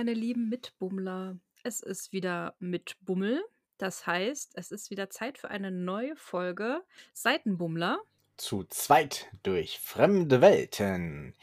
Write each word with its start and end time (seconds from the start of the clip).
Meine 0.00 0.14
lieben 0.14 0.48
Mitbummler. 0.48 1.36
Es 1.62 1.82
ist 1.82 2.10
wieder 2.10 2.54
Mitbummel. 2.58 3.44
Das 3.76 4.06
heißt, 4.06 4.52
es 4.54 4.70
ist 4.72 4.90
wieder 4.90 5.10
Zeit 5.10 5.36
für 5.36 5.50
eine 5.50 5.70
neue 5.70 6.16
Folge 6.16 6.80
Seitenbummler. 7.12 8.00
Zu 8.38 8.64
zweit 8.64 9.28
durch 9.42 9.78
fremde 9.78 10.40
Welten. 10.40 11.34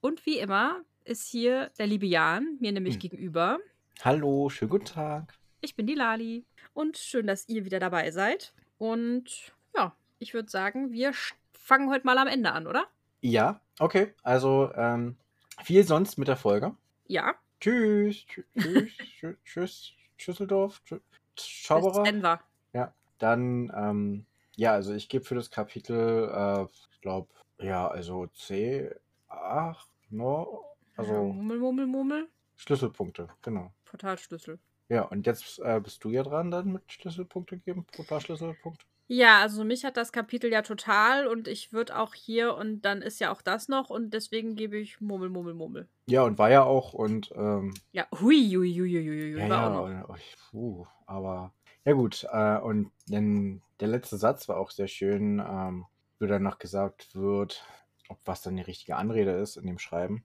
Und 0.00 0.26
wie 0.26 0.40
immer 0.40 0.80
ist 1.04 1.28
hier 1.28 1.70
der 1.78 1.86
liebe 1.86 2.06
Jan, 2.06 2.56
mir 2.58 2.72
nämlich 2.72 2.94
Hm. 2.94 3.00
gegenüber. 3.00 3.60
Hallo, 4.02 4.48
schönen 4.48 4.70
guten 4.72 4.86
Tag. 4.86 5.32
Ich 5.60 5.76
bin 5.76 5.86
die 5.86 5.94
Lali. 5.94 6.44
Und 6.74 6.98
schön, 6.98 7.28
dass 7.28 7.48
ihr 7.48 7.64
wieder 7.64 7.78
dabei 7.78 8.10
seid. 8.10 8.52
Und 8.78 9.52
ja, 9.76 9.94
ich 10.18 10.34
würde 10.34 10.50
sagen, 10.50 10.90
wir 10.90 11.12
fangen 11.52 11.88
heute 11.88 12.06
mal 12.06 12.18
am 12.18 12.26
Ende 12.26 12.50
an, 12.50 12.66
oder? 12.66 12.88
Ja, 13.20 13.60
okay. 13.78 14.12
Also, 14.24 14.72
ähm, 14.74 15.14
viel 15.62 15.84
sonst 15.84 16.18
mit 16.18 16.26
der 16.26 16.36
Folge. 16.36 16.74
Ja. 17.06 17.36
Tschüss, 17.60 18.24
tschü- 18.26 18.44
tschüss, 18.58 18.92
tschüss, 19.18 19.36
tschüss, 19.44 19.92
Schüsseldorf, 20.16 20.82
tschüss, 20.84 21.00
Zauberer. 21.36 22.04
Denver. 22.04 22.40
Ja, 22.72 22.94
dann, 23.18 23.70
ähm, 23.76 24.26
ja, 24.56 24.72
also 24.72 24.94
ich 24.94 25.08
gebe 25.08 25.24
für 25.24 25.34
das 25.34 25.50
Kapitel, 25.50 26.30
äh, 26.32 26.64
ich 26.92 27.00
glaube, 27.02 27.28
ja, 27.58 27.86
also 27.86 28.26
C, 28.28 28.90
8, 29.28 29.86
no, 30.08 30.64
also 30.96 31.12
Mummel, 31.12 31.58
Mummel, 31.58 31.86
Mummel. 31.86 32.28
Schlüsselpunkte, 32.56 33.28
genau. 33.42 33.72
Portalschlüssel. 33.84 34.58
Ja, 34.88 35.02
und 35.02 35.26
jetzt 35.26 35.58
äh, 35.60 35.80
bist 35.80 36.02
du 36.02 36.10
ja 36.10 36.22
dran 36.22 36.50
dann 36.50 36.72
mit 36.72 36.90
Schlüsselpunkte 36.90 37.58
geben, 37.58 37.84
pro 37.84 38.02
paar 38.04 38.20
Schlüsselpunkte. 38.20 38.86
Ja, 39.12 39.40
also 39.40 39.64
mich 39.64 39.84
hat 39.84 39.96
das 39.96 40.12
Kapitel 40.12 40.52
ja 40.52 40.62
total 40.62 41.26
und 41.26 41.48
ich 41.48 41.72
würde 41.72 41.98
auch 41.98 42.14
hier 42.14 42.54
und 42.54 42.82
dann 42.82 43.02
ist 43.02 43.18
ja 43.18 43.32
auch 43.32 43.42
das 43.42 43.66
noch 43.66 43.90
und 43.90 44.14
deswegen 44.14 44.54
gebe 44.54 44.76
ich 44.76 45.00
Mummel, 45.00 45.30
Mummel, 45.30 45.54
Mummel. 45.54 45.88
Ja, 46.06 46.22
und 46.22 46.38
war 46.38 46.48
ja 46.48 46.62
auch 46.62 46.92
und, 46.92 47.32
ähm, 47.34 47.74
Ja, 47.90 48.06
hui, 48.20 48.52
hui, 48.54 48.72
hui, 48.72 48.88
hui, 48.88 49.32
hui, 49.34 49.40
Ja, 49.40 49.48
war 49.48 49.48
ja, 49.48 49.66
auch 49.68 49.72
noch. 49.74 50.08
und- 50.08 50.10
ui, 50.10 50.20
puh, 50.52 50.86
aber 51.06 51.52
ja 51.84 51.92
gut, 51.94 52.24
äh, 52.30 52.58
und 52.58 52.92
denn 53.08 53.62
der 53.80 53.88
letzte 53.88 54.16
Satz 54.16 54.48
war 54.48 54.58
auch 54.58 54.70
sehr 54.70 54.86
schön, 54.86 55.40
ähm, 55.40 55.86
wo 56.20 56.26
dann 56.26 56.44
noch 56.44 56.60
gesagt 56.60 57.16
wird, 57.16 57.64
ob 58.08 58.20
was 58.26 58.42
dann 58.42 58.54
die 58.54 58.62
richtige 58.62 58.94
Anrede 58.94 59.32
ist 59.32 59.56
in 59.56 59.66
dem 59.66 59.80
Schreiben. 59.80 60.24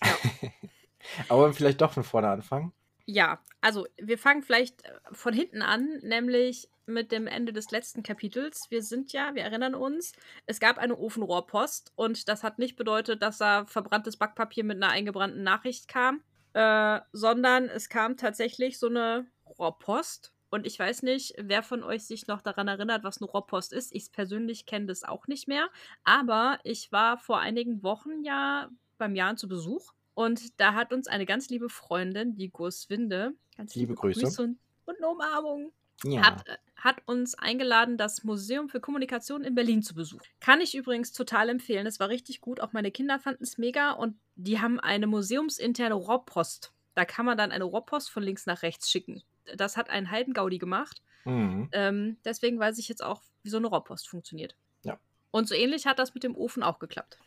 aber 1.28 1.52
vielleicht 1.52 1.80
doch 1.80 1.90
von 1.92 2.04
vorne 2.04 2.28
anfangen. 2.28 2.72
Ja, 3.08 3.40
also 3.60 3.86
wir 3.98 4.18
fangen 4.18 4.42
vielleicht 4.42 4.84
äh, 4.84 4.90
von 5.12 5.32
hinten 5.32 5.62
an, 5.62 5.98
nämlich 6.02 6.68
mit 6.86 7.12
dem 7.12 7.26
Ende 7.28 7.52
des 7.52 7.70
letzten 7.70 8.02
Kapitels. 8.02 8.66
Wir 8.68 8.82
sind 8.82 9.12
ja, 9.12 9.34
wir 9.34 9.42
erinnern 9.42 9.74
uns, 9.74 10.12
es 10.46 10.60
gab 10.60 10.78
eine 10.78 10.96
Ofenrohrpost 10.96 11.92
und 11.96 12.28
das 12.28 12.42
hat 12.42 12.58
nicht 12.58 12.76
bedeutet, 12.76 13.22
dass 13.22 13.38
da 13.38 13.64
verbranntes 13.66 14.16
Backpapier 14.16 14.64
mit 14.64 14.76
einer 14.76 14.92
eingebrannten 14.92 15.42
Nachricht 15.44 15.88
kam, 15.88 16.22
äh, 16.54 17.00
sondern 17.12 17.68
es 17.68 17.88
kam 17.88 18.16
tatsächlich 18.16 18.78
so 18.78 18.88
eine 18.88 19.26
Rohrpost. 19.58 20.32
Und 20.50 20.66
ich 20.66 20.78
weiß 20.78 21.02
nicht, 21.02 21.34
wer 21.38 21.62
von 21.62 21.82
euch 21.82 22.06
sich 22.06 22.28
noch 22.28 22.40
daran 22.40 22.68
erinnert, 22.68 23.04
was 23.04 23.20
eine 23.20 23.30
Rohrpost 23.30 23.72
ist. 23.72 23.94
Ich 23.94 24.12
persönlich 24.12 24.64
kenne 24.64 24.86
das 24.86 25.02
auch 25.04 25.26
nicht 25.26 25.48
mehr. 25.48 25.68
Aber 26.04 26.58
ich 26.62 26.92
war 26.92 27.18
vor 27.18 27.40
einigen 27.40 27.82
Wochen 27.82 28.22
ja 28.24 28.70
beim 28.96 29.16
Jan 29.16 29.36
zu 29.36 29.48
Besuch. 29.48 29.92
Und 30.16 30.58
da 30.58 30.72
hat 30.72 30.94
uns 30.94 31.08
eine 31.08 31.26
ganz 31.26 31.50
liebe 31.50 31.68
Freundin, 31.68 32.36
die 32.36 32.48
Gurswinde, 32.48 33.34
ganz 33.54 33.74
Liebe 33.74 33.94
Grüße. 33.94 34.42
und, 34.42 34.58
und 34.86 34.96
eine 34.96 35.08
Umarmung, 35.08 35.72
Ja, 36.04 36.22
hat, 36.22 36.44
hat 36.74 36.96
uns 37.04 37.34
eingeladen, 37.34 37.98
das 37.98 38.24
Museum 38.24 38.70
für 38.70 38.80
Kommunikation 38.80 39.44
in 39.44 39.54
Berlin 39.54 39.82
zu 39.82 39.94
besuchen. 39.94 40.22
Kann 40.40 40.62
ich 40.62 40.74
übrigens 40.74 41.12
total 41.12 41.50
empfehlen. 41.50 41.86
Es 41.86 42.00
war 42.00 42.08
richtig 42.08 42.40
gut. 42.40 42.60
Auch 42.60 42.72
meine 42.72 42.90
Kinder 42.90 43.18
fanden 43.18 43.44
es 43.44 43.58
mega. 43.58 43.90
Und 43.90 44.16
die 44.36 44.58
haben 44.58 44.80
eine 44.80 45.06
museumsinterne 45.06 45.94
Rohrpost. 45.94 46.72
Da 46.94 47.04
kann 47.04 47.26
man 47.26 47.36
dann 47.36 47.52
eine 47.52 47.64
Rohrpost 47.64 48.08
von 48.10 48.22
links 48.22 48.46
nach 48.46 48.62
rechts 48.62 48.90
schicken. 48.90 49.22
Das 49.54 49.76
hat 49.76 49.90
ein 49.90 50.10
Heidengaudi 50.10 50.56
gemacht. 50.56 51.02
mhm. 51.26 51.68
Ähm, 51.72 52.16
deswegen 52.24 52.58
weiß 52.58 52.78
ich 52.78 52.88
jetzt 52.88 53.02
auch, 53.04 53.20
wie 53.42 53.50
so 53.50 53.58
eine 53.58 53.66
Rohrpost 53.66 54.08
funktioniert. 54.08 54.56
Ja. 54.82 54.98
Und 55.30 55.46
so 55.46 55.54
ähnlich 55.54 55.86
hat 55.86 55.98
das 55.98 56.14
mit 56.14 56.24
dem 56.24 56.34
Ofen 56.34 56.62
auch 56.62 56.78
geklappt. 56.78 57.18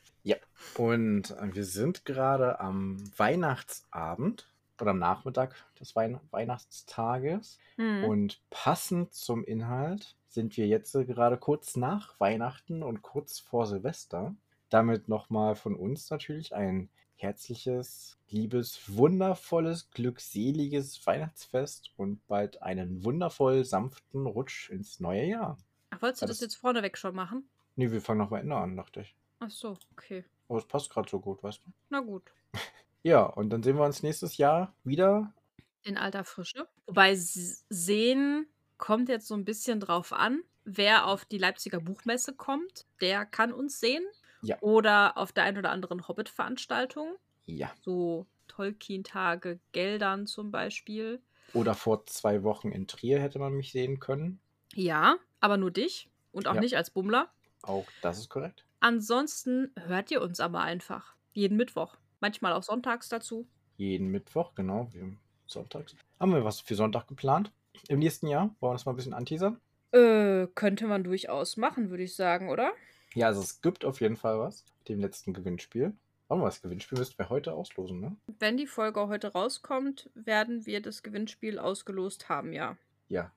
Und 0.76 1.32
äh, 1.32 1.54
wir 1.56 1.66
sind 1.66 2.06
gerade 2.06 2.60
am 2.60 2.98
Weihnachtsabend 3.18 4.48
oder 4.80 4.92
am 4.92 5.00
Nachmittag 5.00 5.56
des 5.80 5.96
Weihn 5.96 6.20
Weihnachtstages. 6.32 7.58
Hm. 7.76 8.04
Und 8.06 8.42
passend 8.50 9.14
zum 9.14 9.44
Inhalt 9.44 10.16
sind 10.28 10.56
wir 10.58 10.68
jetzt 10.68 10.94
äh, 10.96 11.06
gerade 11.06 11.38
kurz 11.38 11.76
nach 11.76 12.20
Weihnachten 12.20 12.84
und 12.84 13.02
kurz 13.02 13.40
vor 13.40 13.66
Silvester. 13.66 14.36
Damit 14.70 15.10
nochmal 15.10 15.56
von 15.56 15.76
uns 15.76 16.10
natürlich 16.10 16.54
ein 16.56 16.90
herzliches, 17.16 18.18
liebes, 18.30 18.80
wundervolles, 18.88 19.90
glückseliges 19.92 21.06
Weihnachtsfest 21.06 21.92
und 21.98 22.26
bald 22.28 22.62
einen 22.62 23.04
wundervoll 23.04 23.66
sanften 23.66 24.26
Rutsch 24.26 24.70
ins 24.70 25.00
neue 25.00 25.26
Jahr. 25.26 25.58
Ach, 25.90 26.02
wolltest 26.02 26.22
du 26.22 26.26
Ja, 26.26 26.28
das 26.28 26.38
das- 26.38 26.46
jetzt 26.46 26.56
vorneweg 26.56 26.98
schon 26.98 27.16
machen? 27.16 27.50
Nee, 27.76 27.92
wir 27.92 28.02
fangen 28.02 28.20
noch 28.20 28.30
mal 28.30 28.40
Ende 28.40 28.56
an, 28.56 28.78
dachte 28.78 29.02
ich. 29.02 29.16
Ach 29.40 29.50
so, 29.50 29.78
okay. 29.94 30.26
Aber 30.48 30.60
es 30.60 30.66
passt 30.66 30.90
gerade 30.90 31.10
so 31.10 31.20
gut, 31.20 31.42
weißt 31.44 31.62
du? 31.66 31.72
Na 31.90 32.00
gut. 32.02 32.24
Ja, 33.02 33.22
und 33.24 33.50
dann 33.50 33.64
sehen 33.64 33.78
wir 33.78 33.86
uns 33.86 34.04
nächstes 34.04 34.36
Jahr 34.36 34.74
wieder. 34.84 35.34
In 35.84 35.98
alter 35.98 36.26
Frische. 36.26 36.68
Wobei 36.86 37.12
S- 37.14 37.64
sehen 37.70 38.46
kommt 38.78 39.08
jetzt 39.08 39.26
so 39.28 39.36
ein 39.36 39.46
bisschen 39.46 39.80
drauf 39.80 40.12
an. 40.12 40.44
Wer 40.66 41.08
auf 41.08 41.24
die 41.24 41.38
Leipziger 41.38 41.80
Buchmesse 41.80 42.34
kommt, 42.34 42.86
der 43.00 43.26
kann 43.26 43.54
uns 43.54 43.80
sehen. 43.80 44.04
Ja. 44.42 44.58
Oder 44.60 45.18
auf 45.18 45.32
der 45.32 45.46
ein 45.46 45.58
oder 45.58 45.72
anderen 45.72 46.10
Hobbit-Veranstaltung. 46.10 47.16
Ja. 47.46 47.72
So 47.80 48.26
Tolkien-Tage 48.50 49.60
Geldern 49.72 50.28
zum 50.28 50.52
Beispiel. 50.52 51.22
Oder 51.54 51.76
vor 51.76 52.06
zwei 52.06 52.44
Wochen 52.44 52.74
in 52.74 52.86
Trier 52.86 53.22
hätte 53.22 53.40
man 53.40 53.54
mich 53.54 53.72
sehen 53.72 54.02
können. 54.02 54.42
Ja, 54.74 55.16
aber 55.40 55.56
nur 55.56 55.72
dich. 55.72 56.10
Und 56.34 56.50
auch 56.50 56.56
Ja. 56.56 56.60
nicht 56.60 56.76
als 56.76 56.90
Bummler. 56.90 57.30
Auch 57.62 57.88
das 58.02 58.20
ist 58.20 58.28
korrekt. 58.30 58.66
Ansonsten 58.80 59.72
hört 59.76 60.10
ihr 60.12 60.22
uns 60.22 60.40
aber 60.40 60.62
einfach. 60.62 61.16
Jeden 61.34 61.58
Mittwoch. 61.58 61.98
Manchmal 62.22 62.54
auch 62.54 62.64
sonntags 62.64 63.10
dazu. 63.10 63.48
Jeden 63.78 64.08
Mittwoch, 64.08 64.56
genau, 64.56 64.90
wie 64.94 65.18
sonntags. 65.48 65.96
Haben 66.20 66.34
wir 66.34 66.46
was 66.46 66.62
für 66.62 66.76
Sonntag 66.76 67.08
geplant? 67.08 67.52
Im 67.88 68.00
nächsten 68.00 68.28
Jahr? 68.28 68.56
Wollen 68.60 68.72
wir 68.72 68.76
das 68.76 68.86
mal 68.86 68.94
ein 68.94 68.96
bisschen 68.96 69.14
anteasern? 69.14 69.60
Äh, 69.92 70.48
könnte 70.56 70.88
man 70.88 71.04
durchaus 71.04 71.58
machen, 71.58 71.90
würde 71.90 72.04
ich 72.04 72.16
sagen, 72.16 72.50
oder? 72.50 72.72
Ja, 73.14 73.28
also 73.28 73.42
es 73.42 73.62
gibt 73.62 73.86
auf 73.86 74.02
jeden 74.02 74.18
Fall 74.18 74.40
was. 74.40 74.64
Mit 74.80 74.90
dem 74.90 75.00
letzten 75.00 75.34
Gewinnspiel. 75.34 75.94
Warte 76.28 76.42
mal, 76.42 76.48
das 76.48 76.62
Gewinnspiel 76.62 76.98
müssten 76.98 77.18
wir 77.18 77.30
heute 77.30 77.54
auslosen, 77.54 78.00
ne? 78.00 78.16
Wenn 78.40 78.56
die 78.56 78.68
Folge 78.68 79.08
heute 79.08 79.32
rauskommt, 79.32 80.10
werden 80.14 80.66
wir 80.66 80.82
das 80.82 81.02
Gewinnspiel 81.02 81.58
ausgelost 81.58 82.30
haben, 82.30 82.54
ja. 82.54 82.78
Ja. 83.08 83.32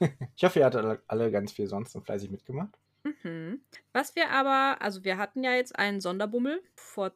ich 0.36 0.44
hoffe, 0.44 0.58
ihr 0.58 0.66
hattet 0.66 0.84
alle, 0.84 1.02
alle 1.06 1.30
ganz 1.30 1.52
viel 1.52 1.66
sonst 1.66 1.96
und 1.96 2.04
fleißig 2.04 2.30
mitgemacht. 2.30 2.78
Mhm. 3.22 3.62
Was 3.92 4.14
wir 4.16 4.30
aber, 4.30 4.80
also 4.82 5.04
wir 5.04 5.18
hatten 5.18 5.44
ja 5.44 5.52
jetzt 5.52 5.78
einen 5.78 6.00
Sonderbummel 6.00 6.62
vor 6.74 7.12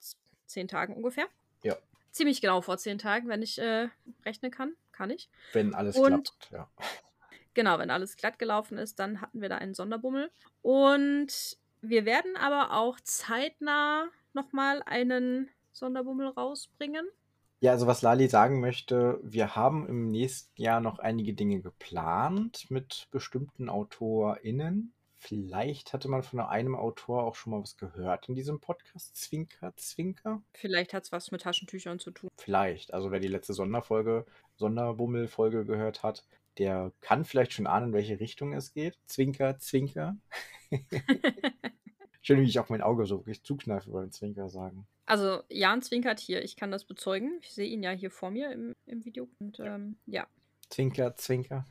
zehn 0.47 0.69
Tagen 0.69 0.95
ungefähr. 0.95 1.27
Ja. 1.63 1.77
Ziemlich 2.11 2.41
genau 2.41 2.61
vor 2.61 2.79
zehn 2.79 2.99
Tagen, 2.99 3.29
wenn 3.29 3.43
ich 3.43 3.59
äh, 3.59 3.89
rechnen 4.25 4.51
kann. 4.51 4.75
Kann 4.93 5.11
ich. 5.11 5.31
Wenn 5.53 5.75
alles 5.75 5.97
Und- 5.97 6.31
klappt, 6.41 6.51
ja. 6.51 6.69
Genau, 7.55 7.79
wenn 7.79 7.91
alles 7.91 8.17
glatt 8.17 8.39
gelaufen 8.39 8.79
ist, 8.79 8.99
dann 8.99 9.21
hatten 9.21 9.43
wir 9.43 9.49
da 9.51 9.59
einen 9.59 9.75
Sonderbummel. 9.75 10.31
Und 10.63 11.59
wir 11.83 12.05
werden 12.07 12.37
aber 12.37 12.73
auch 12.73 12.99
zeitnah 13.01 14.09
nochmal 14.33 14.83
einen 14.87 15.51
Sonderbummel 15.73 16.29
rausbringen. 16.29 17.07
Ja, 17.61 17.73
also 17.73 17.87
was 17.87 18.03
Lali 18.03 18.29
sagen 18.29 18.61
möchte, 18.61 19.21
wir 19.23 19.55
haben 19.55 19.87
im 19.87 20.09
nächsten 20.09 20.61
Jahr 20.61 20.81
noch 20.81 20.99
einige 20.99 21.35
Dinge 21.35 21.61
geplant 21.61 22.71
mit 22.71 23.07
bestimmten 23.11 23.69
AutorInnen. 23.69 24.93
Vielleicht 25.25 25.93
hatte 25.93 26.09
man 26.09 26.25
von 26.25 26.41
einem 26.41 26.75
Autor 26.75 27.23
auch 27.23 27.37
schon 27.37 27.53
mal 27.53 27.63
was 27.63 27.77
gehört 27.77 28.29
in 28.29 28.35
diesem 28.35 28.59
Podcast. 28.59 29.15
Zwinker, 29.15 29.73
Zwinker. 29.77 30.43
Vielleicht 30.53 30.93
hat 30.93 31.05
es 31.05 31.13
was 31.13 31.31
mit 31.31 31.43
Taschentüchern 31.43 32.01
zu 32.01 32.11
tun. 32.11 32.29
Vielleicht. 32.37 32.93
Also 32.93 33.13
wer 33.13 33.21
die 33.21 33.29
letzte 33.29 33.55
Sonderfolge, 33.55 34.27
Sonderbummel-Folge 34.57 35.65
gehört 35.65 36.03
hat, 36.03 36.25
der 36.59 36.91
kann 37.01 37.25
vielleicht 37.25 37.53
schon 37.53 37.69
ahnen, 37.69 37.89
in 37.89 37.93
welche 37.93 38.19
Richtung 38.19 38.53
es 38.53 38.73
geht. 38.75 38.99
Zwinker, 39.07 39.61
Zwinker. 39.61 40.17
Schön, 42.21 42.41
wie 42.43 42.49
ich 42.49 42.59
auch 42.59 42.69
mein 42.69 42.83
Auge 42.83 43.07
so 43.07 43.21
wirklich 43.21 43.45
zukneife 43.45 43.93
beim 43.93 44.11
Zwinker 44.11 44.49
sagen. 44.49 44.89
Also 45.07 45.45
Jan 45.49 45.83
zwinkert 45.83 46.19
hier, 46.19 46.43
ich 46.43 46.57
kann 46.57 46.73
das 46.73 46.85
bezeugen. 46.85 47.39
Ich 47.43 47.53
sehe 47.53 47.69
ihn 47.69 47.85
ja 47.85 47.93
hier 47.93 48.11
vor 48.11 48.33
mir 48.33 48.51
im, 48.51 48.75
im 48.87 49.05
Video. 49.05 49.29
Und 49.39 49.61
ähm, 49.61 49.99
ja. 50.07 50.27
Zwinker, 50.73 51.15
Zwinker. 51.17 51.67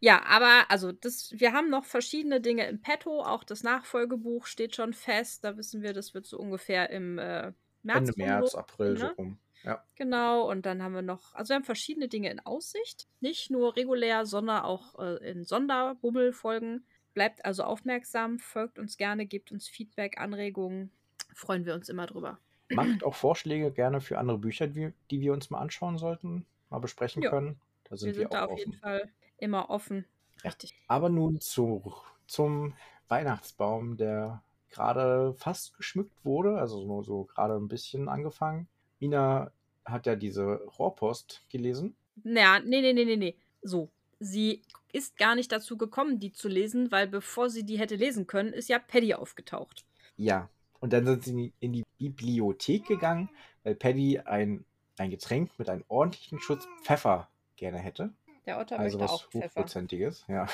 Ja, 0.00 0.22
aber 0.26 0.70
also 0.70 0.92
das, 0.92 1.32
wir 1.34 1.52
haben 1.52 1.70
noch 1.70 1.84
verschiedene 1.84 2.40
Dinge 2.40 2.66
im 2.66 2.82
Petto. 2.82 3.22
Auch 3.22 3.42
das 3.42 3.62
Nachfolgebuch 3.62 4.46
steht 4.46 4.74
schon 4.74 4.92
fest. 4.92 5.44
Da 5.44 5.56
wissen 5.56 5.82
wir, 5.82 5.94
das 5.94 6.12
wird 6.12 6.26
so 6.26 6.38
ungefähr 6.38 6.90
im 6.90 7.18
äh, 7.18 7.52
März. 7.82 8.08
Ende 8.08 8.12
März, 8.16 8.54
April 8.54 8.98
so 8.98 9.06
ne? 9.06 9.14
rum. 9.16 9.38
Ja. 9.62 9.82
Genau, 9.96 10.50
und 10.50 10.66
dann 10.66 10.82
haben 10.82 10.94
wir 10.94 11.00
noch, 11.00 11.34
also 11.34 11.50
wir 11.50 11.56
haben 11.56 11.64
verschiedene 11.64 12.08
Dinge 12.08 12.30
in 12.30 12.40
Aussicht. 12.40 13.08
Nicht 13.20 13.50
nur 13.50 13.76
regulär, 13.76 14.26
sondern 14.26 14.62
auch 14.62 14.98
äh, 14.98 15.30
in 15.30 15.44
Sonderbummelfolgen. 15.44 16.84
Bleibt 17.14 17.44
also 17.44 17.62
aufmerksam, 17.62 18.38
folgt 18.38 18.78
uns 18.78 18.98
gerne, 18.98 19.24
gebt 19.24 19.52
uns 19.52 19.68
Feedback, 19.68 20.18
Anregungen. 20.18 20.90
Freuen 21.34 21.64
wir 21.64 21.74
uns 21.74 21.88
immer 21.88 22.06
drüber. 22.06 22.38
Macht 22.70 23.04
auch 23.04 23.14
Vorschläge 23.14 23.70
gerne 23.70 24.00
für 24.00 24.18
andere 24.18 24.36
Bücher, 24.38 24.66
die, 24.66 24.92
die 25.10 25.20
wir 25.20 25.32
uns 25.32 25.48
mal 25.48 25.60
anschauen 25.60 25.96
sollten, 25.96 26.44
mal 26.68 26.80
besprechen 26.80 27.22
Ja. 27.22 27.30
können. 27.30 27.58
Da 27.94 27.98
sind 27.98 28.08
wir 28.08 28.14
wir, 28.14 28.20
sind 28.22 28.34
da 28.34 28.44
auch 28.44 28.50
auf 28.50 28.58
jeden 28.58 28.72
offen. 28.72 28.80
Fall 28.80 29.12
immer 29.38 29.70
offen. 29.70 30.04
Ja. 30.42 30.50
Richtig. 30.50 30.74
Aber 30.88 31.08
nun 31.08 31.40
zu, 31.40 31.94
zum 32.26 32.74
Weihnachtsbaum, 33.08 33.96
der 33.96 34.42
gerade 34.70 35.34
fast 35.34 35.76
geschmückt 35.76 36.24
wurde, 36.24 36.58
also 36.58 36.84
nur 36.84 37.04
so 37.04 37.24
gerade 37.24 37.54
ein 37.54 37.68
bisschen 37.68 38.08
angefangen. 38.08 38.66
Mina 38.98 39.52
hat 39.84 40.06
ja 40.06 40.16
diese 40.16 40.56
Rohrpost 40.78 41.42
gelesen. 41.48 41.94
Naja, 42.22 42.60
nee, 42.60 42.80
nee, 42.80 42.92
nee, 42.92 43.04
nee, 43.04 43.16
nee. 43.16 43.36
So. 43.62 43.90
Sie 44.18 44.62
ist 44.92 45.16
gar 45.16 45.34
nicht 45.34 45.52
dazu 45.52 45.76
gekommen, 45.76 46.18
die 46.18 46.32
zu 46.32 46.48
lesen, 46.48 46.90
weil 46.90 47.06
bevor 47.06 47.50
sie 47.50 47.64
die 47.64 47.78
hätte 47.78 47.96
lesen 47.96 48.26
können, 48.26 48.52
ist 48.52 48.68
ja 48.68 48.78
Paddy 48.78 49.14
aufgetaucht. 49.14 49.84
Ja. 50.16 50.48
Und 50.80 50.92
dann 50.92 51.04
sind 51.04 51.24
sie 51.24 51.30
in 51.30 51.36
die, 51.38 51.52
in 51.60 51.72
die 51.72 51.84
Bibliothek 51.98 52.86
gegangen, 52.86 53.28
weil 53.62 53.74
Paddy 53.74 54.20
ein, 54.20 54.64
ein 54.98 55.10
Getränk 55.10 55.50
mit 55.58 55.68
einem 55.68 55.84
ordentlichen 55.88 56.40
Schutz 56.40 56.66
Pfeffer 56.82 57.28
gerne 57.64 57.78
hätte. 57.78 58.12
Der 58.44 58.58
Otter 58.58 58.78
Also 58.78 58.98
möchte 58.98 59.12
was 59.12 59.22
auch 59.22 59.30
Pfeffer. 59.30 59.46
Hochprozentiges, 59.46 60.24
ja. 60.28 60.46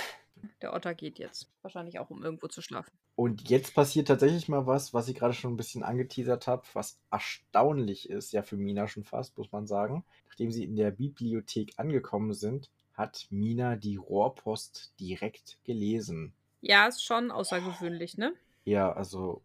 Der 0.62 0.72
Otter 0.72 0.94
geht 0.94 1.18
jetzt. 1.18 1.50
Wahrscheinlich 1.60 1.98
auch, 1.98 2.08
um 2.08 2.22
irgendwo 2.22 2.46
zu 2.46 2.62
schlafen. 2.62 2.92
Und 3.16 3.50
jetzt 3.50 3.74
passiert 3.74 4.06
tatsächlich 4.06 4.48
mal 4.48 4.66
was, 4.66 4.94
was 4.94 5.08
ich 5.08 5.16
gerade 5.16 5.34
schon 5.34 5.52
ein 5.52 5.56
bisschen 5.56 5.82
angeteasert 5.82 6.46
habe, 6.46 6.62
was 6.72 7.00
erstaunlich 7.10 8.08
ist, 8.08 8.32
ja 8.32 8.42
für 8.42 8.56
Mina 8.56 8.86
schon 8.86 9.02
fast, 9.02 9.36
muss 9.36 9.50
man 9.50 9.66
sagen. 9.66 10.04
Nachdem 10.28 10.52
sie 10.52 10.64
in 10.64 10.76
der 10.76 10.92
Bibliothek 10.92 11.72
angekommen 11.78 12.32
sind, 12.32 12.70
hat 12.94 13.26
Mina 13.30 13.74
die 13.74 13.96
Rohrpost 13.96 14.94
direkt 15.00 15.58
gelesen. 15.64 16.32
Ja, 16.60 16.86
ist 16.86 17.04
schon 17.04 17.32
außergewöhnlich, 17.32 18.16
ne? 18.16 18.32
Ja, 18.64 18.92
also. 18.92 19.42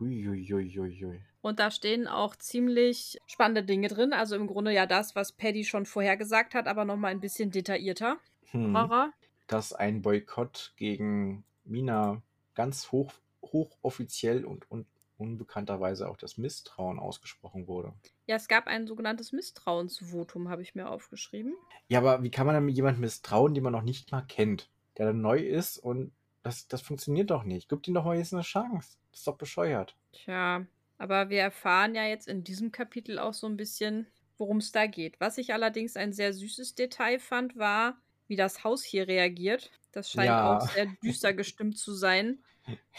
Huiuiuiui. 0.00 1.20
Und 1.42 1.58
da 1.58 1.70
stehen 1.70 2.06
auch 2.06 2.36
ziemlich 2.36 3.18
spannende 3.26 3.64
Dinge 3.64 3.88
drin. 3.88 4.12
Also 4.12 4.36
im 4.36 4.46
Grunde 4.46 4.72
ja 4.72 4.86
das, 4.86 5.14
was 5.14 5.32
Paddy 5.32 5.64
schon 5.64 5.86
vorher 5.86 6.16
gesagt 6.16 6.54
hat, 6.54 6.68
aber 6.68 6.84
nochmal 6.84 7.10
ein 7.10 7.20
bisschen 7.20 7.50
detaillierter. 7.50 8.16
Hm. 8.52 8.76
Horror. 8.76 9.12
Dass 9.48 9.72
ein 9.72 10.02
Boykott 10.02 10.72
gegen 10.76 11.44
Mina 11.64 12.22
ganz 12.54 12.92
hoch, 12.92 13.12
hochoffiziell 13.42 14.44
und, 14.44 14.70
und 14.70 14.86
unbekannterweise 15.18 16.08
auch 16.08 16.16
das 16.16 16.38
Misstrauen 16.38 16.98
ausgesprochen 16.98 17.66
wurde. 17.66 17.92
Ja, 18.26 18.36
es 18.36 18.48
gab 18.48 18.66
ein 18.66 18.86
sogenanntes 18.86 19.32
Misstrauensvotum, 19.32 20.48
habe 20.48 20.62
ich 20.62 20.74
mir 20.74 20.88
aufgeschrieben. 20.88 21.54
Ja, 21.88 21.98
aber 21.98 22.22
wie 22.22 22.30
kann 22.30 22.46
man 22.46 22.54
dann 22.54 22.68
jemandem 22.68 23.02
misstrauen, 23.02 23.54
den 23.54 23.64
man 23.64 23.72
noch 23.72 23.82
nicht 23.82 24.12
mal 24.12 24.22
kennt, 24.22 24.70
der 24.96 25.06
dann 25.06 25.20
neu 25.20 25.38
ist 25.38 25.78
und 25.78 26.12
das, 26.42 26.66
das 26.66 26.82
funktioniert 26.82 27.30
doch 27.30 27.44
nicht. 27.44 27.68
Gib 27.68 27.86
ihm 27.86 27.94
doch 27.94 28.04
mal 28.04 28.16
jetzt 28.16 28.32
eine 28.32 28.42
Chance. 28.42 28.96
Das 29.10 29.20
ist 29.20 29.26
doch 29.26 29.36
bescheuert. 29.36 29.96
Tja, 30.12 30.66
aber 31.02 31.30
wir 31.30 31.40
erfahren 31.40 31.94
ja 31.94 32.04
jetzt 32.06 32.28
in 32.28 32.44
diesem 32.44 32.72
Kapitel 32.72 33.18
auch 33.18 33.34
so 33.34 33.46
ein 33.48 33.56
bisschen, 33.56 34.06
worum 34.38 34.58
es 34.58 34.72
da 34.72 34.86
geht. 34.86 35.20
Was 35.20 35.38
ich 35.38 35.52
allerdings 35.52 35.96
ein 35.96 36.12
sehr 36.12 36.32
süßes 36.32 36.74
Detail 36.74 37.18
fand, 37.18 37.56
war, 37.56 38.00
wie 38.28 38.36
das 38.36 38.64
Haus 38.64 38.84
hier 38.84 39.08
reagiert. 39.08 39.70
Das 39.92 40.10
scheint 40.10 40.28
Ja. 40.28 40.56
auch 40.58 40.60
sehr 40.60 40.86
düster 41.02 41.32
gestimmt 41.34 41.78
zu 41.78 41.92
sein. 41.94 42.42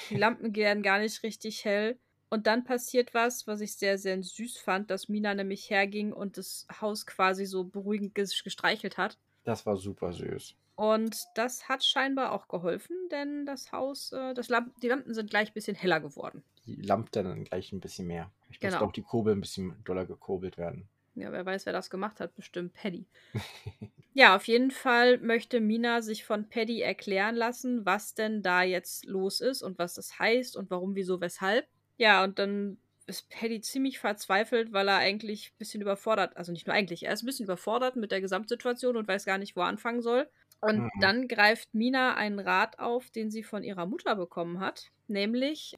Die 0.09 0.15
Lampen 0.17 0.55
werden 0.55 0.83
gar 0.83 0.99
nicht 0.99 1.23
richtig 1.23 1.65
hell. 1.65 1.99
Und 2.29 2.47
dann 2.47 2.63
passiert 2.63 3.13
was, 3.13 3.47
was 3.47 3.61
ich 3.61 3.75
sehr, 3.77 3.97
sehr 3.97 4.21
süß 4.21 4.57
fand, 4.57 4.89
dass 4.91 5.07
Mina 5.09 5.33
nämlich 5.35 5.69
herging 5.69 6.13
und 6.13 6.37
das 6.37 6.67
Haus 6.81 7.05
quasi 7.05 7.45
so 7.45 7.63
beruhigend 7.65 8.15
ges- 8.17 8.43
gestreichelt 8.43 8.97
hat. 8.97 9.19
Das 9.45 9.65
war 9.65 9.77
super 9.77 10.11
süß. 10.11 10.55
Und 10.75 11.15
das 11.35 11.69
hat 11.69 11.83
scheinbar 11.83 12.31
auch 12.31 12.47
geholfen, 12.47 12.95
denn 13.11 13.45
das 13.45 13.71
Haus, 13.71 14.11
äh, 14.11 14.33
das 14.33 14.49
Lamp 14.49 14.73
die 14.81 14.87
Lampen 14.87 15.13
sind 15.13 15.29
gleich 15.29 15.51
ein 15.51 15.53
bisschen 15.53 15.75
heller 15.75 15.99
geworden. 15.99 16.43
Die 16.65 16.75
lampt 16.75 17.15
dann 17.15 17.43
gleich 17.43 17.71
ein 17.71 17.79
bisschen 17.79 18.07
mehr. 18.07 18.31
Ich 18.49 18.61
muss 18.61 18.73
Genau. 18.73 18.85
auch 18.85 18.91
die 18.91 19.03
Kurbel 19.03 19.35
ein 19.35 19.41
bisschen 19.41 19.75
doller 19.83 20.05
gekurbelt 20.05 20.57
werden. 20.57 20.87
Ja, 21.15 21.31
wer 21.31 21.45
weiß, 21.45 21.67
wer 21.67 21.73
das 21.73 21.91
gemacht 21.91 22.19
hat, 22.19 22.35
bestimmt 22.35 22.73
Paddy. 22.73 23.05
ja, 24.13 24.35
auf 24.35 24.47
jeden 24.47 24.71
Fall 24.71 25.19
möchte 25.19 25.59
Mina 25.61 26.01
sich 26.01 26.25
von 26.25 26.49
Paddy 26.49 26.81
erklären 26.81 27.35
lassen, 27.35 27.85
was 27.85 28.15
denn 28.15 28.41
da 28.41 28.63
jetzt 28.63 29.05
los 29.05 29.41
ist 29.41 29.61
und 29.61 29.77
was 29.77 29.93
das 29.93 30.17
heißt 30.17 30.55
und 30.57 30.71
warum, 30.71 30.95
wieso, 30.95 31.21
weshalb. 31.21 31.67
Ja, 31.97 32.23
und 32.23 32.39
dann 32.39 32.79
ist 33.05 33.29
Paddy 33.29 33.61
ziemlich 33.61 33.99
verzweifelt, 33.99 34.71
weil 34.71 34.87
er 34.87 34.97
eigentlich 34.97 35.51
ein 35.51 35.57
bisschen 35.59 35.81
überfordert, 35.81 36.35
also 36.37 36.51
nicht 36.51 36.65
nur 36.65 36.75
eigentlich, 36.75 37.03
er 37.05 37.13
ist 37.13 37.21
ein 37.21 37.25
bisschen 37.27 37.43
überfordert 37.45 37.95
mit 37.95 38.11
der 38.11 38.21
Gesamtsituation 38.21 38.97
und 38.97 39.07
weiß 39.07 39.25
gar 39.25 39.37
nicht, 39.37 39.55
wo 39.55 39.61
er 39.61 39.67
anfangen 39.67 40.01
soll. 40.01 40.27
Und 40.65 40.85
Mhm. 40.85 40.89
dann 40.99 41.27
greift 41.27 41.73
Mina 41.73 42.15
einen 42.15 42.39
Rat 42.39 42.79
auf, 42.79 43.09
den 43.11 43.29
sie 43.31 43.43
von 43.43 43.63
ihrer 43.63 43.85
Mutter 43.85 44.15
bekommen 44.15 44.59
hat, 44.59 44.91
nämlich 45.07 45.77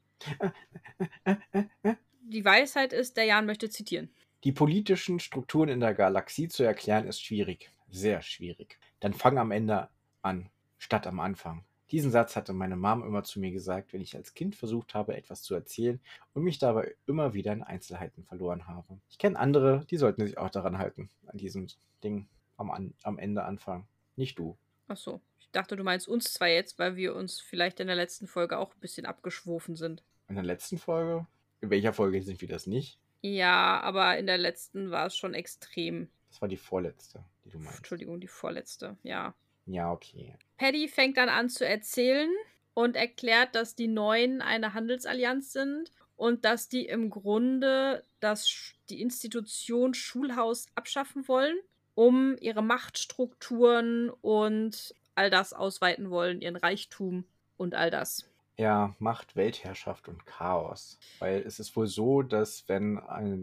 die 2.20 2.44
Weisheit 2.44 2.92
ist, 2.92 3.16
der 3.16 3.24
Jan 3.24 3.46
möchte 3.46 3.70
zitieren. 3.70 4.14
Die 4.44 4.52
politischen 4.52 5.18
Strukturen 5.20 5.68
in 5.68 5.80
der 5.80 5.92
Galaxie 5.94 6.48
zu 6.48 6.62
erklären 6.62 7.06
ist 7.06 7.20
schwierig. 7.22 7.70
Sehr 7.90 8.22
schwierig. 8.22 8.78
Dann 9.00 9.12
fang 9.12 9.38
am 9.38 9.50
Ende 9.50 9.88
an, 10.22 10.50
statt 10.78 11.06
am 11.06 11.20
Anfang. 11.20 11.64
Diesen 11.90 12.10
Satz 12.10 12.34
hatte 12.34 12.52
meine 12.52 12.76
Mom 12.76 13.02
immer 13.04 13.22
zu 13.22 13.38
mir 13.40 13.52
gesagt, 13.52 13.92
wenn 13.92 14.00
ich 14.00 14.16
als 14.16 14.34
Kind 14.34 14.56
versucht 14.56 14.94
habe, 14.94 15.16
etwas 15.16 15.42
zu 15.42 15.54
erzählen 15.54 16.00
und 16.32 16.42
mich 16.42 16.58
dabei 16.58 16.96
immer 17.06 17.32
wieder 17.34 17.52
in 17.52 17.62
Einzelheiten 17.62 18.24
verloren 18.24 18.66
habe. 18.66 18.98
Ich 19.08 19.18
kenne 19.18 19.38
andere, 19.38 19.84
die 19.90 19.96
sollten 19.96 20.26
sich 20.26 20.38
auch 20.38 20.50
daran 20.50 20.78
halten, 20.78 21.10
an 21.26 21.38
diesem 21.38 21.66
Ding 22.02 22.26
am, 22.56 22.70
an, 22.70 22.94
am 23.02 23.18
Ende 23.18 23.44
anfangen. 23.44 23.86
Nicht 24.16 24.38
du. 24.38 24.56
Ach 24.88 24.96
so. 24.96 25.20
Ich 25.40 25.50
dachte, 25.50 25.76
du 25.76 25.84
meinst 25.84 26.08
uns 26.08 26.32
zwei 26.32 26.54
jetzt, 26.54 26.78
weil 26.78 26.96
wir 26.96 27.14
uns 27.14 27.40
vielleicht 27.40 27.80
in 27.80 27.86
der 27.86 27.96
letzten 27.96 28.26
Folge 28.26 28.58
auch 28.58 28.74
ein 28.74 28.80
bisschen 28.80 29.06
abgeschwofen 29.06 29.76
sind. 29.76 30.02
In 30.28 30.34
der 30.34 30.44
letzten 30.44 30.78
Folge? 30.78 31.26
In 31.60 31.70
welcher 31.70 31.92
Folge 31.92 32.22
sind 32.22 32.40
wir 32.40 32.48
das 32.48 32.66
nicht? 32.66 32.98
Ja, 33.22 33.80
aber 33.80 34.18
in 34.18 34.26
der 34.26 34.38
letzten 34.38 34.90
war 34.90 35.06
es 35.06 35.16
schon 35.16 35.34
extrem. 35.34 36.08
Das 36.30 36.40
war 36.40 36.48
die 36.48 36.56
vorletzte, 36.56 37.24
die 37.44 37.50
du 37.50 37.58
meinst. 37.58 37.78
Entschuldigung, 37.78 38.20
die 38.20 38.28
vorletzte. 38.28 38.96
Ja. 39.02 39.34
Ja, 39.66 39.90
okay. 39.90 40.34
Paddy 40.58 40.88
fängt 40.88 41.16
dann 41.16 41.28
an 41.28 41.48
zu 41.48 41.66
erzählen 41.66 42.30
und 42.74 42.94
erklärt, 42.94 43.54
dass 43.54 43.74
die 43.74 43.88
Neuen 43.88 44.42
eine 44.42 44.74
Handelsallianz 44.74 45.52
sind 45.52 45.90
und 46.16 46.44
dass 46.44 46.68
die 46.68 46.86
im 46.86 47.10
Grunde 47.10 48.04
das, 48.20 48.74
die 48.90 49.00
Institution 49.00 49.94
Schulhaus 49.94 50.66
abschaffen 50.74 51.26
wollen, 51.28 51.56
um 51.96 52.36
ihre 52.40 52.62
Machtstrukturen 52.62 54.10
und 54.20 54.94
all 55.16 55.30
das 55.30 55.52
ausweiten 55.52 56.10
wollen, 56.10 56.40
ihren 56.40 56.56
Reichtum 56.56 57.24
und 57.56 57.74
all 57.74 57.90
das. 57.90 58.28
Ja, 58.58 58.94
Macht, 58.98 59.34
Weltherrschaft 59.34 60.08
und 60.08 60.24
Chaos. 60.24 60.98
Weil 61.18 61.42
es 61.42 61.58
ist 61.58 61.74
wohl 61.74 61.86
so, 61.86 62.22
dass 62.22 62.68
wenn 62.68 62.96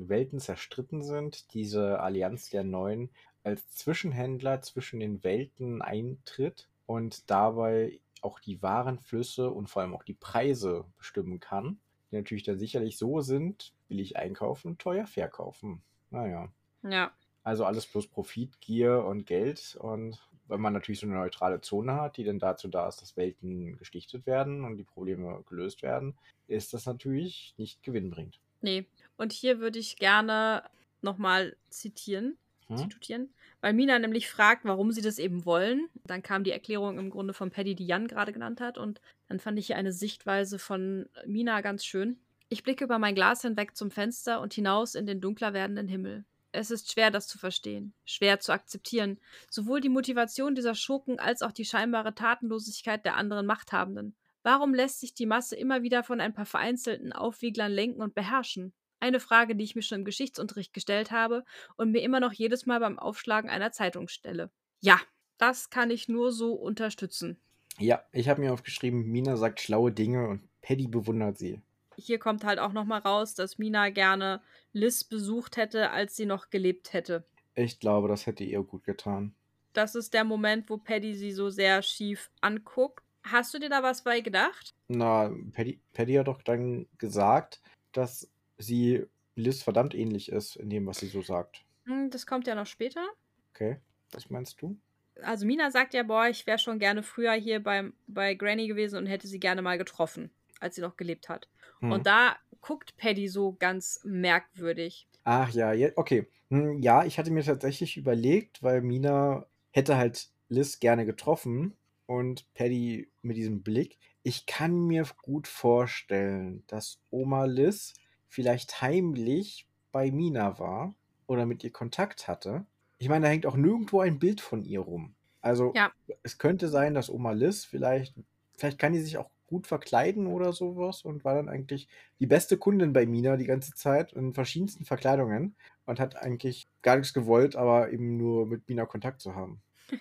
Welten 0.07 0.39
zerstritten 0.39 1.03
sind, 1.03 1.53
diese 1.53 1.99
Allianz 1.99 2.49
der 2.49 2.63
Neuen 2.63 3.09
als 3.43 3.69
Zwischenhändler 3.71 4.61
zwischen 4.61 4.99
den 4.99 5.23
Welten 5.23 5.81
eintritt 5.81 6.69
und 6.85 7.29
dabei 7.29 7.99
auch 8.21 8.39
die 8.39 8.61
Warenflüsse 8.61 9.49
und 9.49 9.67
vor 9.67 9.81
allem 9.81 9.95
auch 9.95 10.03
die 10.03 10.13
Preise 10.13 10.85
bestimmen 10.97 11.39
kann, 11.39 11.79
die 12.11 12.15
natürlich 12.15 12.43
dann 12.43 12.59
sicherlich 12.59 12.97
so 12.97 13.21
sind, 13.21 13.73
billig 13.87 14.15
einkaufen, 14.17 14.77
teuer 14.77 15.07
verkaufen. 15.07 15.81
Naja. 16.09 16.49
Ja. 16.83 17.11
Also 17.43 17.65
alles 17.65 17.85
plus 17.85 18.07
Profit, 18.07 18.59
Gier 18.61 19.03
und 19.03 19.25
Geld. 19.25 19.77
Und 19.79 20.17
wenn 20.47 20.61
man 20.61 20.73
natürlich 20.73 20.99
so 20.99 21.07
eine 21.07 21.15
neutrale 21.15 21.61
Zone 21.61 21.95
hat, 21.95 22.17
die 22.17 22.23
dann 22.23 22.39
dazu 22.39 22.67
da 22.67 22.87
ist, 22.87 23.01
dass 23.01 23.17
Welten 23.17 23.77
gestichtet 23.77 24.25
werden 24.25 24.63
und 24.63 24.77
die 24.77 24.83
Probleme 24.83 25.43
gelöst 25.49 25.83
werden, 25.83 26.15
ist 26.47 26.73
das 26.73 26.85
natürlich 26.85 27.53
nicht 27.57 27.83
gewinnbringend. 27.83 28.39
Nee. 28.61 28.85
Und 29.17 29.33
hier 29.33 29.59
würde 29.59 29.79
ich 29.79 29.97
gerne 29.97 30.63
nochmal 31.01 31.55
zitieren, 31.69 32.37
Hm? 32.67 32.77
zitieren, 32.77 33.33
weil 33.59 33.73
Mina 33.73 33.99
nämlich 33.99 34.29
fragt, 34.29 34.63
warum 34.63 34.93
sie 34.93 35.01
das 35.01 35.19
eben 35.19 35.45
wollen. 35.45 35.89
Dann 36.05 36.23
kam 36.23 36.45
die 36.45 36.51
Erklärung 36.51 36.97
im 36.97 37.09
Grunde 37.09 37.33
von 37.33 37.49
Paddy, 37.51 37.75
die 37.75 37.85
Jan 37.85 38.07
gerade 38.07 38.31
genannt 38.31 38.61
hat. 38.61 38.77
Und 38.77 39.01
dann 39.27 39.39
fand 39.39 39.59
ich 39.59 39.67
hier 39.67 39.75
eine 39.75 39.91
Sichtweise 39.91 40.59
von 40.59 41.09
Mina 41.25 41.59
ganz 41.59 41.83
schön. 41.83 42.17
Ich 42.47 42.63
blicke 42.63 42.85
über 42.85 42.99
mein 42.99 43.15
Glas 43.15 43.41
hinweg 43.41 43.75
zum 43.75 43.91
Fenster 43.91 44.39
und 44.39 44.53
hinaus 44.53 44.95
in 44.95 45.05
den 45.05 45.19
dunkler 45.19 45.53
werdenden 45.53 45.87
Himmel. 45.89 46.23
Es 46.55 46.69
ist 46.69 46.91
schwer, 46.91 47.09
das 47.09 47.27
zu 47.27 47.39
verstehen, 47.39 47.93
schwer 48.05 48.39
zu 48.39 48.53
akzeptieren. 48.53 49.19
Sowohl 49.49 49.81
die 49.81 49.89
Motivation 49.89 50.53
dieser 50.53 50.75
Schurken 50.75 51.19
als 51.19 51.41
auch 51.41 51.51
die 51.51 51.65
scheinbare 51.65 52.13
Tatenlosigkeit 52.13 53.03
der 53.03 53.15
anderen 53.15 53.47
Machthabenden. 53.47 54.15
Warum 54.43 54.75
lässt 54.75 54.99
sich 54.99 55.15
die 55.15 55.25
Masse 55.25 55.55
immer 55.55 55.81
wieder 55.81 56.03
von 56.03 56.21
ein 56.21 56.33
paar 56.33 56.45
vereinzelten 56.45 57.11
Aufwieglern 57.11 57.71
lenken 57.71 58.03
und 58.03 58.13
beherrschen? 58.13 58.71
Eine 58.99 59.19
Frage, 59.19 59.55
die 59.55 59.63
ich 59.63 59.75
mir 59.75 59.81
schon 59.81 59.99
im 59.99 60.05
Geschichtsunterricht 60.05 60.73
gestellt 60.73 61.09
habe 61.09 61.43
und 61.75 61.91
mir 61.91 62.03
immer 62.03 62.19
noch 62.19 62.33
jedes 62.33 62.67
Mal 62.67 62.79
beim 62.79 62.99
Aufschlagen 62.99 63.49
einer 63.49 63.71
Zeitung 63.71 64.07
stelle. 64.07 64.51
Ja, 64.79 64.99
das 65.39 65.71
kann 65.71 65.89
ich 65.89 66.07
nur 66.07 66.31
so 66.31 66.53
unterstützen. 66.53 67.39
Ja, 67.79 68.03
ich 68.11 68.29
habe 68.29 68.41
mir 68.41 68.53
aufgeschrieben, 68.53 69.09
Mina 69.11 69.37
sagt 69.37 69.59
schlaue 69.59 69.91
Dinge 69.91 70.27
und 70.27 70.47
Paddy 70.61 70.87
bewundert 70.87 71.39
sie. 71.39 71.61
Hier 71.97 72.19
kommt 72.19 72.43
halt 72.43 72.59
auch 72.59 72.73
nochmal 72.73 73.01
raus, 73.01 73.35
dass 73.35 73.57
Mina 73.57 73.89
gerne 73.89 74.41
Liz 74.71 75.03
besucht 75.03 75.57
hätte, 75.57 75.91
als 75.91 76.15
sie 76.15 76.25
noch 76.25 76.49
gelebt 76.49 76.93
hätte. 76.93 77.25
Ich 77.55 77.79
glaube, 77.79 78.07
das 78.07 78.25
hätte 78.25 78.43
ihr 78.43 78.63
gut 78.63 78.83
getan. 78.83 79.35
Das 79.73 79.95
ist 79.95 80.13
der 80.13 80.23
Moment, 80.23 80.69
wo 80.69 80.77
Paddy 80.77 81.15
sie 81.15 81.31
so 81.31 81.49
sehr 81.49 81.81
schief 81.81 82.29
anguckt. 82.41 83.03
Hast 83.23 83.53
du 83.53 83.59
dir 83.59 83.69
da 83.69 83.83
was 83.83 84.03
bei 84.03 84.21
gedacht? 84.21 84.73
Na, 84.87 85.31
Paddy, 85.53 85.79
Paddy 85.93 86.15
hat 86.15 86.27
doch 86.27 86.41
dann 86.41 86.87
gesagt, 86.97 87.61
dass 87.91 88.29
sie 88.57 89.05
Liz 89.35 89.63
verdammt 89.63 89.95
ähnlich 89.95 90.31
ist 90.31 90.55
in 90.55 90.69
dem, 90.69 90.85
was 90.85 90.99
sie 90.99 91.07
so 91.07 91.21
sagt. 91.21 91.63
Hm, 91.85 92.09
das 92.09 92.27
kommt 92.27 92.47
ja 92.47 92.55
noch 92.55 92.67
später. 92.67 93.05
Okay, 93.53 93.77
was 94.11 94.29
meinst 94.29 94.61
du? 94.61 94.77
Also 95.21 95.45
Mina 95.45 95.71
sagt 95.71 95.93
ja, 95.93 96.03
boah, 96.03 96.27
ich 96.27 96.45
wäre 96.47 96.57
schon 96.57 96.79
gerne 96.79 97.03
früher 97.03 97.33
hier 97.33 97.61
beim, 97.61 97.93
bei 98.07 98.33
Granny 98.33 98.67
gewesen 98.67 98.97
und 98.97 99.05
hätte 99.05 99.27
sie 99.27 99.39
gerne 99.39 99.61
mal 99.61 99.77
getroffen, 99.77 100.31
als 100.63 100.75
sie 100.75 100.81
noch 100.81 100.97
gelebt 100.97 101.29
hat. 101.29 101.49
Hm. 101.79 101.91
Und 101.91 102.07
da 102.07 102.35
guckt 102.61 102.95
Paddy 102.97 103.27
so 103.27 103.53
ganz 103.53 103.99
merkwürdig. 104.03 105.07
Ach 105.23 105.51
ja, 105.51 105.73
okay. 105.95 106.27
Hm, 106.49 106.79
Ja, 106.81 107.05
ich 107.05 107.17
hatte 107.17 107.31
mir 107.31 107.43
tatsächlich 107.43 107.97
überlegt, 107.97 108.63
weil 108.63 108.81
Mina 108.81 109.45
hätte 109.71 109.97
halt 109.97 110.29
Liz 110.49 110.79
gerne 110.79 111.05
getroffen 111.05 111.75
und 112.05 112.51
Paddy 112.53 113.09
mit 113.21 113.37
diesem 113.37 113.63
Blick. 113.63 113.97
Ich 114.23 114.45
kann 114.45 114.85
mir 114.87 115.05
gut 115.21 115.47
vorstellen, 115.47 116.63
dass 116.67 117.01
Oma 117.09 117.45
Liz 117.45 117.93
vielleicht 118.27 118.81
heimlich 118.81 119.67
bei 119.91 120.11
Mina 120.11 120.59
war 120.59 120.95
oder 121.27 121.45
mit 121.45 121.63
ihr 121.63 121.71
Kontakt 121.71 122.27
hatte. 122.27 122.65
Ich 122.97 123.09
meine, 123.09 123.25
da 123.25 123.31
hängt 123.31 123.45
auch 123.45 123.55
nirgendwo 123.57 123.99
ein 124.01 124.19
Bild 124.19 124.41
von 124.41 124.63
ihr 124.63 124.79
rum. 124.79 125.15
Also 125.41 125.73
Ja. 125.75 125.91
es 126.23 126.37
könnte 126.37 126.69
sein, 126.69 126.93
dass 126.93 127.09
Oma 127.09 127.31
Liz 127.31 127.65
vielleicht, 127.65 128.15
vielleicht 128.57 128.79
kann 128.79 128.93
die 128.93 128.99
sich 129.01 129.17
auch 129.17 129.29
gut 129.53 129.67
verkleiden 129.67 130.27
oder 130.27 130.53
sowas 130.53 131.03
und 131.03 131.23
war 131.23 131.35
dann 131.35 131.49
eigentlich 131.49 131.87
die 132.19 132.25
beste 132.27 132.57
Kundin 132.57 132.93
bei 132.93 133.05
Mina 133.05 133.37
die 133.37 133.45
ganze 133.45 133.73
Zeit 133.75 134.11
in 134.13 134.33
verschiedensten 134.33 134.85
Verkleidungen 134.85 135.55
und 135.85 135.99
hat 135.99 136.15
eigentlich 136.15 136.67
gar 136.81 136.97
nichts 136.97 137.13
gewollt, 137.13 137.55
aber 137.55 137.91
eben 137.91 138.17
nur 138.17 138.47
mit 138.47 138.67
Mina 138.67 138.85
Kontakt 138.85 139.21
zu 139.21 139.35
haben. 139.35 139.61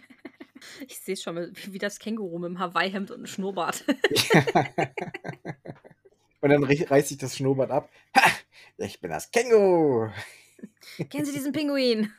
Ich 0.87 1.01
sehe 1.01 1.17
schon, 1.17 1.35
wie 1.37 1.73
wie 1.73 1.79
das 1.79 1.99
Känguru 1.99 2.39
mit 2.39 2.51
dem 2.51 2.59
Hawaii-Hemd 2.61 3.11
und 3.11 3.17
einem 3.17 3.27
Schnurrbart. 3.27 3.85
und 6.41 6.51
dann 6.51 6.65
rei- 6.65 6.87
reißt 6.89 7.09
sich 7.09 7.19
das 7.19 7.37
Schnurrbart 7.37 7.71
ab. 7.71 7.91
Ha! 8.17 8.31
Ich 8.79 9.01
bin 9.01 9.11
das 9.11 9.31
Känguru! 9.31 10.11
Kennen 11.11 11.25
Sie 11.25 11.33
diesen 11.33 11.53
Pinguin? 11.53 12.13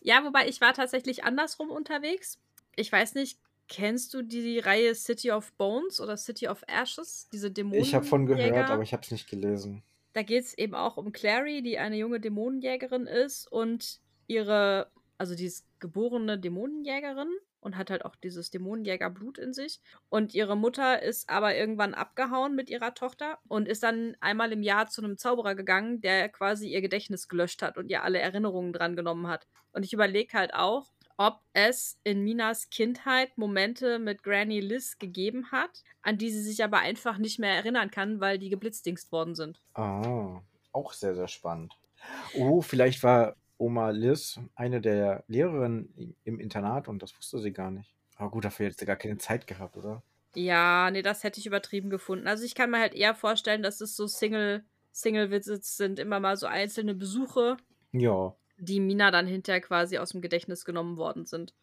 ja, 0.00 0.24
wobei 0.24 0.48
ich 0.48 0.60
war 0.60 0.74
tatsächlich 0.74 1.24
andersrum 1.24 1.70
unterwegs. 1.70 2.38
Ich 2.76 2.92
weiß 2.92 3.14
nicht, 3.14 3.40
kennst 3.68 4.14
du 4.14 4.22
die 4.22 4.58
Reihe 4.58 4.94
City 4.94 5.30
of 5.30 5.52
Bones 5.54 6.00
oder 6.00 6.16
City 6.16 6.48
of 6.48 6.62
Ashes? 6.66 7.28
Diese 7.32 7.50
Dämonen. 7.50 7.82
Ich 7.82 7.94
habe 7.94 8.04
von 8.04 8.26
gehört, 8.26 8.70
aber 8.70 8.82
ich 8.82 8.92
habe 8.92 9.02
es 9.02 9.10
nicht 9.10 9.28
gelesen. 9.28 9.82
Da 10.14 10.22
geht 10.22 10.44
es 10.44 10.56
eben 10.56 10.74
auch 10.74 10.96
um 10.96 11.12
Clary, 11.12 11.62
die 11.62 11.78
eine 11.78 11.96
junge 11.96 12.18
Dämonenjägerin 12.18 13.06
ist 13.06 13.50
und 13.52 14.00
ihre, 14.26 14.90
also 15.18 15.34
die 15.34 15.44
ist 15.44 15.66
geborene 15.78 16.38
Dämonenjägerin 16.38 17.28
und 17.60 17.76
hat 17.76 17.90
halt 17.90 18.04
auch 18.04 18.16
dieses 18.16 18.50
Dämonenjägerblut 18.50 19.38
in 19.38 19.52
sich. 19.52 19.80
Und 20.08 20.34
ihre 20.34 20.56
Mutter 20.56 21.02
ist 21.02 21.28
aber 21.28 21.56
irgendwann 21.56 21.94
abgehauen 21.94 22.54
mit 22.54 22.70
ihrer 22.70 22.94
Tochter 22.94 23.38
und 23.48 23.68
ist 23.68 23.82
dann 23.82 24.16
einmal 24.20 24.52
im 24.52 24.62
Jahr 24.62 24.88
zu 24.88 25.02
einem 25.02 25.18
Zauberer 25.18 25.54
gegangen, 25.54 26.00
der 26.00 26.28
quasi 26.28 26.68
ihr 26.68 26.80
Gedächtnis 26.80 27.28
gelöscht 27.28 27.62
hat 27.62 27.76
und 27.76 27.90
ihr 27.90 28.02
alle 28.02 28.18
Erinnerungen 28.18 28.72
dran 28.72 28.96
genommen 28.96 29.26
hat. 29.28 29.46
Und 29.72 29.84
ich 29.84 29.92
überlege 29.92 30.36
halt 30.36 30.54
auch, 30.54 30.90
ob 31.18 31.42
es 31.52 32.00
in 32.04 32.22
Minas 32.24 32.70
Kindheit 32.70 33.36
Momente 33.36 33.98
mit 33.98 34.22
Granny 34.22 34.60
Liz 34.60 34.98
gegeben 34.98 35.52
hat, 35.52 35.82
an 36.02 36.16
die 36.18 36.30
sie 36.30 36.42
sich 36.42 36.64
aber 36.64 36.78
einfach 36.78 37.18
nicht 37.18 37.38
mehr 37.38 37.54
erinnern 37.54 37.90
kann, 37.90 38.20
weil 38.20 38.38
die 38.38 38.48
geblitzdingst 38.50 39.12
worden 39.12 39.34
sind. 39.34 39.60
Ah, 39.74 40.42
auch 40.72 40.92
sehr, 40.92 41.14
sehr 41.14 41.28
spannend. 41.28 41.78
Oh, 42.34 42.62
vielleicht 42.62 43.02
war 43.02 43.36
Oma 43.58 43.90
Liz 43.90 44.40
eine 44.54 44.80
der 44.80 45.24
Lehrerinnen 45.28 46.16
im- 46.24 46.40
Internat 46.40 46.88
und 46.88 47.02
das 47.02 47.16
wusste 47.18 47.38
sie 47.38 47.52
gar 47.52 47.70
nicht. 47.70 47.94
Aber 48.16 48.30
gut, 48.30 48.44
dafür 48.44 48.66
hätte 48.66 48.78
sie 48.80 48.86
gar 48.86 48.96
keine 48.96 49.18
Zeit 49.18 49.46
gehabt, 49.46 49.76
oder? 49.76 50.02
Ja, 50.34 50.90
nee, 50.90 51.02
das 51.02 51.24
hätte 51.24 51.40
ich 51.40 51.46
übertrieben 51.46 51.90
gefunden. 51.90 52.28
Also 52.28 52.44
ich 52.44 52.54
kann 52.54 52.70
mir 52.70 52.78
halt 52.78 52.94
eher 52.94 53.14
vorstellen, 53.14 53.62
dass 53.62 53.80
es 53.80 53.96
so 53.96 54.06
Single, 54.06 54.64
Single-Visits 54.92 55.76
sind, 55.76 55.98
immer 55.98 56.20
mal 56.20 56.36
so 56.36 56.46
einzelne 56.46 56.94
Besuche, 56.94 57.56
Ja. 57.92 58.36
Die 58.58 58.80
Mina 58.80 59.10
dann 59.10 59.26
hinterher 59.26 59.60
quasi 59.60 59.98
aus 59.98 60.10
dem 60.10 60.20
Gedächtnis 60.20 60.64
genommen 60.64 60.96
worden 60.96 61.26
sind. 61.26 61.54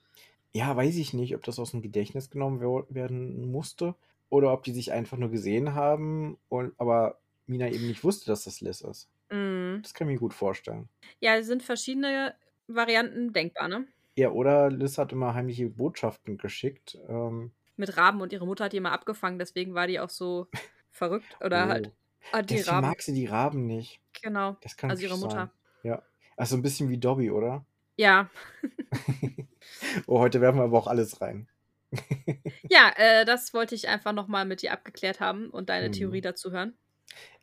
Ja, 0.54 0.76
weiß 0.76 0.96
ich 0.96 1.14
nicht, 1.14 1.36
ob 1.36 1.44
das 1.44 1.60
aus 1.60 1.72
dem 1.72 1.82
Gedächtnis 1.82 2.30
genommen 2.30 2.62
wer- 2.62 2.86
werden 2.90 3.52
musste 3.52 3.96
oder 4.30 4.54
ob 4.54 4.64
die 4.64 4.72
sich 4.74 4.92
einfach 4.92 5.18
nur 5.18 5.30
gesehen 5.30 5.74
haben 5.76 6.38
und 6.50 6.74
aber 6.80 7.20
Mina 7.46 7.70
eben 7.70 7.88
nicht 7.88 8.04
wusste, 8.04 8.26
dass 8.28 8.46
das 8.46 8.62
Liz 8.62 8.82
ist. 8.82 9.10
Mm. 9.30 9.82
Das 9.82 9.94
kann 9.94 10.08
ich 10.08 10.14
mir 10.16 10.20
gut 10.20 10.34
vorstellen. 10.34 10.90
Ja, 11.20 11.36
es 11.36 11.48
sind 11.48 11.62
verschiedene 11.62 12.36
Varianten 12.68 13.34
denkbar, 13.34 13.68
ne? 13.68 13.88
Ja, 14.18 14.32
oder 14.32 14.70
Liz 14.72 14.98
hat 14.98 15.12
immer 15.12 15.34
heimliche 15.34 15.70
Botschaften 15.70 16.38
geschickt. 16.38 16.98
Ähm, 17.10 17.52
Mit 17.76 17.98
Raben 17.98 18.22
und 18.22 18.32
ihre 18.32 18.46
Mutter 18.46 18.66
hat 18.66 18.74
die 18.74 18.78
immer 18.78 18.94
abgefangen, 18.94 19.38
deswegen 19.40 19.74
war 19.74 19.88
die 19.88 20.00
auch 20.00 20.10
so 20.10 20.48
verrückt. 20.92 21.38
Oder 21.44 21.66
oh. 21.66 21.70
halt 21.70 21.92
hat 22.32 22.50
die 22.50 22.56
Deswegen 22.56 22.76
Raben. 22.76 22.88
mag 22.88 23.02
sie 23.02 23.14
die 23.14 23.26
Raben 23.26 23.68
nicht. 23.68 24.00
Genau. 24.22 24.56
Das 24.62 24.78
kann 24.78 24.90
Also 24.90 25.04
ihre 25.04 25.18
Mutter. 25.18 25.36
sein. 25.36 25.50
Ja. 25.84 26.02
Also 26.38 26.56
ein 26.56 26.62
bisschen 26.62 26.90
wie 26.90 26.98
Dobby, 26.98 27.32
oder? 27.32 27.66
Ja. 27.98 28.30
oh, 30.08 30.20
heute 30.20 30.42
werfen 30.42 30.60
wir 30.60 30.64
aber 30.66 30.78
auch 30.78 30.88
alles 30.88 31.22
rein. 31.22 31.48
Ja, 32.70 32.92
äh, 32.98 33.26
das 33.26 33.54
wollte 33.54 33.76
ich 33.76 33.88
einfach 33.88 34.12
nochmal 34.14 34.46
mit 34.46 34.62
dir 34.62 34.72
abgeklärt 34.74 35.20
haben 35.20 35.50
und 35.50 35.70
deine 35.70 35.90
Mhm. 35.90 35.94
Theorie 35.94 36.22
dazu 36.22 36.52
hören. 36.52 36.78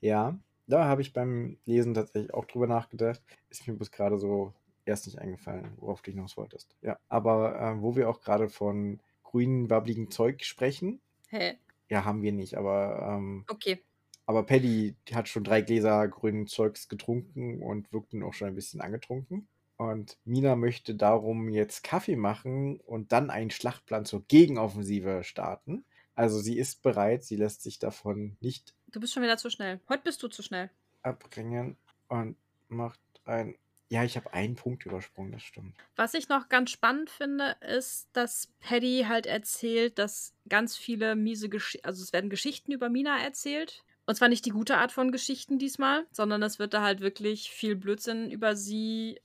Ja, 0.01 0.39
da 0.67 0.85
habe 0.87 1.03
ich 1.03 1.13
beim 1.13 1.59
Lesen 1.65 1.95
tatsächlich 1.95 2.35
auch 2.35 2.45
drüber 2.45 2.67
nachgedacht. 2.67 3.23
Ist 3.51 3.67
mir 3.67 3.75
bis 3.75 3.91
gerade 3.91 4.19
so 4.19 4.53
erst 4.85 5.07
nicht 5.07 5.19
eingefallen, 5.19 5.73
worauf 5.77 6.03
du 6.03 6.11
hinaus 6.11 6.37
wolltest. 6.37 6.77
Ja, 6.83 6.99
aber 7.09 7.59
äh, 7.61 7.81
wo 7.83 7.97
wir 7.97 8.09
auch 8.09 8.21
gerade 8.21 8.49
von 8.49 9.01
grünen, 9.23 9.71
wabbligen 9.71 10.11
Zeug 10.11 10.45
sprechen, 10.45 11.01
Hä? 11.29 11.59
ja, 11.89 12.05
haben 12.05 12.23
wir 12.23 12.33
nicht, 12.33 12.57
aber, 12.57 13.09
ähm, 13.17 13.45
Okay. 13.49 13.83
Aber 14.26 14.45
Paddy 14.45 14.97
hat 15.12 15.29
schon 15.29 15.45
drei 15.45 15.62
Gläser 15.62 16.07
grünen 16.09 16.47
Zeugs 16.47 16.88
getrunken 16.88 17.62
und 17.62 17.93
wirkt 17.93 18.12
nun 18.14 18.23
auch 18.23 18.35
schon 18.35 18.49
ein 18.49 18.55
bisschen 18.55 18.81
angetrunken. 18.81 19.49
Und 19.76 20.19
Mina 20.25 20.55
möchte 20.57 20.95
darum 20.95 21.49
jetzt 21.49 21.83
Kaffee 21.83 22.17
machen 22.17 22.79
und 22.81 23.12
dann 23.12 23.31
einen 23.31 23.50
Schlachtplan 23.50 24.05
zur 24.05 24.25
Gegenoffensive 24.29 25.25
starten. 25.25 25.85
Also 26.14 26.38
sie 26.41 26.59
ist 26.59 26.83
bereit, 26.83 27.25
sie 27.25 27.37
lässt 27.37 27.62
sich 27.62 27.79
davon 27.79 28.37
nicht 28.41 28.75
Du 28.88 29.00
bist 29.00 29.12
schon 29.14 29.23
wieder 29.23 29.38
zu 29.38 29.50
schnell. 29.50 29.81
Heute 29.88 30.02
bist 30.05 30.23
du 30.23 30.29
zu 30.29 30.43
schnell. 30.43 30.71
abbringen 31.02 31.76
und 32.09 32.37
macht 32.69 33.00
ein. 33.25 33.57
Ja, 33.91 34.05
ich 34.05 34.17
habe 34.17 34.33
einen 34.33 34.55
Punkt 34.57 34.87
übersprungen, 34.87 35.33
das 35.33 35.43
stimmt. 35.43 35.76
Was 35.97 36.14
ich 36.14 36.29
noch 36.29 36.49
ganz 36.49 36.71
spannend 36.71 37.11
finde, 37.11 37.57
ist, 37.61 38.09
dass 38.14 38.49
Paddy 38.61 39.05
halt 39.07 39.26
erzählt, 39.26 39.99
dass 39.99 40.35
ganz 40.49 40.76
viele 40.79 41.14
miese 41.14 41.49
Geschichten, 41.50 41.87
also 41.87 42.02
es 42.02 42.12
werden 42.12 42.31
Geschichten 42.31 42.73
über 42.73 42.88
Mina 42.88 43.23
erzählt. 43.23 43.85
Und 44.07 44.15
zwar 44.17 44.29
nicht 44.29 44.45
die 44.45 44.51
gute 44.51 44.79
Art 44.79 44.93
von 44.93 45.13
Geschichten 45.13 45.59
diesmal, 45.59 46.07
sondern 46.11 46.43
es 46.43 46.59
wird 46.59 46.75
da 46.75 46.83
halt 46.83 47.01
wirklich 47.01 47.51
viel 47.51 47.77
Blödsinn 47.77 48.31
über 48.31 48.57
sie 48.57 49.21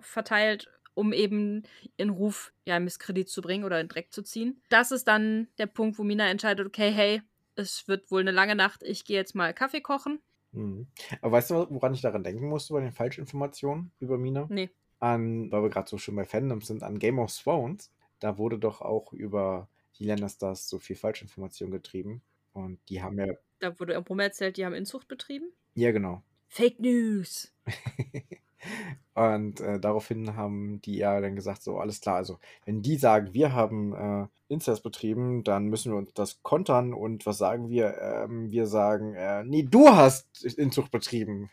verteilt, 0.00 0.70
um 0.94 1.12
eben 1.12 1.62
ihren 1.98 2.10
Ruf 2.10 2.52
ja 2.64 2.76
in 2.76 2.84
Misskredit 2.84 3.28
zu 3.28 3.42
bringen 3.42 3.64
oder 3.64 3.80
in 3.80 3.88
Dreck 3.88 4.12
zu 4.12 4.22
ziehen. 4.22 4.62
Das 4.70 4.90
ist 4.90 5.06
dann 5.06 5.46
der 5.58 5.66
Punkt, 5.66 5.98
wo 5.98 6.04
Mina 6.04 6.28
entscheidet, 6.28 6.66
okay, 6.66 6.90
hey, 6.90 7.22
es 7.54 7.86
wird 7.86 8.10
wohl 8.10 8.22
eine 8.22 8.30
lange 8.30 8.54
Nacht, 8.54 8.82
ich 8.82 9.04
gehe 9.04 9.16
jetzt 9.16 9.34
mal 9.34 9.52
Kaffee 9.52 9.80
kochen. 9.80 10.20
Mhm. 10.52 10.86
Aber 11.20 11.32
weißt 11.32 11.50
du, 11.50 11.66
woran 11.70 11.94
ich 11.94 12.00
daran 12.00 12.24
denken 12.24 12.48
musste 12.48 12.72
bei 12.72 12.80
den 12.80 12.92
Falschinformationen 12.92 13.90
über 14.00 14.16
Mina? 14.16 14.46
Nee. 14.48 14.70
An, 15.00 15.52
weil 15.52 15.62
wir 15.62 15.70
gerade 15.70 15.88
so 15.88 15.98
schön 15.98 16.16
bei 16.16 16.24
Fandoms 16.24 16.66
sind, 16.66 16.82
an 16.82 16.98
Game 16.98 17.18
of 17.18 17.36
Thrones. 17.36 17.92
Da 18.20 18.38
wurde 18.38 18.58
doch 18.58 18.80
auch 18.80 19.12
über 19.12 19.68
die 19.98 20.04
Lannisters 20.04 20.68
so 20.68 20.78
viel 20.78 20.96
Falschinformation 20.96 21.70
getrieben. 21.70 22.22
Und 22.52 22.78
die 22.88 23.02
haben 23.02 23.18
ja. 23.18 23.34
Da 23.60 23.78
wurde 23.78 23.94
irgendwo 23.94 24.16
erzählt, 24.16 24.56
die 24.56 24.64
haben 24.64 24.74
Inzucht 24.74 25.08
betrieben. 25.08 25.46
Ja, 25.74 25.92
genau. 25.92 26.22
Fake 26.48 26.80
News. 26.80 27.52
Und 29.14 29.60
äh, 29.60 29.80
daraufhin 29.80 30.36
haben 30.36 30.80
die 30.82 30.96
ja 30.96 31.20
dann 31.20 31.36
gesagt, 31.36 31.62
so, 31.62 31.78
alles 31.78 32.00
klar, 32.00 32.16
also 32.16 32.38
wenn 32.64 32.82
die 32.82 32.96
sagen, 32.96 33.32
wir 33.32 33.52
haben 33.52 33.94
äh, 33.94 34.26
Inzest 34.48 34.82
betrieben, 34.82 35.44
dann 35.44 35.66
müssen 35.66 35.92
wir 35.92 35.98
uns 35.98 36.12
das 36.14 36.42
kontern 36.42 36.94
und 36.94 37.26
was 37.26 37.38
sagen 37.38 37.68
wir? 37.68 37.98
Ähm, 38.00 38.50
wir 38.50 38.66
sagen, 38.66 39.14
äh, 39.14 39.44
nee, 39.44 39.62
du 39.62 39.88
hast 39.88 40.44
Inzucht 40.44 40.90
betrieben. 40.90 41.50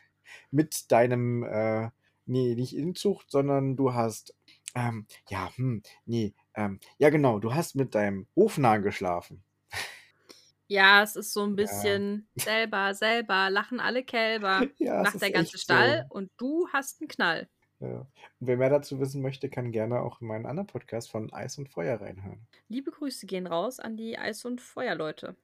Mit 0.51 0.91
deinem, 0.91 1.43
äh, 1.43 1.89
nee, 2.25 2.55
nicht 2.55 2.75
Inzucht, 2.75 3.29
sondern 3.29 3.75
du 3.75 3.93
hast, 3.93 4.35
ähm, 4.75 5.05
ja, 5.29 5.49
hm, 5.55 5.81
nee, 6.05 6.33
ähm, 6.55 6.79
ja 6.97 7.09
genau, 7.09 7.39
du 7.39 7.53
hast 7.53 7.75
mit 7.75 7.95
deinem 7.95 8.27
Hofnahen 8.35 8.83
geschlafen. 8.83 9.43
Ja, 10.67 11.03
es 11.03 11.15
ist 11.15 11.33
so 11.33 11.43
ein 11.43 11.55
bisschen 11.55 12.27
selber, 12.35 12.93
selber, 12.93 13.49
lachen 13.49 13.79
alle 13.79 14.03
Kälber. 14.03 14.67
Ja, 14.77 15.03
ist 15.03 15.21
der 15.21 15.31
ganze 15.31 15.57
Stall 15.57 16.05
so. 16.09 16.15
und 16.15 16.31
du 16.37 16.67
hast 16.73 17.01
einen 17.01 17.07
Knall. 17.07 17.47
Ja. 17.79 17.99
Und 17.99 18.07
wer 18.39 18.57
mehr 18.57 18.69
dazu 18.69 18.99
wissen 18.99 19.21
möchte, 19.21 19.49
kann 19.49 19.71
gerne 19.71 19.99
auch 20.01 20.21
in 20.21 20.27
meinen 20.27 20.45
anderen 20.45 20.67
Podcast 20.67 21.11
von 21.11 21.31
Eis 21.33 21.57
und 21.57 21.69
Feuer 21.69 21.99
reinhören. 21.99 22.47
Liebe 22.67 22.91
Grüße 22.91 23.25
gehen 23.25 23.47
raus 23.47 23.79
an 23.79 23.97
die 23.97 24.17
Eis- 24.17 24.45
und 24.45 24.61
Feuerleute. 24.61 25.35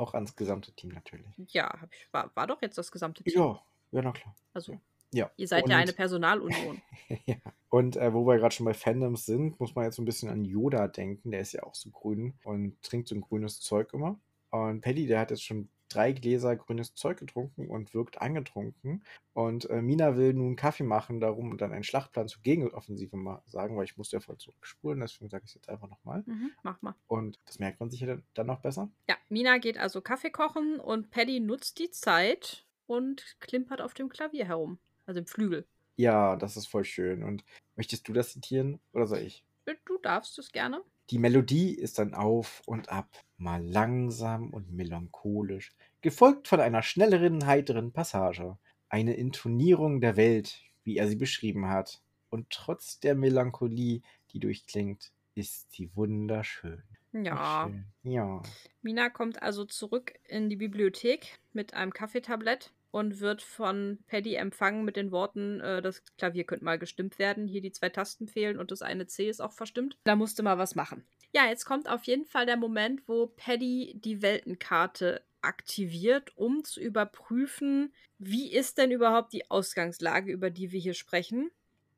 Auch 0.00 0.14
ans 0.14 0.34
gesamte 0.34 0.72
Team 0.72 0.92
natürlich. 0.92 1.26
Ja, 1.48 1.78
ich, 1.90 2.08
war, 2.10 2.30
war 2.34 2.46
doch 2.46 2.62
jetzt 2.62 2.78
das 2.78 2.90
gesamte 2.90 3.22
Team. 3.22 3.38
Ja, 3.38 3.60
ja, 3.92 4.00
na 4.00 4.12
klar. 4.12 4.34
Also, 4.54 4.80
Ja. 5.12 5.30
ihr 5.36 5.46
seid 5.46 5.64
und, 5.64 5.70
ja 5.70 5.76
eine 5.76 5.92
Personalunion. 5.92 6.80
ja. 7.26 7.36
Und 7.68 7.96
äh, 7.98 8.14
wo 8.14 8.26
wir 8.26 8.38
gerade 8.38 8.54
schon 8.54 8.64
bei 8.64 8.72
Fandoms 8.72 9.26
sind, 9.26 9.60
muss 9.60 9.74
man 9.74 9.84
jetzt 9.84 9.96
so 9.96 10.02
ein 10.02 10.06
bisschen 10.06 10.30
an 10.30 10.46
Yoda 10.46 10.88
denken. 10.88 11.30
Der 11.32 11.40
ist 11.40 11.52
ja 11.52 11.64
auch 11.64 11.74
so 11.74 11.90
grün 11.90 12.32
und 12.44 12.80
trinkt 12.82 13.08
so 13.08 13.14
ein 13.14 13.20
grünes 13.20 13.60
Zeug 13.60 13.92
immer. 13.92 14.18
Und 14.50 14.80
Paddy, 14.80 15.06
der 15.06 15.20
hat 15.20 15.30
jetzt 15.30 15.44
schon 15.44 15.68
drei 15.90 16.12
Gläser 16.12 16.56
grünes 16.56 16.94
Zeug 16.94 17.18
getrunken 17.18 17.68
und 17.68 17.94
wirkt 17.94 18.20
angetrunken. 18.20 19.04
Und 19.34 19.68
äh, 19.68 19.82
Mina 19.82 20.16
will 20.16 20.32
nun 20.32 20.56
Kaffee 20.56 20.84
machen, 20.84 21.20
darum 21.20 21.50
und 21.50 21.60
dann 21.60 21.72
einen 21.72 21.84
Schlachtplan 21.84 22.28
zur 22.28 22.42
Gegenoffensive 22.42 23.16
mal 23.16 23.42
sagen, 23.46 23.76
weil 23.76 23.84
ich 23.84 23.96
musste 23.96 24.16
ja 24.16 24.20
voll 24.20 24.38
zurückspulen, 24.38 25.00
deswegen 25.00 25.28
sage 25.28 25.44
ich 25.44 25.50
es 25.50 25.54
jetzt 25.54 25.68
einfach 25.68 25.88
nochmal. 25.88 26.22
Mhm, 26.26 26.52
mach 26.62 26.80
mal. 26.80 26.94
Und 27.08 27.38
das 27.46 27.58
merkt 27.58 27.80
man 27.80 27.90
sich 27.90 28.00
ja 28.00 28.06
dann, 28.06 28.22
dann 28.34 28.46
noch 28.46 28.60
besser. 28.60 28.88
Ja, 29.08 29.16
Mina 29.28 29.58
geht 29.58 29.78
also 29.78 30.00
Kaffee 30.00 30.30
kochen 30.30 30.78
und 30.80 31.10
Paddy 31.10 31.40
nutzt 31.40 31.78
die 31.78 31.90
Zeit 31.90 32.64
und 32.86 33.36
klimpert 33.40 33.80
auf 33.80 33.94
dem 33.94 34.08
Klavier 34.08 34.46
herum. 34.46 34.78
Also 35.06 35.20
im 35.20 35.26
Flügel. 35.26 35.66
Ja, 35.96 36.36
das 36.36 36.56
ist 36.56 36.66
voll 36.66 36.84
schön. 36.84 37.24
Und 37.24 37.44
möchtest 37.76 38.06
du 38.08 38.12
das 38.12 38.32
zitieren 38.32 38.80
oder 38.92 39.06
soll 39.06 39.18
ich? 39.18 39.44
Du 39.84 39.98
darfst 39.98 40.38
es 40.38 40.52
gerne. 40.52 40.82
Die 41.10 41.18
Melodie 41.18 41.74
ist 41.74 41.98
dann 41.98 42.14
auf 42.14 42.62
und 42.66 42.88
ab, 42.88 43.24
mal 43.36 43.64
langsam 43.64 44.50
und 44.50 44.70
melancholisch, 44.70 45.72
gefolgt 46.02 46.46
von 46.46 46.60
einer 46.60 46.82
schnelleren, 46.82 47.46
heiteren 47.46 47.92
Passage. 47.92 48.56
Eine 48.88 49.14
Intonierung 49.14 50.00
der 50.00 50.16
Welt, 50.16 50.62
wie 50.84 50.96
er 50.96 51.08
sie 51.08 51.16
beschrieben 51.16 51.68
hat. 51.68 52.00
Und 52.28 52.50
trotz 52.50 53.00
der 53.00 53.16
Melancholie, 53.16 54.02
die 54.30 54.38
durchklingt, 54.38 55.12
ist 55.34 55.72
sie 55.72 55.90
wunderschön. 55.96 56.82
Ja. 57.12 57.68
Schön. 57.68 57.86
Ja. 58.04 58.42
Mina 58.82 59.10
kommt 59.10 59.42
also 59.42 59.64
zurück 59.64 60.14
in 60.28 60.48
die 60.48 60.56
Bibliothek 60.56 61.40
mit 61.52 61.74
einem 61.74 61.92
Kaffeetablett 61.92 62.72
und 62.90 63.20
wird 63.20 63.42
von 63.42 63.98
Paddy 64.06 64.34
empfangen 64.34 64.84
mit 64.84 64.96
den 64.96 65.10
Worten, 65.12 65.60
äh, 65.60 65.82
das 65.82 66.02
Klavier 66.18 66.44
könnte 66.44 66.64
mal 66.64 66.78
gestimmt 66.78 67.18
werden, 67.18 67.46
hier 67.46 67.60
die 67.60 67.72
zwei 67.72 67.88
Tasten 67.88 68.28
fehlen 68.28 68.58
und 68.58 68.70
das 68.70 68.82
eine 68.82 69.06
C 69.06 69.28
ist 69.28 69.40
auch 69.40 69.52
verstimmt. 69.52 69.96
Da 70.04 70.16
musste 70.16 70.42
mal 70.42 70.58
was 70.58 70.74
machen. 70.74 71.04
Ja, 71.32 71.46
jetzt 71.46 71.64
kommt 71.64 71.88
auf 71.88 72.04
jeden 72.04 72.26
Fall 72.26 72.46
der 72.46 72.56
Moment, 72.56 73.06
wo 73.06 73.28
Paddy 73.28 73.94
die 74.02 74.22
Weltenkarte 74.22 75.22
aktiviert, 75.42 76.36
um 76.36 76.64
zu 76.64 76.80
überprüfen, 76.80 77.92
wie 78.18 78.52
ist 78.52 78.78
denn 78.78 78.90
überhaupt 78.90 79.32
die 79.32 79.50
Ausgangslage, 79.50 80.32
über 80.32 80.50
die 80.50 80.72
wir 80.72 80.80
hier 80.80 80.94
sprechen. 80.94 81.50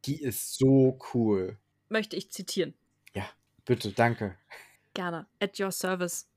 Die 0.04 0.20
ist 0.20 0.58
so 0.58 0.98
cool. 1.14 1.56
Möchte 1.88 2.16
ich 2.16 2.30
zitieren. 2.30 2.74
Ja, 3.14 3.28
bitte, 3.64 3.92
danke. 3.92 4.36
Gerne. 4.94 5.26
At 5.40 5.58
your 5.58 5.72
service. 5.72 6.28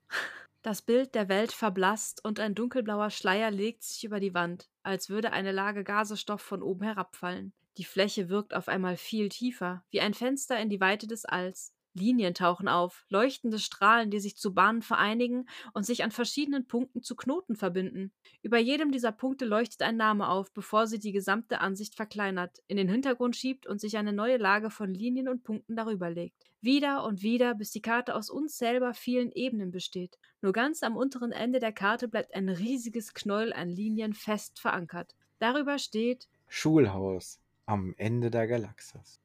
Das 0.65 0.81
Bild 0.81 1.13
der 1.13 1.29
Welt 1.29 1.51
verblasst 1.51 2.25
und 2.25 2.39
ein 2.39 2.55
dunkelblauer 2.55 3.11
Schleier 3.11 3.51
legt 3.51 3.83
sich 3.83 4.03
über 4.03 4.19
die 4.19 4.33
Wand, 4.33 4.67
als 4.81 5.11
würde 5.11 5.31
eine 5.31 5.51
Lage 5.51 5.83
Gasestoff 5.83 6.41
von 6.41 6.63
oben 6.63 6.83
herabfallen. 6.85 7.53
Die 7.77 7.83
Fläche 7.83 8.29
wirkt 8.29 8.55
auf 8.55 8.67
einmal 8.67 8.97
viel 8.97 9.29
tiefer, 9.29 9.83
wie 9.91 10.01
ein 10.01 10.15
Fenster 10.15 10.59
in 10.59 10.71
die 10.71 10.79
Weite 10.81 11.05
des 11.05 11.23
Alls. 11.23 11.74
Linien 11.95 12.33
tauchen 12.33 12.67
auf, 12.67 13.05
leuchtende 13.09 13.57
Strahlen, 13.57 14.11
die 14.11 14.19
sich 14.19 14.37
zu 14.37 14.53
Bahnen 14.53 14.81
vereinigen 14.81 15.47
und 15.73 15.85
sich 15.85 16.03
an 16.03 16.11
verschiedenen 16.11 16.67
Punkten 16.67 17.01
zu 17.01 17.15
Knoten 17.15 17.55
verbinden. 17.55 18.11
Über 18.41 18.59
jedem 18.59 18.91
dieser 18.91 19.11
Punkte 19.11 19.45
leuchtet 19.45 19.81
ein 19.81 19.97
Name 19.97 20.29
auf, 20.29 20.53
bevor 20.53 20.87
sie 20.87 20.99
die 20.99 21.13
gesamte 21.13 21.61
Ansicht 21.61 21.95
verkleinert, 21.95 22.59
in 22.67 22.77
den 22.77 22.89
Hintergrund 22.89 23.35
schiebt 23.35 23.65
und 23.65 23.81
sich 23.81 23.97
eine 23.97 24.13
neue 24.13 24.37
Lage 24.37 24.69
von 24.69 24.93
Linien 24.93 25.29
und 25.29 25.43
Punkten 25.43 25.75
darüber 25.75 26.09
legt. 26.09 26.43
Wieder 26.61 27.05
und 27.05 27.23
wieder, 27.23 27.55
bis 27.55 27.71
die 27.71 27.81
Karte 27.81 28.15
aus 28.15 28.29
unzählbar 28.29 28.93
vielen 28.93 29.31
Ebenen 29.31 29.71
besteht. 29.71 30.17
Nur 30.41 30.51
ganz 30.51 30.83
am 30.83 30.97
unteren 30.97 31.31
Ende 31.31 31.59
der 31.59 31.71
Karte 31.71 32.07
bleibt 32.07 32.35
ein 32.35 32.49
riesiges 32.49 33.13
Knäuel 33.13 33.53
an 33.53 33.69
Linien 33.69 34.13
fest 34.13 34.59
verankert. 34.59 35.15
Darüber 35.39 35.77
steht 35.79 36.27
Schulhaus 36.47 37.39
am 37.65 37.93
Ende 37.97 38.31
der 38.31 38.47
Galaxis. 38.47 39.19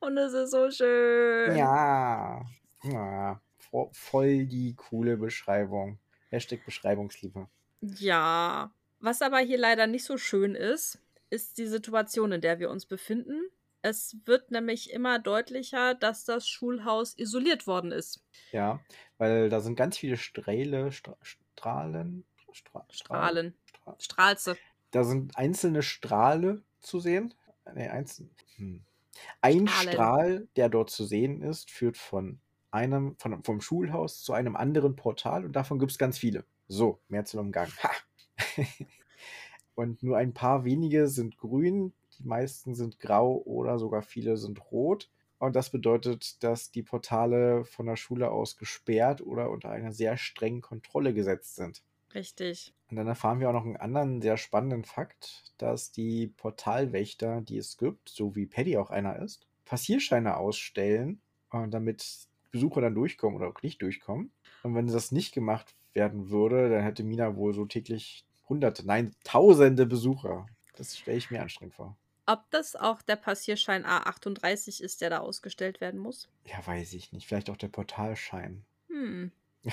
Und 0.00 0.16
es 0.18 0.32
ist 0.32 0.50
so 0.50 0.70
schön. 0.70 1.56
Ja. 1.56 2.44
ja. 2.82 3.40
vo- 3.70 3.90
Voll 3.92 4.46
die 4.46 4.74
coole 4.76 5.16
Beschreibung. 5.16 5.98
Hashtag 6.30 6.64
Beschreibungsliebe. 6.64 7.48
Ja. 7.80 8.70
Was 9.00 9.22
aber 9.22 9.38
hier 9.38 9.58
leider 9.58 9.86
nicht 9.86 10.04
so 10.04 10.16
schön 10.18 10.54
ist, 10.54 10.98
ist 11.30 11.58
die 11.58 11.66
Situation, 11.66 12.32
in 12.32 12.40
der 12.40 12.58
wir 12.58 12.70
uns 12.70 12.86
befinden. 12.86 13.40
Es 13.80 14.16
wird 14.24 14.50
nämlich 14.50 14.92
immer 14.92 15.18
deutlicher, 15.20 15.94
dass 15.94 16.24
das 16.24 16.48
Schulhaus 16.48 17.14
isoliert 17.16 17.66
worden 17.68 17.92
ist. 17.92 18.20
Ja, 18.50 18.80
weil 19.18 19.48
da 19.48 19.60
sind 19.60 19.76
ganz 19.76 19.96
viele 19.96 20.16
Strähle, 20.16 20.90
Stra 20.90 21.16
Strahlen, 21.22 22.24
Stra 22.52 22.84
Strahlen. 22.90 23.54
Stra 23.66 23.96
Strahlze. 24.00 24.56
da 24.90 25.04
sind 25.04 25.36
einzelne 25.36 25.82
Strahle 25.82 26.62
zu 26.80 26.98
sehen. 26.98 27.32
Nee, 27.74 27.86
einzeln. 27.88 28.30
Hm. 28.56 28.82
Ein 29.40 29.68
Strahlen. 29.68 29.92
Strahl, 29.92 30.48
der 30.56 30.68
dort 30.68 30.90
zu 30.90 31.04
sehen 31.04 31.42
ist, 31.42 31.70
führt 31.70 31.96
von 31.96 32.40
einem, 32.70 33.16
von, 33.18 33.42
vom 33.44 33.60
Schulhaus 33.60 34.22
zu 34.22 34.32
einem 34.32 34.56
anderen 34.56 34.96
Portal 34.96 35.44
und 35.44 35.52
davon 35.56 35.78
gibt 35.78 35.92
es 35.92 35.98
ganz 35.98 36.18
viele. 36.18 36.44
So, 36.66 37.00
mehr 37.08 37.24
zum 37.24 37.40
Umgang. 37.40 37.68
Ha! 37.82 37.90
und 39.74 40.02
nur 40.02 40.18
ein 40.18 40.34
paar 40.34 40.64
wenige 40.64 41.08
sind 41.08 41.38
grün, 41.38 41.94
die 42.18 42.24
meisten 42.24 42.74
sind 42.74 42.98
grau 42.98 43.42
oder 43.44 43.78
sogar 43.78 44.02
viele 44.02 44.36
sind 44.36 44.60
rot. 44.70 45.10
Und 45.38 45.54
das 45.54 45.70
bedeutet, 45.70 46.42
dass 46.42 46.72
die 46.72 46.82
Portale 46.82 47.64
von 47.64 47.86
der 47.86 47.96
Schule 47.96 48.30
aus 48.30 48.56
gesperrt 48.56 49.20
oder 49.20 49.50
unter 49.50 49.70
einer 49.70 49.92
sehr 49.92 50.16
strengen 50.16 50.62
Kontrolle 50.62 51.14
gesetzt 51.14 51.54
sind. 51.54 51.82
Richtig. 52.14 52.72
Und 52.90 52.96
dann 52.96 53.06
erfahren 53.06 53.40
wir 53.40 53.48
auch 53.48 53.54
noch 53.54 53.64
einen 53.64 53.76
anderen 53.76 54.22
sehr 54.22 54.36
spannenden 54.36 54.84
Fakt, 54.84 55.52
dass 55.58 55.92
die 55.92 56.28
Portalwächter, 56.28 57.42
die 57.42 57.58
es 57.58 57.76
gibt, 57.76 58.08
so 58.08 58.34
wie 58.34 58.46
Paddy 58.46 58.78
auch 58.78 58.90
einer 58.90 59.16
ist, 59.16 59.46
Passierscheine 59.64 60.36
ausstellen, 60.36 61.20
äh, 61.52 61.68
damit 61.68 62.26
Besucher 62.50 62.80
dann 62.80 62.94
durchkommen 62.94 63.36
oder 63.36 63.48
auch 63.48 63.62
nicht 63.62 63.82
durchkommen. 63.82 64.32
Und 64.62 64.74
wenn 64.74 64.86
das 64.86 65.12
nicht 65.12 65.32
gemacht 65.34 65.74
werden 65.92 66.30
würde, 66.30 66.70
dann 66.70 66.82
hätte 66.82 67.04
Mina 67.04 67.36
wohl 67.36 67.52
so 67.52 67.66
täglich 67.66 68.24
hunderte, 68.48 68.86
nein, 68.86 69.14
tausende 69.24 69.84
Besucher. 69.84 70.46
Das 70.76 70.96
stelle 70.96 71.18
ich 71.18 71.30
mir 71.30 71.42
anstrengend 71.42 71.74
vor. 71.74 71.96
Ob 72.26 72.50
das 72.50 72.76
auch 72.76 73.02
der 73.02 73.16
Passierschein 73.16 73.86
A38 73.86 74.82
ist, 74.82 75.00
der 75.00 75.10
da 75.10 75.18
ausgestellt 75.18 75.80
werden 75.80 75.98
muss? 75.98 76.28
Ja, 76.44 76.64
weiß 76.66 76.92
ich 76.92 77.12
nicht. 77.12 77.26
Vielleicht 77.26 77.50
auch 77.50 77.56
der 77.56 77.68
Portalschein. 77.68 78.64
Hm. 78.88 79.32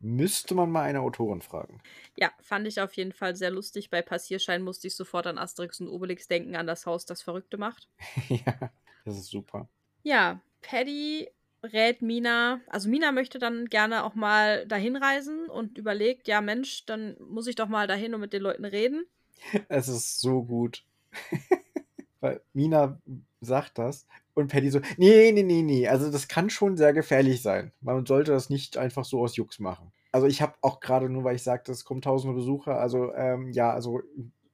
Müsste 0.00 0.54
man 0.54 0.70
mal 0.70 0.82
eine 0.82 1.00
Autorin 1.00 1.42
fragen. 1.42 1.80
Ja, 2.16 2.30
fand 2.40 2.66
ich 2.66 2.80
auf 2.80 2.94
jeden 2.94 3.12
Fall 3.12 3.36
sehr 3.36 3.50
lustig. 3.50 3.90
Bei 3.90 4.00
Passierschein 4.00 4.62
musste 4.62 4.86
ich 4.86 4.96
sofort 4.96 5.26
an 5.26 5.36
Asterix 5.36 5.80
und 5.80 5.88
Obelix 5.88 6.26
denken, 6.26 6.56
an 6.56 6.66
das 6.66 6.86
Haus, 6.86 7.04
das 7.04 7.20
Verrückte 7.20 7.58
macht. 7.58 7.88
ja, 8.28 8.70
das 9.04 9.18
ist 9.18 9.30
super. 9.30 9.68
Ja, 10.02 10.40
Paddy 10.62 11.28
rät 11.62 12.00
Mina, 12.00 12.60
also 12.68 12.88
Mina 12.88 13.12
möchte 13.12 13.38
dann 13.38 13.66
gerne 13.66 14.04
auch 14.04 14.14
mal 14.14 14.66
dahin 14.66 14.96
reisen 14.96 15.50
und 15.50 15.76
überlegt, 15.76 16.28
ja 16.28 16.40
Mensch, 16.40 16.86
dann 16.86 17.16
muss 17.20 17.46
ich 17.46 17.54
doch 17.54 17.68
mal 17.68 17.86
dahin 17.86 18.14
und 18.14 18.20
mit 18.20 18.32
den 18.32 18.42
Leuten 18.42 18.64
reden. 18.64 19.04
Es 19.68 19.88
ist 19.88 20.20
so 20.20 20.42
gut. 20.44 20.84
Weil 22.20 22.42
Mina 22.52 23.00
sagt 23.40 23.78
das 23.78 24.06
und 24.40 24.48
Paddy 24.50 24.70
so, 24.70 24.80
nee, 24.96 25.30
nee, 25.32 25.42
nee, 25.42 25.62
nee, 25.62 25.88
also 25.88 26.10
das 26.10 26.28
kann 26.28 26.50
schon 26.50 26.76
sehr 26.76 26.92
gefährlich 26.92 27.42
sein. 27.42 27.72
Man 27.80 28.06
sollte 28.06 28.32
das 28.32 28.50
nicht 28.50 28.76
einfach 28.76 29.04
so 29.04 29.20
aus 29.22 29.36
Jux 29.36 29.58
machen. 29.58 29.92
Also 30.12 30.26
ich 30.26 30.42
habe 30.42 30.54
auch 30.62 30.80
gerade 30.80 31.08
nur, 31.08 31.22
weil 31.24 31.36
ich 31.36 31.42
sagte, 31.42 31.70
es 31.72 31.84
kommen 31.84 32.02
tausende 32.02 32.34
Besucher, 32.34 32.78
also 32.80 33.12
ähm, 33.14 33.52
ja, 33.52 33.72
also 33.72 34.00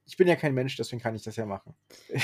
ich 0.05 0.15
bin 0.17 0.27
ja 0.27 0.35
kein 0.35 0.53
Mensch, 0.53 0.75
deswegen 0.77 1.01
kann 1.01 1.15
ich 1.15 1.23
das 1.23 1.35
ja 1.35 1.45
machen. 1.45 1.73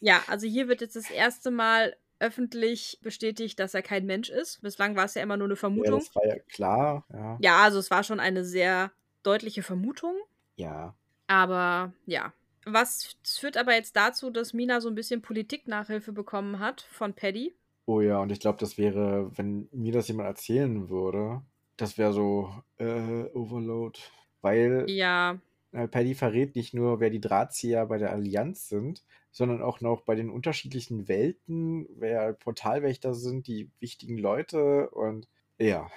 Ja, 0.00 0.22
also 0.26 0.46
hier 0.48 0.68
wird 0.68 0.80
jetzt 0.80 0.96
das 0.96 1.10
erste 1.10 1.50
Mal 1.52 1.96
öffentlich 2.18 2.98
bestätigt, 3.02 3.58
dass 3.60 3.74
er 3.74 3.82
kein 3.82 4.04
Mensch 4.06 4.30
ist. 4.30 4.60
Bislang 4.62 4.96
war 4.96 5.04
es 5.04 5.14
ja 5.14 5.22
immer 5.22 5.36
nur 5.36 5.46
eine 5.46 5.54
Ja, 5.54 5.58
Vermutung. 5.60 6.00
das 6.00 6.14
war 6.14 6.26
ja 6.26 6.38
klar, 6.52 7.06
ja. 7.12 7.36
Ja, 7.40 7.62
also 7.62 7.78
es 7.78 7.90
war 7.90 8.02
schon 8.04 8.20
eine 8.20 8.44
sehr 8.44 8.92
deutliche 9.22 9.62
Vermutung. 9.62 10.16
Ja, 10.56 10.96
Aber 11.26 11.92
ja. 12.06 12.32
Was 12.64 13.16
führt 13.24 13.56
aber 13.56 13.74
jetzt 13.74 13.96
dazu, 13.96 14.30
dass 14.30 14.52
Mina 14.52 14.80
so 14.80 14.88
ein 14.88 14.94
bisschen 14.94 15.22
Politiknachhilfe 15.22 16.12
bekommen 16.12 16.58
hat 16.58 16.82
von 16.92 17.14
Paddy. 17.14 17.54
oh 17.86 18.00
ja, 18.00 18.20
und 18.20 18.30
ich 18.30 18.40
glaube, 18.40 18.58
das 18.58 18.78
wäre, 18.78 19.30
wenn 19.36 19.68
mir 19.72 19.92
das 19.92 20.08
jemand 20.08 20.28
erzählen 20.28 20.88
würde, 20.88 21.42
das 21.76 21.98
wäre 21.98 22.12
so, 22.12 22.54
äh, 22.78 23.24
Overload. 23.34 23.98
Weil 24.40 24.86
Ja, 24.88 25.38
äh, 25.72 25.88
Paddy 25.88 26.14
verrät 26.14 26.54
nicht 26.56 26.74
nur, 26.74 27.00
wer 27.00 27.10
die 27.10 27.20
Drahtzieher 27.20 27.86
bei 27.86 27.98
der 27.98 28.12
Allianz 28.12 28.68
sind, 28.68 29.02
sondern 29.30 29.62
auch 29.62 29.80
noch 29.80 30.02
bei 30.02 30.14
den 30.14 30.30
unterschiedlichen 30.30 31.08
Welten, 31.08 31.88
wer 31.96 32.32
Portalwächter 32.32 33.14
sind, 33.14 33.46
die 33.46 33.70
wichtigen 33.80 34.18
Leute 34.18 34.90
und 34.90 35.28
ja, 35.58 35.90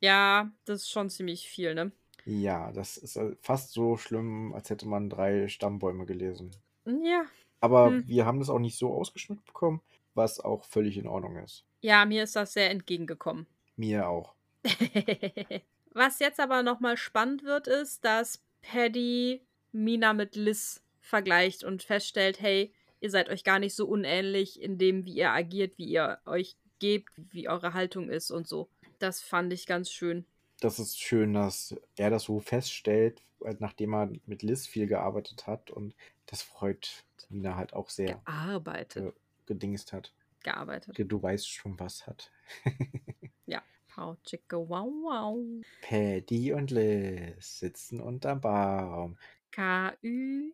ja, 0.00 0.50
das 0.64 0.82
ist 0.82 0.90
schon 0.90 1.10
ziemlich 1.10 1.48
viel, 1.48 1.74
ne? 1.74 1.92
Ja, 2.26 2.72
das 2.72 2.96
ist 2.98 3.16
äh, 3.16 3.34
fast 3.40 3.72
so 3.72 3.96
schlimm, 3.96 4.52
als 4.54 4.68
hätte 4.68 4.86
man 4.86 5.08
drei 5.08 5.48
Stammbäume 5.48 6.04
gelesen. 6.06 6.50
Ja. 6.84 7.24
Aber 7.60 7.86
Hm. 7.88 8.06
wir 8.06 8.26
haben 8.26 8.38
das 8.40 8.50
auch 8.50 8.58
nicht 8.58 8.76
so 8.76 8.92
ausgeschmückt 8.92 9.44
bekommen, 9.46 9.80
was 10.14 10.40
auch 10.40 10.64
völlig 10.64 10.98
in 10.98 11.06
Ordnung 11.06 11.36
ist. 11.36 11.64
Ja, 11.80 12.04
mir 12.04 12.24
ist 12.24 12.36
das 12.36 12.52
sehr 12.52 12.70
entgegengekommen. 12.70 13.46
Mir 13.76 14.08
auch. 14.08 14.34
Was 15.92 16.18
jetzt 16.18 16.40
aber 16.40 16.62
nochmal 16.62 16.96
spannend 16.96 17.44
wird, 17.44 17.68
ist, 17.68 18.04
dass 18.04 18.42
Paddy 18.62 19.42
Mina 19.72 20.12
mit 20.12 20.36
Liz 20.36 20.82
vergleicht 21.00 21.64
und 21.64 21.82
feststellt, 21.82 22.40
hey, 22.40 22.72
ihr 23.00 23.10
seid 23.10 23.28
euch 23.30 23.44
gar 23.44 23.58
nicht 23.58 23.74
so 23.74 23.86
unähnlich 23.86 24.60
in 24.60 24.78
dem, 24.78 25.04
wie 25.04 25.14
ihr 25.14 25.30
agiert, 25.30 25.78
wie 25.78 25.86
ihr 25.86 26.18
euch 26.26 26.56
gebt, 26.80 27.12
wie 27.16 27.48
eure 27.48 27.72
Haltung 27.74 28.08
ist 28.10 28.30
und 28.30 28.46
so. 28.46 28.68
Das 28.98 29.20
fand 29.22 29.52
ich 29.52 29.66
ganz 29.66 29.90
schön. 29.90 30.26
Das 30.60 30.78
ist 30.78 31.00
schön, 31.00 31.34
dass 31.34 31.74
er 31.96 32.10
das 32.10 32.24
so 32.24 32.40
feststellt, 32.40 33.22
halt 33.44 33.60
nachdem 33.60 33.94
er 33.94 34.10
mit 34.26 34.42
Liz 34.42 34.66
viel 34.66 34.86
gearbeitet 34.86 35.46
hat. 35.46 35.70
Und 35.70 35.94
das 36.26 36.42
freut 36.42 37.04
Mina 37.28 37.56
halt 37.56 37.72
auch 37.74 37.90
sehr. 37.90 38.20
Gearbeitet. 38.24 39.02
Ge 39.04 39.12
gedingst 39.46 39.92
hat. 39.92 40.12
Gearbeitet. 40.42 40.96
Du 40.98 41.22
weißt 41.22 41.48
schon, 41.48 41.78
was 41.78 42.06
hat. 42.06 42.32
ja. 43.46 43.62
Pow, 43.88 44.16
chicka, 44.24 44.56
wow, 44.56 44.86
wow. 44.86 45.38
Paddy 45.82 46.52
und 46.52 46.70
Liz 46.70 47.60
sitzen 47.60 48.00
unterm 48.00 48.40
Baum. 48.40 49.16
K-U-S-S-E-N-D. 49.52 50.52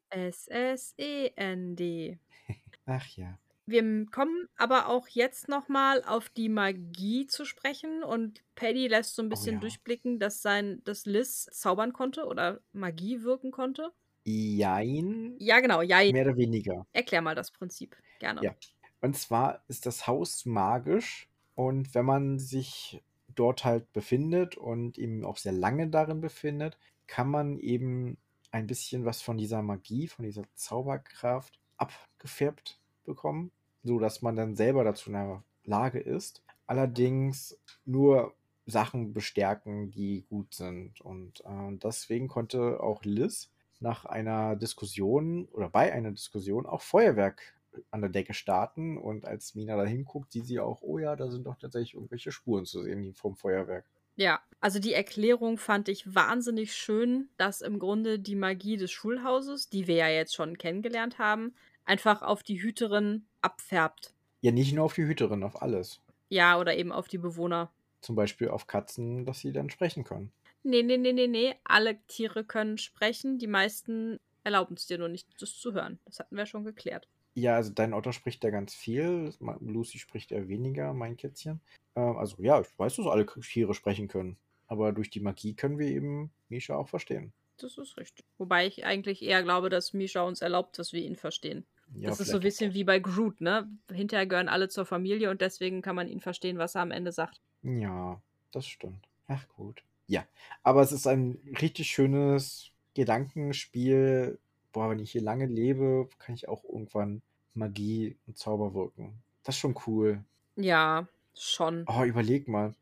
Ach 2.87 3.07
ja. 3.17 3.39
Wir 3.65 4.07
kommen 4.07 4.49
aber 4.57 4.89
auch 4.89 5.07
jetzt 5.09 5.49
nochmal 5.49 6.03
auf 6.05 6.29
die 6.31 6.49
Magie 6.49 7.27
zu 7.27 7.45
sprechen 7.45 8.03
und 8.03 8.43
Paddy 8.57 8.89
lässt 8.89 9.15
so 9.15 9.23
ein 9.23 9.27
Oh 9.27 9.31
bisschen 9.31 9.55
ja. 9.55 9.61
durchblicken, 9.61 10.19
dass 10.19 10.43
sein, 10.43 10.83
dass 10.85 11.07
Liz 11.07 11.47
zaubern 11.53 11.93
konnte 11.93 12.27
oder 12.27 12.61
Magie 12.73 13.23
wirken 13.23 13.53
konnte. 13.53 13.93
Jein. 14.25 15.37
Ja, 15.39 15.61
genau, 15.61 15.83
ja. 15.83 15.99
Mehr 16.13 16.27
oder 16.27 16.37
weniger. 16.37 16.87
Erklär 16.93 17.23
mal 17.23 17.35
das 17.35 17.53
Prinzip. 17.53 17.97
Gerne. 18.19 18.43
Ja. 18.43 18.55
Und 19.01 19.17
zwar 19.17 19.65
ist 19.69 19.87
das 19.87 20.07
Haus 20.07 20.45
magisch 20.45 21.29
und 21.55 21.95
wenn 21.95 22.05
man 22.05 22.39
sich 22.39 23.03
dort 23.29 23.65
halt 23.65 23.93
befindet 23.93 24.57
und 24.57 24.99
eben 24.99 25.25
auch 25.25 25.37
sehr 25.37 25.53
lange 25.53 25.89
darin 25.89 26.21
befindet, 26.21 26.79
kann 27.07 27.29
man 27.29 27.59
eben 27.59 28.19
ein 28.51 28.67
bisschen 28.67 29.05
was 29.05 29.23
von 29.23 29.39
dieser 29.39 29.63
Magie, 29.63 30.09
von 30.09 30.25
dieser 30.25 30.45
Zauberkraft 30.55 31.59
abgefärbt 31.77 32.82
bekommen, 33.05 33.51
so 33.83 33.99
dass 33.99 34.23
man 34.23 34.37
dann 34.37 34.57
selber 34.57 34.85
dazu 34.85 35.11
in 35.11 35.15
der 35.15 35.43
Lage 35.65 36.01
ist. 36.01 36.43
Allerdings 36.67 37.59
nur 37.85 38.35
Sachen 38.67 39.13
bestärken, 39.13 39.91
die 39.91 40.25
gut 40.29 40.55
sind. 40.55 41.01
Und 41.01 41.41
äh, 41.41 41.77
deswegen 41.83 42.29
konnte 42.29 42.81
auch 42.81 43.05
Liz 43.05 43.51
nach 43.81 44.05
einer 44.05 44.57
Diskussion 44.57 45.47
oder 45.47 45.69
bei 45.69 45.93
einer 45.93 46.13
Diskussion 46.13 46.67
auch 46.67 46.83
Feuerwerk 46.83 47.43
an 47.91 48.01
der 48.01 48.11
Decke 48.11 48.35
starten. 48.35 48.97
Und 48.97 49.25
als 49.25 49.55
Mina 49.55 49.77
da 49.77 49.85
hinguckt, 49.85 50.33
sieht 50.33 50.47
sie 50.47 50.61
auch, 50.61 50.83
oh 50.83 50.99
ja, 50.99 51.17
da 51.17 51.31
sind 51.31 51.47
doch 51.47 51.57
tatsächlich 51.57 51.95
irgendwelche 51.95 52.33
Spuren 52.33 52.65
zu 52.65 52.83
sehen 52.83 53.15
vom 53.15 53.37
Feuerwerk. 53.37 53.85
Ja, 54.15 54.41
also 54.61 54.79
die 54.79 54.93
Erklärung 54.93 55.57
fand 55.57 55.89
ich 55.89 56.15
wahnsinnig 56.15 56.75
schön, 56.75 57.31
dass 57.39 57.63
im 57.63 57.79
Grunde 57.79 58.19
die 58.19 58.35
Magie 58.35 58.77
des 58.77 58.93
Schulhauses, 58.93 59.71
die 59.71 59.87
wir 59.87 59.97
ja 59.97 60.09
jetzt 60.09 60.35
schon 60.35 60.59
kennengelernt 60.59 61.19
haben, 61.19 61.55
einfach 61.85 62.23
auf 62.23 62.43
die 62.43 62.63
Hüterin 62.63 63.27
abfärbt. 63.41 64.15
Ja, 64.41 64.51
nicht 64.51 64.73
nur 64.73 64.85
auf 64.85 64.95
die 64.95 65.07
Hüterin, 65.07 65.43
auf 65.43 65.63
alles. 65.63 66.01
Ja, 66.29 66.59
oder 66.59 66.77
eben 66.77 66.93
auf 66.93 67.09
die 67.09 67.19
Bewohner. 67.19 67.71
Zum 68.01 68.17
Beispiel 68.17 68.49
auf 68.49 68.67
Katzen, 68.67 69.25
dass 69.25 69.41
sie 69.41 69.53
dann 69.53 69.71
sprechen 69.71 70.05
können. 70.05 70.33
Nee, 70.65 70.83
nee, 70.83 70.97
nee, 70.97 71.13
nee, 71.13 71.27
nee. 71.27 71.55
Alle 71.65 71.99
Tiere 72.07 72.45
können 72.45 72.79
sprechen. 72.79 73.39
Die 73.39 73.47
meisten 73.47 74.19
erlauben 74.45 74.77
es 74.77 74.87
dir 74.87 74.99
nur 74.99 75.09
nicht, 75.09 75.29
das 75.41 75.59
zu 75.59 75.73
hören. 75.73 75.99
Das 76.05 76.19
hatten 76.19 76.37
wir 76.37 76.47
schon 76.47 76.65
geklärt. 76.65 77.09
Ja, 77.35 77.57
also 77.57 77.71
dein 77.71 77.95
Otter 77.95 78.13
spricht 78.13 78.45
ja 78.45 78.51
ganz 78.51 78.75
viel. 78.75 79.33
Lucy 79.61 79.99
spricht 79.99 80.33
eher 80.33 80.49
weniger, 80.49 80.93
mein 80.93 81.17
Kätzchen. 81.17 81.61
Ähm, 81.97 82.17
also 82.17 82.37
ja, 82.43 82.61
ich 82.61 82.69
weiß, 82.77 82.97
dass 82.97 83.07
alle 83.07 83.27
Tiere 83.27 83.75
sprechen 83.75 84.09
können. 84.09 84.37
Aber 84.67 84.93
durch 84.93 85.11
die 85.11 85.21
Magie 85.21 85.55
können 85.55 85.79
wir 85.79 85.89
eben 85.89 86.31
Misha 86.49 86.75
auch 86.75 86.89
verstehen. 86.89 87.33
Das 87.59 87.79
ist 87.79 87.97
richtig. 87.97 88.25
Wobei 88.39 88.67
ich 88.67 88.85
eigentlich 88.85 89.23
eher 89.23 89.43
glaube, 89.43 89.69
dass 89.71 89.93
Misha 89.93 90.23
uns 90.23 90.43
erlaubt, 90.43 90.79
dass 90.79 90.93
wir 90.93 91.03
ihn 91.03 91.17
verstehen. 91.17 91.65
Ja, 91.95 92.09
das 92.09 92.21
ist 92.21 92.31
so 92.31 92.39
ein 92.39 92.43
bisschen 92.43 92.75
wie 92.75 92.85
bei 92.85 92.99
Groot, 92.99 93.41
ne? 93.41 93.69
Hinterher 93.91 94.27
gehören 94.27 94.49
alle 94.49 94.69
zur 94.69 94.87
Familie 94.87 95.31
und 95.31 95.41
deswegen 95.41 95.83
kann 95.83 95.97
man 95.97 96.09
ihn 96.09 96.21
verstehen, 96.21 96.59
was 96.59 96.75
er 96.75 96.83
am 96.83 96.91
Ende 96.91 97.13
sagt. 97.13 97.41
Ja, 97.63 98.21
das 98.51 98.67
stimmt. 98.67 99.07
Ach 99.29 99.47
gut. 99.49 99.83
Ja, 100.07 100.27
aber 100.63 100.83
es 100.83 100.93
ist 100.93 101.07
ein 101.07 101.39
richtig 101.61 101.89
schönes 101.89 102.71
Gedankenspiel. 102.95 104.39
Boah, 104.73 104.91
wenn 104.91 104.99
ich 104.99 105.13
hier 105.13 105.23
lange 105.23 105.47
lebe, 105.47 106.09
kann 106.19 106.35
ich 106.35 106.49
auch 106.49 106.65
irgendwann 106.65 107.23
Magie 107.55 108.17
und 108.27 108.39
Zauber 108.39 108.75
wirken. 108.75 109.23
Das 109.45 109.55
ist 109.55 109.61
schon 109.61 109.77
cool. 109.87 110.25
Ja, 110.57 111.09
schon. 111.35 111.85
Oh, 111.87 112.05
überleg 112.05 112.49
mal. 112.49 112.75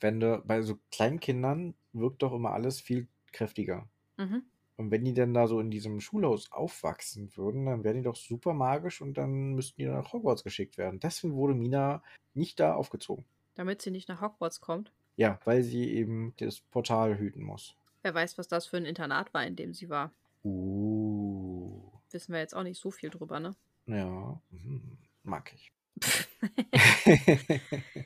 Wenn 0.00 0.20
du 0.20 0.42
bei 0.46 0.62
so 0.62 0.78
kleinen 0.90 1.20
Kindern 1.20 1.74
wirkt 1.92 2.22
doch 2.22 2.32
immer 2.32 2.52
alles 2.52 2.80
viel 2.80 3.08
kräftiger. 3.32 3.88
Mhm. 4.16 4.44
Und 4.78 4.92
wenn 4.92 5.04
die 5.04 5.12
dann 5.12 5.34
da 5.34 5.48
so 5.48 5.58
in 5.58 5.72
diesem 5.72 6.00
Schulhaus 6.00 6.52
aufwachsen 6.52 7.36
würden, 7.36 7.66
dann 7.66 7.82
wären 7.82 7.96
die 7.96 8.04
doch 8.04 8.14
super 8.14 8.54
magisch 8.54 9.02
und 9.02 9.18
dann 9.18 9.54
müssten 9.54 9.80
die 9.80 9.86
dann 9.86 9.96
nach 9.96 10.12
Hogwarts 10.12 10.44
geschickt 10.44 10.78
werden. 10.78 11.00
Deswegen 11.00 11.34
wurde 11.34 11.54
Mina 11.54 12.00
nicht 12.32 12.60
da 12.60 12.74
aufgezogen. 12.74 13.24
Damit 13.56 13.82
sie 13.82 13.90
nicht 13.90 14.08
nach 14.08 14.20
Hogwarts 14.20 14.60
kommt. 14.60 14.92
Ja, 15.16 15.40
weil 15.44 15.64
sie 15.64 15.90
eben 15.90 16.32
das 16.36 16.60
Portal 16.60 17.18
hüten 17.18 17.42
muss. 17.42 17.74
Wer 18.02 18.14
weiß, 18.14 18.38
was 18.38 18.46
das 18.46 18.68
für 18.68 18.76
ein 18.76 18.84
Internat 18.84 19.34
war, 19.34 19.44
in 19.44 19.56
dem 19.56 19.74
sie 19.74 19.88
war. 19.88 20.12
Uh. 20.44 21.82
Wissen 22.12 22.32
wir 22.32 22.38
jetzt 22.38 22.54
auch 22.54 22.62
nicht 22.62 22.80
so 22.80 22.92
viel 22.92 23.10
drüber, 23.10 23.40
ne? 23.40 23.56
Ja, 23.86 24.40
mhm. 24.50 24.96
mag 25.24 25.52
ich. 25.56 25.72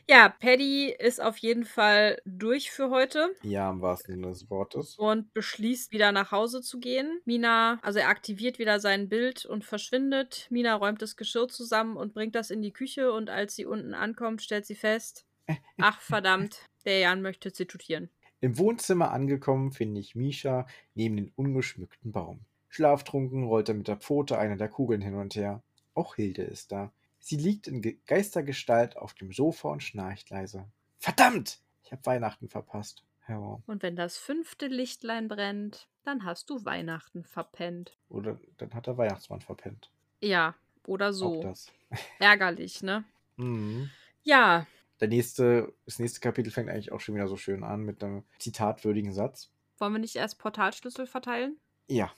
ja, 0.09 0.28
Paddy 0.28 0.94
ist 0.98 1.22
auf 1.22 1.37
jeden 1.38 1.64
Fall 1.64 2.20
durch 2.24 2.70
für 2.70 2.90
heute. 2.90 3.31
Ja, 3.42 3.70
im 3.70 3.81
wahrsten 3.81 4.14
Sinne 4.14 4.28
des 4.28 4.50
Wortes. 4.50 4.96
Und 4.96 5.33
beschließt 5.35 5.92
wieder 5.92 6.12
nach 6.12 6.33
Hause 6.33 6.62
zu 6.62 6.81
gehen. 6.81 7.20
Mina, 7.24 7.78
also 7.83 7.98
er 7.98 8.09
aktiviert 8.09 8.59
wieder 8.59 8.81
sein 8.81 9.09
Bild 9.09 9.44
und 9.44 9.64
verschwindet. 9.64 10.46
Mina 10.50 10.74
räumt 10.74 11.02
das 11.02 11.16
Geschirr 11.16 11.48
zusammen 11.48 11.96
und 11.96 12.14
bringt 12.14 12.35
das 12.35 12.50
in 12.50 12.62
die 12.62 12.72
Küche. 12.72 13.12
Und 13.12 13.31
als 13.31 13.55
sie 13.57 13.66
unten 13.66 13.94
ankommt, 13.94 14.42
stellt 14.42 14.66
sie 14.66 14.74
fest: 14.74 15.26
Ach 15.78 16.00
verdammt, 16.00 16.66
der 16.85 17.00
Jan 17.00 17.22
möchte 17.22 17.52
zitutieren. 17.52 18.11
Im 18.40 18.59
Wohnzimmer 18.59 19.12
angekommen, 19.12 19.70
finde 19.70 20.00
ich 20.00 20.16
Misha 20.16 20.66
neben 20.94 21.16
den 21.16 21.33
ungeschmückten 21.37 22.11
Baum. 22.11 22.40
Schlaftrunken 22.68 23.44
rollt 23.44 23.68
er 23.68 23.74
mit 23.74 23.87
der 23.87 23.98
Pfote 23.98 24.38
eine 24.38 24.57
der 24.57 24.68
Kugeln 24.68 25.00
hin 25.00 25.14
und 25.14 25.37
her. 25.37 25.62
Auch 25.94 26.16
Hilde 26.16 26.42
ist 26.42 26.72
da. 26.72 26.90
Sie 27.24 27.37
liegt 27.37 27.68
in 27.68 27.80
Geistergestalt 28.06 28.96
auf 28.96 29.14
dem 29.14 29.32
Sofa 29.32 29.68
und 29.68 29.82
schnarcht 29.82 30.28
leise. 30.30 30.66
Verdammt! 30.98 31.61
Ich 31.85 31.92
habe 31.92 32.04
Weihnachten 32.04 32.48
verpasst. 32.48 33.04
Ja. 33.28 33.62
Und 33.64 33.82
wenn 33.85 33.94
das 33.94 34.18
fünfte 34.18 34.66
Lichtlein 34.66 35.28
brennt, 35.28 35.88
dann 36.02 36.24
hast 36.24 36.50
du 36.50 36.64
Weihnachten 36.64 37.22
verpennt. 37.22 37.96
Oder 38.08 38.40
dann 38.58 38.74
hat 38.74 38.88
der 38.88 38.98
Weihnachtsmann 38.98 39.40
verpennt. 39.40 39.92
Ja, 40.20 40.56
oder 40.85 41.12
so. 41.12 41.54
Ärgerlich, 42.18 42.82
ne? 42.82 43.04
Mhm. 43.37 43.88
Ja. 44.24 44.66
Der 45.00 45.08
nächste, 45.08 45.72
das 45.85 46.00
nächste 46.00 46.18
Kapitel 46.18 46.50
fängt 46.50 46.70
eigentlich 46.70 46.90
auch 46.90 47.00
schon 47.00 47.14
wieder 47.14 47.28
so 47.28 47.37
schön 47.37 47.62
an 47.62 47.82
mit 47.82 48.02
einem 48.02 48.24
zitatwürdigen 48.40 49.12
Satz. 49.12 49.50
Wollen 49.78 49.92
wir 49.92 50.00
nicht 50.00 50.16
erst 50.16 50.40
Portalschlüssel 50.40 51.06
verteilen? 51.06 51.56
Ja. 51.87 52.12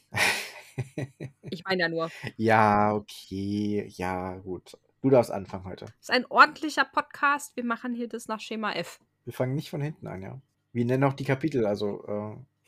ich 1.43 1.63
meine 1.65 1.83
ja 1.83 1.89
nur. 1.91 2.11
Ja, 2.39 2.95
okay. 2.95 3.87
Ja, 3.97 4.37
gut. 4.37 4.79
Du 5.05 5.11
darfst 5.11 5.31
anfangen 5.31 5.67
heute. 5.67 5.85
Das 5.85 5.95
ist 6.01 6.11
ein 6.11 6.25
ordentlicher 6.31 6.87
Podcast. 6.87 7.55
Wir 7.57 7.65
machen 7.65 7.93
hier 7.93 8.09
das 8.09 8.27
nach 8.27 8.41
Schema 8.41 8.73
F. 8.73 9.01
Wir 9.27 9.35
fangen 9.35 9.55
nicht 9.55 9.69
von 9.69 9.83
hinten 9.83 10.07
an, 10.07 10.23
ja. 10.23 10.41
Wir 10.73 10.87
nennen 10.87 11.05
auch 11.05 11.13
die 11.13 11.27
Kapitel, 11.27 11.67
also, 11.67 12.07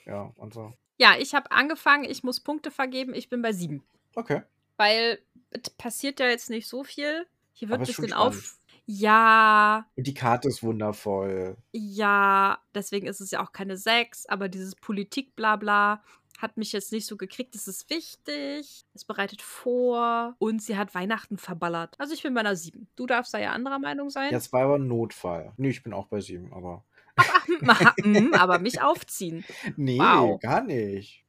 äh, 0.05 0.11
ja, 0.11 0.35
und 0.37 0.53
so. 0.53 0.75
Ja, 0.99 1.15
ich 1.19 1.35
habe 1.35 1.51
angefangen. 1.51 2.05
Ich 2.05 2.25
muss 2.25 2.41
Punkte 2.41 2.71
vergeben. 2.71 3.15
Ich 3.15 3.31
bin 3.31 3.41
bei 3.41 3.53
sieben. 3.55 3.85
Okay. 4.15 4.43
Weil 4.77 5.19
es 5.49 5.71
passiert 5.71 6.21
ja 6.21 6.27
jetzt 6.27 6.51
nicht 6.51 6.69
so 6.69 6.85
viel. 6.85 7.27
Hier 7.55 7.71
wird 7.71 7.81
ein 7.81 7.87
bisschen 7.87 8.13
auf. 8.13 8.59
Ja. 8.85 9.87
Und 9.97 10.07
die 10.07 10.13
Karte 10.13 10.49
ist 10.49 10.63
wundervoll. 10.63 11.57
Ja, 11.73 12.59
deswegen 12.75 13.07
ist 13.07 13.23
es 13.23 13.31
ja 13.31 13.43
auch 13.43 13.53
keine 13.53 13.79
sechs, 13.79 14.27
aber 14.27 14.51
dieses 14.51 14.75
Politik-Blabla 14.75 16.03
hat 16.39 16.57
mich 16.57 16.73
jetzt 16.73 16.93
nicht 16.93 17.07
so 17.07 17.17
gekriegt. 17.17 17.55
Es 17.55 17.69
ist 17.69 17.91
wichtig, 17.91 18.85
es 18.95 19.05
bereitet 19.05 19.43
vor 19.43 20.35
und 20.39 20.63
sie 20.63 20.77
hat 20.77 20.95
Weihnachten 20.95 21.39
verballert. 21.39 21.95
Also 21.99 22.15
ich 22.15 22.23
bin 22.23 22.35
bei 22.35 22.41
einer 22.41 22.57
7. 22.57 22.89
Du 22.97 23.07
darfst 23.07 23.35
da 23.35 23.39
ja 23.39 23.53
anderer 23.53 23.79
Meinung 23.79 24.11
sein. 24.11 24.31
Ja, 24.33 24.39
es 24.39 24.53
war 24.53 24.63
aber 24.63 24.77
ein 24.77 24.87
Notfall. 24.87 25.53
Nee, 25.57 25.71
ich 25.71 25.83
bin 25.83 25.93
auch 25.93 26.07
bei 26.07 26.21
7, 26.21 26.53
aber. 26.53 26.85
aber, 27.17 27.95
hm, 28.03 28.35
aber 28.35 28.59
mich 28.59 28.81
aufziehen. 28.81 29.45
Nee, 29.77 29.99
wow. 29.99 30.41
gar 30.41 30.63
nicht. 30.63 31.25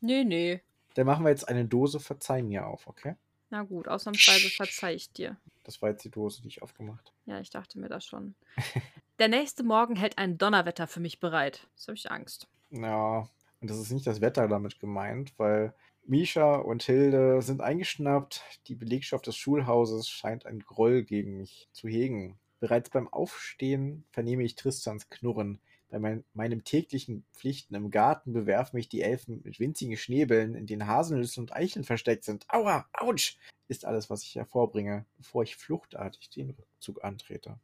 nee, 0.00 0.24
nee. 0.24 0.62
Dann 0.94 1.06
machen 1.06 1.24
wir 1.24 1.30
jetzt 1.30 1.48
eine 1.48 1.64
Dose 1.64 2.00
Verzeih 2.00 2.42
mir 2.42 2.66
auf, 2.66 2.86
okay? 2.86 3.14
Na 3.50 3.62
gut, 3.62 3.88
ausnahmsweise 3.88 4.50
verzeih 4.50 4.94
ich 4.94 5.12
dir. 5.12 5.36
Das 5.64 5.80
war 5.82 5.90
jetzt 5.90 6.04
die 6.04 6.10
Dose, 6.10 6.42
die 6.42 6.48
ich 6.48 6.62
aufgemacht. 6.62 7.12
Ja, 7.26 7.40
ich 7.40 7.50
dachte 7.50 7.78
mir 7.78 7.88
das 7.88 8.04
schon. 8.04 8.34
Der 9.18 9.28
nächste 9.28 9.64
Morgen 9.64 9.96
hält 9.96 10.16
ein 10.16 10.38
Donnerwetter 10.38 10.86
für 10.86 11.00
mich 11.00 11.20
bereit. 11.20 11.66
Jetzt 11.74 11.88
habe 11.88 11.96
ich 11.96 12.10
Angst. 12.10 12.46
Ja, 12.70 13.28
und 13.60 13.70
das 13.70 13.78
ist 13.78 13.90
nicht 13.92 14.06
das 14.06 14.20
Wetter 14.20 14.48
damit 14.48 14.78
gemeint, 14.80 15.34
weil 15.38 15.74
Misha 16.06 16.56
und 16.56 16.82
Hilde 16.82 17.42
sind 17.42 17.60
eingeschnappt. 17.60 18.42
Die 18.66 18.74
Belegschaft 18.74 19.26
des 19.26 19.36
Schulhauses 19.36 20.08
scheint 20.08 20.46
ein 20.46 20.60
Groll 20.60 21.02
gegen 21.04 21.36
mich 21.36 21.68
zu 21.72 21.88
hegen. 21.88 22.38
Bereits 22.60 22.90
beim 22.90 23.08
Aufstehen 23.08 24.04
vernehme 24.10 24.42
ich 24.44 24.54
Tristans 24.56 25.08
Knurren. 25.10 25.60
Bei 25.90 25.98
mein, 25.98 26.24
meinem 26.34 26.64
täglichen 26.64 27.24
Pflichten 27.32 27.74
im 27.74 27.90
Garten 27.90 28.32
bewerfen 28.32 28.76
mich 28.76 28.88
die 28.88 29.00
Elfen 29.02 29.40
mit 29.44 29.58
winzigen 29.58 29.96
Schneebällen, 29.96 30.54
in 30.54 30.66
denen 30.66 30.86
Haselnüsse 30.86 31.40
und 31.40 31.52
Eicheln 31.52 31.84
versteckt 31.84 32.24
sind. 32.24 32.44
Aua, 32.50 32.86
ouch, 32.92 33.38
ist 33.68 33.84
alles, 33.84 34.10
was 34.10 34.22
ich 34.22 34.34
hervorbringe, 34.36 35.06
bevor 35.16 35.42
ich 35.42 35.56
fluchtartig 35.56 36.30
den 36.30 36.50
Rückzug 36.50 37.02
antrete. 37.04 37.58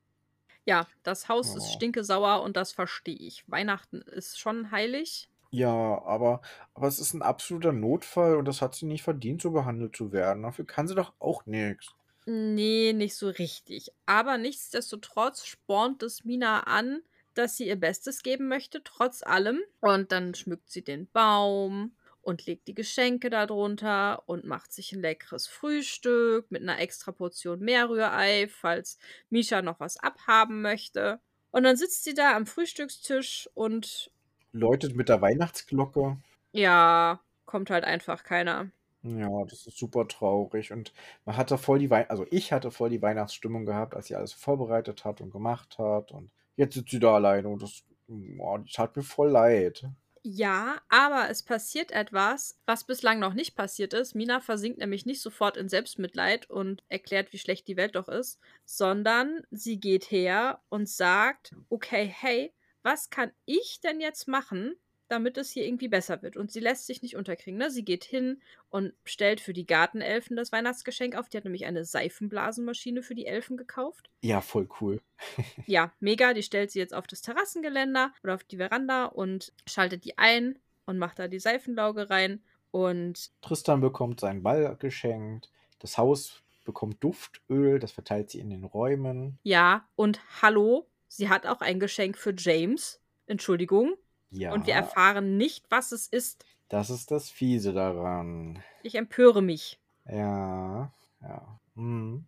Ja, 0.67 0.87
das 1.03 1.29
Haus 1.29 1.55
ist 1.55 1.71
Oh. 1.71 1.73
stinkesauer 1.73 2.43
und 2.43 2.57
das 2.57 2.73
verstehe 2.73 3.17
ich. 3.17 3.45
Weihnachten 3.49 4.01
ist 4.03 4.39
schon 4.39 4.71
heilig. 4.71 5.29
Ja, 5.55 6.03
aber, 6.05 6.41
aber 6.75 6.89
es 6.89 6.99
ist 6.99 7.15
ein 7.15 7.23
absoluter 7.23 7.71
Notfall 7.73 8.35
und 8.37 8.47
das 8.47 8.61
hat 8.61 8.75
sie 8.75 8.87
nicht 8.87 9.05
verdient, 9.05 9.41
so 9.41 9.53
behandelt 9.53 9.95
zu 9.95 10.11
werden. 10.11 10.43
Dafür 10.43 10.67
kann 10.67 10.89
sie 10.89 10.97
doch 10.97 11.13
auch 11.21 11.47
nichts. 11.47 11.95
Nee, 12.27 12.93
nicht 12.93 13.15
so 13.15 13.29
richtig. 13.29 13.93
Aber 14.05 14.37
nichtsdestotrotz 14.37 15.47
spornt 15.47 16.03
es 16.03 16.25
Mina 16.25 16.65
an, 16.65 17.03
dass 17.35 17.57
sie 17.57 17.69
ihr 17.69 17.77
Bestes 17.77 18.25
geben 18.25 18.49
möchte, 18.49 18.83
trotz 18.83 19.23
allem. 19.23 19.61
Und 19.81 20.11
dann 20.11 20.35
schmückt 20.35 20.71
sie 20.71 20.83
den 20.83 21.09
Baum 21.13 21.95
und 22.21 22.47
legt 22.47 22.67
die 22.67 22.75
Geschenke 22.75 23.31
darunter 23.31 24.29
und 24.29 24.45
macht 24.45 24.73
sich 24.73 24.93
ein 24.93 25.03
leckeres 25.03 25.47
Frühstück 25.47 26.51
mit 26.51 26.63
einer 26.63 26.81
extra 26.81 27.13
Portion 27.13 27.61
Meerrührei, 27.61 28.49
falls 28.49 28.99
Misha 29.31 29.63
noch 29.63 29.79
was 29.79 29.99
abhaben 29.99 30.63
möchte. 30.63 31.21
Und 31.53 31.63
dann 31.63 31.77
sitzt 31.77 32.03
sie 32.03 32.15
da 32.15 32.35
am 32.35 32.47
Frühstückstisch 32.47 33.49
und 33.55 34.11
Läutet 34.55 34.95
mit 34.97 35.09
der 35.11 35.21
Weihnachtsglocke. 35.21 36.17
ja, 36.53 37.21
kommt 37.45 37.71
halt 37.71 37.85
einfach 37.85 38.25
keiner. 38.25 38.71
Ja, 39.03 39.45
das 39.45 39.67
ist 39.67 39.77
super 39.79 40.09
traurig. 40.09 40.73
Und 40.73 40.93
man 41.27 41.37
hatte 41.37 41.59
voll 41.59 41.79
die 41.79 41.91
Wei 41.91 42.09
also 42.09 42.27
ich 42.31 42.53
hatte 42.53 42.71
voll 42.71 42.89
die 42.91 43.03
Weihnachtsstimmung 43.03 43.67
gehabt, 43.67 43.95
als 43.95 44.07
sie 44.07 44.17
alles 44.17 44.33
vorbereitet 44.33 45.05
hat 45.05 45.21
und 45.21 45.31
gemacht 45.31 45.79
hat. 45.79 46.11
Und 46.13 46.31
jetzt 46.57 46.75
sitzt 46.75 46.91
sie 46.91 47.01
da 47.01 47.15
alleine 47.17 47.49
und 47.49 47.63
das, 47.63 47.85
oh, 48.09 48.59
die 48.59 48.73
tat 48.73 48.97
mir 48.97 49.03
voll 49.03 49.31
leid. 49.31 49.85
Ja, 50.27 50.81
aber 50.89 51.29
es 51.29 51.43
passiert 51.43 51.93
etwas, 51.93 52.59
was 52.65 52.85
bislang 52.85 53.19
noch 53.19 53.35
nicht 53.35 53.55
passiert 53.57 53.93
ist. 53.93 54.15
Mina 54.15 54.41
versinkt 54.41 54.79
nämlich 54.79 55.05
nicht 55.05 55.21
sofort 55.21 55.59
in 55.59 55.69
Selbstmitleid 55.69 56.49
und 56.49 56.83
erklärt, 56.89 57.33
wie 57.35 57.39
schlecht 57.39 57.69
die 57.69 57.77
Welt 57.77 57.95
doch 57.95 58.09
ist, 58.09 58.41
sondern 58.65 59.43
sie 59.51 59.79
geht 59.79 60.11
her 60.11 60.63
und 60.71 60.89
sagt, 60.89 61.55
okay, 61.69 62.07
hey, 62.07 62.55
was 62.85 63.11
kann 63.11 63.33
ich 63.47 63.81
denn 63.83 64.01
jetzt 64.01 64.29
machen, 64.29 64.75
damit 65.09 65.37
es 65.39 65.51
hier 65.51 65.67
irgendwie 65.67 65.89
besser 65.89 66.23
wird? 66.23 66.37
Und 66.37 66.53
sie 66.53 66.61
lässt 66.61 66.87
sich 66.87 67.03
nicht 67.03 67.17
unterkriegen. 67.17 67.59
Ne? 67.59 67.71
Sie 67.71 67.85
geht 67.85 68.05
hin 68.05 68.41
und 68.71 68.93
stellt 69.05 69.41
für 69.41 69.53
die 69.53 69.67
Gartenelfen 69.67 70.37
das 70.37 70.53
Weihnachtsgeschenk 70.53 71.17
auf. 71.17 71.29
Die 71.29 71.37
hat 71.37 71.45
nämlich 71.45 71.67
eine 71.67 71.85
Seifenblasenmaschine 71.85 73.03
für 73.03 73.15
die 73.15 73.27
Elfen 73.27 73.57
gekauft. 73.57 74.11
Ja, 74.23 74.41
voll 74.41 74.69
cool. 74.81 75.01
Ja, 75.67 75.93
mega. 76.01 76.35
Die 76.35 76.43
stellt 76.43 76.71
sie 76.71 76.79
jetzt 76.79 76.95
auf 76.95 77.07
das 77.07 77.23
Terrassengeländer 77.23 78.13
oder 78.23 78.35
auf 78.35 78.45
die 78.45 78.59
Veranda 78.59 79.07
und 79.07 79.53
schaltet 79.67 80.05
die 80.05 80.19
ein 80.19 80.59
und 80.87 80.99
macht 80.99 81.19
da 81.19 81.29
die 81.29 81.41
Seifenlauge 81.41 82.11
rein. 82.11 82.43
Und 82.71 83.31
Tristan 83.41 83.81
bekommt 83.81 84.21
seinen 84.21 84.43
Ball 84.43 84.77
geschenkt. 84.77 85.51
Das 85.79 85.97
Haus 85.97 86.43
bekommt 86.65 87.03
Duftöl, 87.05 87.79
das 87.79 87.93
verteilt 87.93 88.31
sie 88.31 88.41
in 88.41 88.51
den 88.51 88.65
Räumen. 88.65 89.39
ja, 89.43 89.87
und 89.97 90.21
hallo, 90.43 90.87
sie 91.15 91.29
hat 91.29 91.47
auch 91.47 91.61
ein 91.61 91.81
Geschenk 91.81 92.19
für 92.19 92.35
James. 92.37 93.01
Entschuldigung. 93.27 93.95
Ja, 94.31 94.53
Und 94.53 94.67
wir 94.67 94.75
erfahren 94.75 95.37
nicht, 95.37 95.65
was 95.71 95.93
es 95.93 96.09
ist. 96.09 96.45
das 96.69 96.91
ist 96.91 97.11
das 97.11 97.31
Fiese 97.31 97.73
daran. 97.73 98.63
Ich 98.83 98.97
empöre 98.97 99.43
mich. 99.43 99.79
Ja, 100.07 100.93
ja. 101.23 101.61
Hm. 101.77 102.25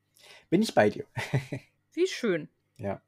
Bin 0.49 0.63
ich 0.63 0.75
bei 0.75 0.89
dir. 0.91 1.05
Wie 1.93 2.07
schön. 2.07 2.49
Ja. 2.79 3.01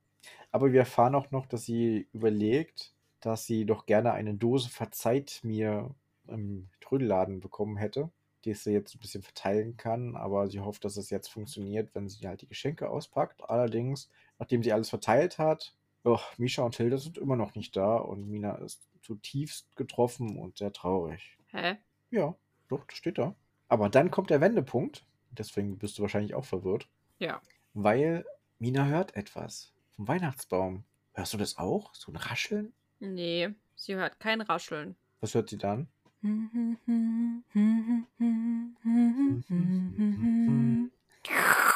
Aber 0.50 0.72
wir 0.72 0.80
erfahren 0.80 1.14
auch 1.14 1.30
noch, 1.30 1.46
dass 1.46 1.64
sie 1.64 2.08
überlegt, 2.12 2.92
dass 3.20 3.46
sie 3.46 3.64
doch 3.64 3.86
gerne 3.86 4.12
eine 4.12 4.34
Dose 4.34 4.68
Verzeiht 4.68 5.40
mir 5.42 5.94
im 6.26 6.68
Trödelladen 6.80 7.40
bekommen 7.40 7.76
hätte, 7.76 8.10
die 8.44 8.54
sie 8.54 8.72
jetzt 8.72 8.94
ein 8.94 9.00
bisschen 9.00 9.22
verteilen 9.22 9.76
kann. 9.76 10.16
Aber 10.16 10.48
sie 10.48 10.60
hofft, 10.60 10.84
dass 10.84 10.96
es 10.96 11.10
jetzt 11.10 11.28
funktioniert, 11.28 11.94
wenn 11.94 12.08
sie 12.08 12.26
halt 12.26 12.42
die 12.42 12.48
Geschenke 12.48 12.90
auspackt. 12.90 13.42
Allerdings, 13.48 14.08
nachdem 14.38 14.62
sie 14.62 14.72
alles 14.72 14.88
verteilt 14.88 15.38
hat, 15.38 15.74
oh, 16.04 16.20
Misha 16.36 16.62
und 16.62 16.76
Hilde 16.76 16.98
sind 16.98 17.18
immer 17.18 17.36
noch 17.36 17.54
nicht 17.54 17.76
da 17.76 17.96
und 17.96 18.28
Mina 18.28 18.54
ist 18.56 18.88
zutiefst 19.02 19.74
getroffen 19.76 20.38
und 20.38 20.58
sehr 20.58 20.72
traurig. 20.72 21.38
Hä? 21.48 21.76
Ja, 22.10 22.34
doch, 22.68 22.84
das 22.84 22.98
steht 22.98 23.18
da. 23.18 23.34
Aber 23.68 23.88
dann 23.88 24.10
kommt 24.10 24.30
der 24.30 24.40
Wendepunkt. 24.40 25.04
Deswegen 25.30 25.78
bist 25.78 25.98
du 25.98 26.02
wahrscheinlich 26.02 26.34
auch 26.34 26.44
verwirrt. 26.44 26.88
Ja. 27.18 27.40
Weil 27.74 28.24
Mina 28.58 28.86
hört 28.86 29.14
etwas 29.14 29.72
vom 29.94 30.08
Weihnachtsbaum. 30.08 30.84
Hörst 31.12 31.32
du 31.32 31.38
das 31.38 31.58
auch? 31.58 31.94
So 31.94 32.12
ein 32.12 32.16
Rascheln? 32.16 32.72
Nee, 33.00 33.50
sie 33.76 33.94
hört 33.94 34.18
kein 34.20 34.40
Rascheln. 34.40 34.96
Was 35.20 35.34
hört 35.34 35.50
sie 35.50 35.58
dann? 35.58 35.88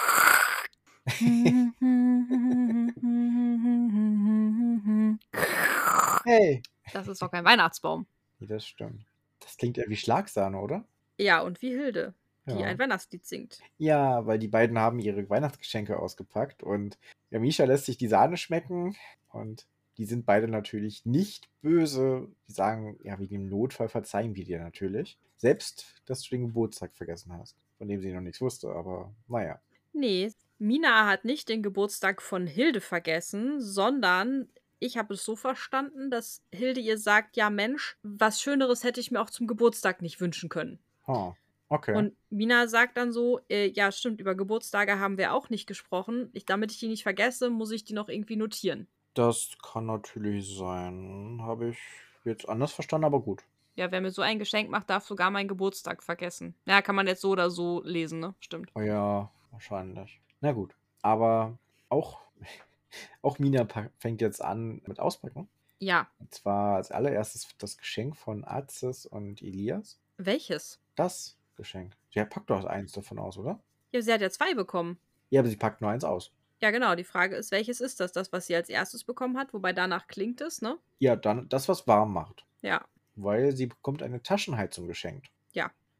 Hey! 6.25 6.63
Das 6.93 7.09
ist 7.09 7.23
doch 7.23 7.31
kein 7.31 7.45
Weihnachtsbaum. 7.45 8.07
Nee, 8.39 8.47
das 8.47 8.67
stimmt. 8.67 9.05
Das 9.41 9.57
klingt 9.57 9.77
ja 9.77 9.85
wie 9.89 9.97
Schlagsahne, 9.97 10.59
oder? 10.59 10.85
Ja, 11.19 11.41
und 11.41 11.63
wie 11.63 11.71
Hilde, 11.71 12.15
die 12.47 12.53
Ja. 12.61 12.67
ein 12.67 12.79
Weihnachtslied 12.79 13.25
singt. 13.27 13.59
Ja, 13.79 14.27
weil 14.27 14.39
die 14.39 14.49
beiden 14.49 14.79
haben 14.79 14.99
ihre 14.99 15.29
Weihnachtsgeschenke 15.29 15.99
ausgepackt 15.99 16.63
und 16.63 16.99
ja, 17.31 17.39
Misha 17.39 17.65
lässt 17.65 17.87
sich 17.87 17.97
die 17.97 18.09
Sahne 18.09 18.37
schmecken 18.37 18.97
und 19.31 19.67
die 19.99 20.05
sind 20.05 20.25
beide 20.27 20.49
natürlich 20.49 21.05
nicht 21.05 21.49
böse. 21.61 22.29
Die 22.49 22.53
sagen, 22.53 22.99
ja, 23.03 23.19
wegen 23.19 23.35
dem 23.35 23.47
Notfall 23.49 23.89
verzeihen 23.89 24.35
wir 24.37 24.45
dir 24.45 24.59
natürlich. 24.61 25.19
Selbst, 25.37 26.03
dass 26.07 26.23
du 26.23 26.31
den 26.31 26.47
Geburtstag 26.47 26.95
vergessen 26.95 27.33
hast, 27.37 27.57
von 27.79 27.89
dem 27.89 28.01
sie 28.01 28.13
noch 28.13 28.21
nichts 28.21 28.41
wusste, 28.41 28.71
aber 28.71 29.13
naja. 29.29 29.61
Nee, 29.93 30.33
Mina 30.63 31.07
hat 31.09 31.25
nicht 31.25 31.49
den 31.49 31.61
Geburtstag 31.61 32.23
von 32.23 32.47
Hilde 32.47 32.81
vergessen, 32.81 33.61
sondern 33.61 34.49
ich 34.79 34.97
habe 34.97 35.15
es 35.15 35.25
so 35.25 35.35
verstanden, 35.35 36.09
dass 36.09 36.41
Hilde 36.53 36.81
ihr 36.81 36.99
sagt, 36.99 37.37
ja 37.37 37.51
Mensch, 37.51 37.97
was 38.05 38.41
Schöneres 38.41 38.85
hätte 38.85 39.01
ich 39.01 39.11
mir 39.11 39.21
auch 39.21 39.31
zum 39.31 39.49
Geburtstag 39.49 40.03
nicht 40.03 40.21
wünschen 40.21 40.49
können. 40.49 40.79
Oh, 41.09 41.33
okay. 41.69 41.97
Und 41.97 42.15
Mina 42.31 42.69
sagt 42.69 42.97
dann 42.97 43.13
so, 43.13 43.41
äh, 43.49 43.71
ja 43.71 43.91
stimmt, 43.91 44.21
über 44.21 44.37
Geburtstage 44.37 45.01
haben 45.01 45.19
wir 45.19 45.35
auch 45.35 45.51
nicht 45.51 45.67
gesprochen. 45.67 46.31
Ich, 46.33 46.47
damit 46.47 46.71
ich 46.71 46.79
die 46.79 46.87
nicht 46.87 47.03
vergesse, 47.03 47.51
muss 47.51 47.73
ich 47.73 47.83
die 47.83 47.95
noch 47.95 48.09
irgendwie 48.09 48.37
notieren. 48.37 48.87
das 49.15 49.57
kann 49.65 49.87
natürlich 49.87 50.57
sein. 50.57 51.41
Habe 51.43 51.71
ich 51.71 51.79
jetzt 52.25 52.49
anders 52.49 52.73
verstanden, 52.73 53.07
aber 53.07 53.21
gut. 53.21 53.43
Ja, 53.75 53.91
wer 53.91 54.01
mir 54.01 54.13
so 54.13 54.23
ein 54.23 54.39
Geschenk 54.39 54.71
macht, 54.71 54.91
darf 54.91 55.05
sogar 55.07 55.33
meinen 55.33 55.49
Geburtstag 55.49 56.05
vergessen. 56.05 56.55
Ja, 56.67 56.83
kann 56.83 56.95
man 56.95 57.09
jetzt 57.09 57.23
so 57.23 57.31
oder 57.31 57.51
so 57.51 57.83
lesen, 57.85 58.21
ne? 58.21 58.37
Stimmt. 58.39 58.71
Oh 58.77 58.81
ja, 58.81 59.29
wahrscheinlich. 59.51 60.21
Na 60.43 60.53
gut. 60.53 60.75
Aber 61.01 61.57
auch, 61.89 62.21
auch 63.23 63.39
Mina 63.39 63.67
fängt 63.99 64.21
jetzt 64.21 64.45
an 64.45 64.83
mit 64.87 65.01
Auspacken. 65.01 65.49
Ja. 65.79 66.09
Und 66.19 66.35
zwar 66.35 66.77
als 66.77 66.93
allererstes 66.93 67.49
das 67.59 67.79
Geschenk 67.79 68.17
von 68.17 68.45
Azis 68.45 69.07
und 69.07 69.41
Elias. 69.41 69.99
Welches? 70.19 70.79
Das 70.95 71.37
Geschenk. 71.57 71.97
Sie 72.13 72.25
packt 72.25 72.51
doch 72.51 72.65
eins 72.65 72.93
davon 72.93 73.19
aus, 73.19 73.39
oder? 73.39 73.59
Ja, 73.93 74.03
sie 74.03 74.13
hat 74.13 74.21
ja 74.21 74.31
zwei 74.31 74.55
bekommen. 74.55 74.99
Ja, 75.31 75.41
aber 75.41 75.49
sie 75.49 75.57
packt 75.57 75.81
nur 75.81 75.91
eins 75.91 76.05
aus. 76.05 76.33
Ja, 76.61 76.71
genau. 76.71 76.95
Die 76.95 77.05
Frage 77.05 77.37
ist, 77.37 77.51
welches 77.51 77.81
ist 77.81 78.01
das? 78.01 78.13
Das, 78.13 78.33
was 78.33 78.47
sie 78.47 78.55
als 78.55 78.69
erstes 78.69 79.05
bekommen 79.05 79.39
hat, 79.39 79.53
wobei 79.53 79.73
danach 79.73 80.07
klingt 80.07 80.41
es, 80.41 80.63
ne? 80.63 80.79
Ja, 80.99 81.17
dann 81.17 81.49
das, 81.49 81.69
was 81.69 81.87
warm 81.89 82.13
macht. 82.13 82.45
Ja. 82.61 82.85
Weil 83.17 83.57
sie 83.57 83.67
bekommt 83.67 84.03
eine 84.03 84.23
Taschenheizung 84.23 84.87
geschenkt. 84.87 85.31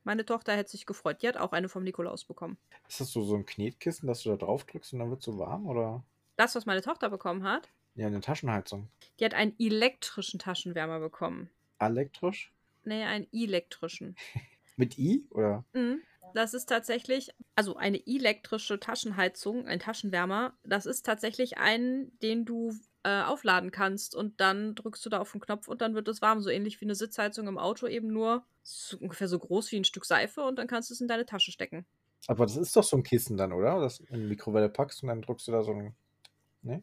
Meine 0.05 0.25
Tochter 0.25 0.55
hätte 0.57 0.71
sich 0.71 0.87
gefreut. 0.87 1.23
Die 1.23 1.29
hat 1.29 1.37
auch 1.37 1.53
eine 1.53 1.69
vom 1.69 1.85
Nikolaus 1.85 2.25
bekommen. 2.25 2.57
Ist 2.89 3.01
das 3.01 3.11
so, 3.11 3.23
so 3.23 3.37
ein 3.37 3.47
Knetkissen, 3.47 4.07
dass 4.07 4.23
du 4.23 4.31
da 4.31 4.37
drauf 4.37 4.65
drückst 4.65 4.93
und 4.93 4.99
dann 4.99 5.11
wird 5.11 5.23
so 5.23 5.39
warm? 5.39 5.67
Oder? 5.67 6.03
Das, 6.37 6.55
was 6.55 6.67
meine 6.67 6.83
Tochter 6.83 7.09
bekommen 7.11 7.45
hat, 7.45 7.69
Ja, 7.95 8.07
eine 8.07 8.21
Taschenheizung. 8.21 8.89
die 9.21 9.25
hat 9.25 9.35
einen 9.35 9.55
elektrischen 9.59 10.39
Taschenwärmer 10.41 10.99
bekommen. 10.99 11.51
Elektrisch? 11.79 12.53
Nee, 12.85 13.05
einen 13.05 13.27
elektrischen. 13.33 14.17
Mit 14.77 14.99
I? 14.99 15.25
Oder? 15.31 15.65
Mhm. 15.73 16.03
Das 16.35 16.55
ist 16.55 16.67
tatsächlich, 16.67 17.31
also 17.57 17.77
eine 17.77 18.07
elektrische 18.07 18.81
Taschenheizung, 18.81 19.67
ein 19.67 19.81
Taschenwärmer, 19.81 20.57
das 20.65 20.87
ist 20.87 21.05
tatsächlich 21.05 21.59
ein, 21.59 22.11
den 22.21 22.47
du 22.47 22.75
äh, 23.05 23.23
aufladen 23.23 23.71
kannst 23.71 24.15
und 24.15 24.41
dann 24.41 24.75
drückst 24.75 25.05
du 25.05 25.11
da 25.11 25.21
auf 25.21 25.33
den 25.33 25.41
Knopf 25.41 25.69
und 25.69 25.81
dann 25.81 25.95
wird 25.95 26.09
es 26.09 26.23
warm. 26.23 26.41
So 26.41 26.51
ähnlich 26.51 26.81
wie 26.81 26.85
eine 26.87 26.95
Sitzheizung 26.95 27.49
im 27.49 27.59
Auto, 27.59 27.87
eben 27.87 28.13
nur 28.13 28.45
so, 28.63 28.97
ungefähr 28.99 29.29
so 29.29 29.39
groß 29.39 29.73
wie 29.73 29.77
ein 29.77 29.85
Stück 29.85 30.05
Seife 30.05 30.43
und 30.43 30.57
dann 30.57 30.67
kannst 30.69 30.91
du 30.91 30.95
es 30.95 31.01
in 31.01 31.09
deine 31.09 31.27
Tasche 31.27 31.51
stecken. 31.53 31.85
Aber 32.29 32.47
das 32.47 32.57
ist 32.57 32.77
doch 32.77 32.85
so 32.85 32.97
ein 32.97 33.03
Kissen 33.03 33.37
dann, 33.37 33.53
oder? 33.53 33.81
Das 33.81 33.99
in 33.99 34.21
die 34.21 34.27
Mikrowelle 34.27 34.69
packst 34.69 35.03
und 35.03 35.09
dann 35.09 35.23
drückst 35.23 35.49
du 35.49 35.53
da 35.53 35.63
so 35.65 35.73
ein. 35.73 35.95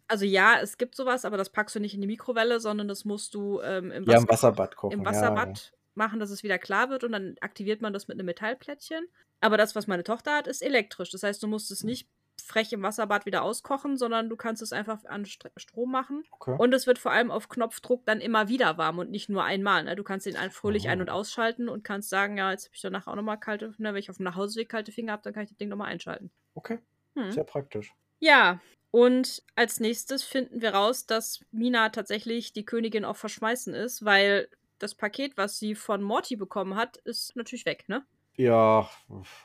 Also 0.09 0.25
ja, 0.25 0.59
es 0.59 0.77
gibt 0.77 0.93
sowas, 0.93 1.23
aber 1.23 1.37
das 1.37 1.51
packst 1.51 1.73
du 1.75 1.79
nicht 1.79 1.93
in 1.93 2.01
die 2.01 2.07
Mikrowelle, 2.07 2.59
sondern 2.59 2.89
das 2.89 3.05
musst 3.05 3.33
du 3.33 3.61
ähm, 3.61 3.91
im, 3.91 4.03
Ja, 4.03 4.17
im 4.17 4.23
Wasser- 4.23 4.27
Wasserbad 4.29 4.75
kochen. 4.75 4.91
im 4.99 5.03
ja, 5.05 5.09
Wasserbad 5.09 5.71
machen, 5.95 6.19
dass 6.19 6.31
es 6.31 6.43
wieder 6.43 6.57
klar 6.59 6.89
wird 6.89 7.05
und 7.05 7.13
dann 7.13 7.35
aktiviert 7.39 7.81
man 7.81 7.93
das 7.93 8.09
mit 8.09 8.17
einem 8.17 8.25
Metallplättchen. 8.25 9.07
Aber 9.39 9.55
das, 9.55 9.75
was 9.75 9.87
meine 9.87 10.03
Tochter 10.03 10.35
hat, 10.35 10.47
ist 10.47 10.61
elektrisch. 10.61 11.11
Das 11.11 11.23
heißt, 11.23 11.41
du 11.41 11.47
musst 11.47 11.71
es 11.71 11.85
nicht 11.85 12.09
frech 12.49 12.73
im 12.73 12.81
Wasserbad 12.83 13.25
wieder 13.25 13.43
auskochen, 13.43 13.95
sondern 13.97 14.27
du 14.29 14.35
kannst 14.35 14.61
es 14.61 14.73
einfach 14.73 15.05
an 15.05 15.25
St 15.25 15.49
Strom 15.55 15.91
machen. 15.91 16.23
Okay. 16.31 16.55
Und 16.57 16.73
es 16.73 16.85
wird 16.87 16.99
vor 16.99 17.11
allem 17.11 17.31
auf 17.31 17.47
Knopfdruck 17.47 18.05
dann 18.05 18.19
immer 18.19 18.49
wieder 18.49 18.77
warm 18.77 18.99
und 18.99 19.09
nicht 19.11 19.29
nur 19.29 19.43
einmal. 19.43 19.83
Ne? 19.85 19.95
Du 19.95 20.03
kannst 20.03 20.25
den 20.25 20.35
fröhlich 20.51 20.85
Oh. 20.85 20.89
ein- 20.89 21.01
und 21.01 21.09
ausschalten 21.09 21.69
und 21.69 21.83
kannst 21.83 22.09
sagen, 22.09 22.37
ja, 22.37 22.51
jetzt 22.51 22.65
habe 22.65 22.75
ich 22.75 22.81
danach 22.81 23.07
auch 23.07 23.15
nochmal 23.15 23.39
kalte, 23.39 23.73
ne, 23.77 23.93
wenn 23.93 23.99
ich 23.99 24.09
auf 24.09 24.17
dem 24.17 24.23
Nachhauseweg 24.25 24.67
kalte 24.67 24.91
Finger 24.91 25.13
habe, 25.13 25.23
dann 25.23 25.33
kann 25.33 25.43
ich 25.43 25.49
das 25.49 25.57
Ding 25.57 25.69
nochmal 25.69 25.87
einschalten. 25.89 26.31
okay. 26.55 26.79
Hm. 27.15 27.31
Sehr 27.31 27.43
praktisch. 27.43 27.93
Ja, 28.19 28.59
Und 28.91 29.43
als 29.55 29.79
nächstes 29.79 30.23
finden 30.23 30.61
wir 30.61 30.73
raus, 30.73 31.05
dass 31.05 31.45
Mina 31.51 31.89
tatsächlich 31.89 32.53
die 32.53 32.65
Königin 32.65 33.05
auf 33.05 33.17
Verschmeißen 33.17 33.73
ist, 33.75 34.03
weil 34.03 34.47
das 34.79 34.95
Paket, 34.95 35.37
was 35.37 35.59
sie 35.59 35.75
von 35.75 36.01
Morty 36.01 36.35
bekommen 36.35 36.75
hat, 36.75 36.97
ist 36.97 37.35
natürlich 37.35 37.65
weg, 37.65 37.85
ne? 37.87 38.03
Ja, 38.35 38.89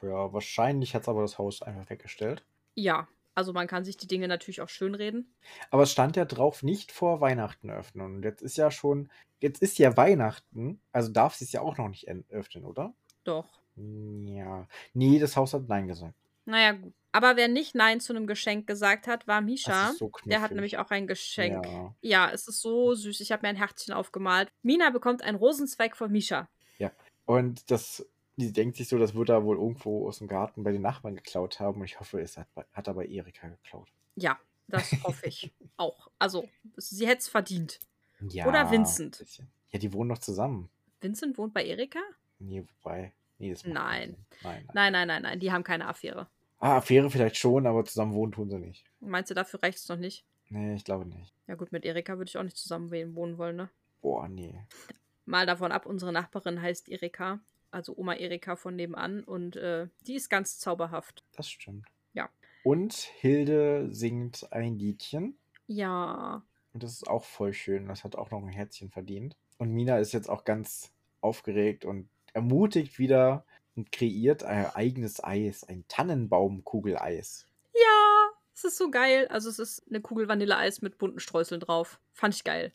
ja, 0.02 0.32
wahrscheinlich 0.32 0.94
hat 0.94 1.02
es 1.02 1.08
aber 1.08 1.22
das 1.22 1.36
Haus 1.38 1.60
einfach 1.62 1.90
weggestellt. 1.90 2.44
Ja, 2.74 3.08
also 3.34 3.52
man 3.52 3.66
kann 3.66 3.84
sich 3.84 3.96
die 3.96 4.06
Dinge 4.06 4.28
natürlich 4.28 4.60
auch 4.60 4.68
schönreden. 4.68 5.34
Aber 5.70 5.82
es 5.82 5.92
stand 5.92 6.16
ja 6.16 6.24
drauf, 6.24 6.62
nicht 6.62 6.92
vor 6.92 7.20
Weihnachten 7.20 7.70
öffnen. 7.70 8.16
Und 8.16 8.22
jetzt 8.22 8.42
ist 8.42 8.56
ja 8.56 8.70
schon, 8.70 9.10
jetzt 9.40 9.60
ist 9.62 9.78
ja 9.78 9.96
Weihnachten, 9.96 10.80
also 10.92 11.10
darf 11.10 11.34
sie 11.34 11.44
es 11.44 11.52
ja 11.52 11.60
auch 11.60 11.76
noch 11.76 11.88
nicht 11.88 12.08
öffnen, 12.30 12.64
oder? 12.64 12.94
Doch. 13.24 13.48
Ja. 13.76 14.68
Nee, 14.92 15.18
das 15.18 15.36
Haus 15.36 15.52
hat 15.54 15.68
Nein 15.68 15.88
gesagt. 15.88 16.14
Naja, 16.44 16.72
gut. 16.72 16.92
Aber 17.10 17.36
wer 17.36 17.48
nicht 17.48 17.74
Nein 17.76 18.00
zu 18.00 18.12
einem 18.12 18.26
Geschenk 18.26 18.66
gesagt 18.66 19.06
hat, 19.06 19.28
war 19.28 19.40
Misha. 19.40 19.92
so 19.92 20.10
Der 20.24 20.40
hat 20.40 20.50
nämlich 20.50 20.78
auch 20.78 20.90
ein 20.90 21.06
Geschenk. 21.06 21.64
Ja. 21.64 21.94
Ja, 22.00 22.30
es 22.32 22.48
ist 22.48 22.60
so 22.60 22.94
süß. 22.94 23.20
Ich 23.20 23.30
habe 23.30 23.42
mir 23.42 23.50
ein 23.50 23.56
Herzchen 23.56 23.94
aufgemalt. 23.94 24.50
Mina 24.62 24.90
bekommt 24.90 25.22
einen 25.22 25.38
Rosenzweig 25.38 25.96
von 25.96 26.10
Misha. 26.10 26.48
Und 27.26 27.70
das, 27.70 28.06
die 28.36 28.52
denkt 28.52 28.76
sich 28.76 28.88
so, 28.88 28.98
das 28.98 29.14
wird 29.14 29.28
er 29.28 29.44
wohl 29.44 29.56
irgendwo 29.56 30.08
aus 30.08 30.18
dem 30.18 30.28
Garten 30.28 30.64
bei 30.64 30.72
den 30.72 30.82
Nachbarn 30.82 31.16
geklaut 31.16 31.60
haben. 31.60 31.80
Und 31.80 31.86
ich 31.86 32.00
hoffe, 32.00 32.20
es 32.20 32.36
hat, 32.36 32.48
hat 32.72 32.86
er 32.86 32.94
bei 32.94 33.06
Erika 33.06 33.48
geklaut. 33.48 33.88
Ja, 34.16 34.38
das 34.68 34.92
hoffe 35.04 35.26
ich 35.26 35.52
auch. 35.76 36.10
Also, 36.18 36.48
sie 36.76 37.06
hätte 37.06 37.20
es 37.20 37.28
verdient. 37.28 37.80
Ja. 38.28 38.46
Oder 38.46 38.70
Vincent. 38.70 39.24
Ja, 39.70 39.78
die 39.78 39.92
wohnen 39.92 40.08
noch 40.08 40.18
zusammen. 40.18 40.70
Vincent 41.00 41.36
wohnt 41.36 41.52
bei 41.52 41.64
Erika? 41.64 42.00
Nee, 42.38 42.64
wobei. 42.82 43.12
Nee, 43.38 43.50
das 43.50 43.64
Nein. 43.64 44.16
Nein, 44.42 44.64
nein. 44.64 44.66
Nein, 44.72 44.92
nein, 44.92 45.08
nein, 45.08 45.22
nein. 45.22 45.40
Die 45.40 45.52
haben 45.52 45.64
keine 45.64 45.86
Affäre. 45.86 46.28
Ah, 46.58 46.78
Affäre 46.78 47.10
vielleicht 47.10 47.36
schon, 47.36 47.66
aber 47.66 47.84
zusammen 47.84 48.14
wohnen 48.14 48.32
tun 48.32 48.48
sie 48.48 48.58
nicht. 48.58 48.84
Meinst 49.00 49.30
du, 49.30 49.34
dafür 49.34 49.62
reicht 49.62 49.78
es 49.78 49.88
noch 49.88 49.98
nicht? 49.98 50.24
Nee, 50.48 50.74
ich 50.74 50.84
glaube 50.84 51.04
nicht. 51.06 51.34
Ja, 51.46 51.56
gut, 51.56 51.72
mit 51.72 51.84
Erika 51.84 52.16
würde 52.16 52.28
ich 52.28 52.38
auch 52.38 52.42
nicht 52.42 52.56
zusammen 52.56 52.90
wohnen 53.14 53.38
wollen, 53.38 53.56
ne? 53.56 53.70
Boah, 54.00 54.28
nee. 54.28 54.54
Mal 55.26 55.46
davon 55.46 55.72
ab, 55.72 55.86
unsere 55.86 56.12
Nachbarin 56.12 56.60
heißt 56.62 56.88
Erika. 56.88 57.40
Also 57.74 57.96
Oma 57.96 58.14
Erika 58.14 58.56
von 58.56 58.76
nebenan. 58.76 59.24
Und 59.24 59.56
äh, 59.56 59.88
die 60.06 60.14
ist 60.14 60.30
ganz 60.30 60.58
zauberhaft. 60.58 61.24
Das 61.36 61.50
stimmt. 61.50 61.86
Ja. 62.12 62.30
Und 62.62 62.94
Hilde 62.94 63.88
singt 63.90 64.52
ein 64.52 64.78
Liedchen. 64.78 65.36
Ja. 65.66 66.44
Und 66.72 66.82
das 66.82 66.92
ist 66.92 67.08
auch 67.08 67.24
voll 67.24 67.52
schön. 67.52 67.88
Das 67.88 68.04
hat 68.04 68.16
auch 68.16 68.30
noch 68.30 68.42
ein 68.42 68.48
Herzchen 68.48 68.90
verdient. 68.90 69.36
Und 69.58 69.72
Mina 69.72 69.98
ist 69.98 70.12
jetzt 70.12 70.30
auch 70.30 70.44
ganz 70.44 70.92
aufgeregt 71.20 71.84
und 71.84 72.08
ermutigt 72.32 72.98
wieder 72.98 73.44
und 73.74 73.90
kreiert 73.90 74.44
ein 74.44 74.66
eigenes 74.74 75.22
Eis. 75.22 75.64
Ein 75.64 75.84
Tannenbaumkugeleis. 75.88 77.46
Ja, 77.74 78.30
es 78.54 78.64
ist 78.64 78.78
so 78.78 78.90
geil. 78.90 79.26
Also 79.28 79.48
es 79.50 79.58
ist 79.58 79.82
eine 79.88 80.00
Kugel 80.00 80.28
Vanilleeis 80.28 80.80
mit 80.80 80.98
bunten 80.98 81.18
Streuseln 81.18 81.60
drauf. 81.60 82.00
Fand 82.12 82.34
ich 82.34 82.44
geil. 82.44 82.72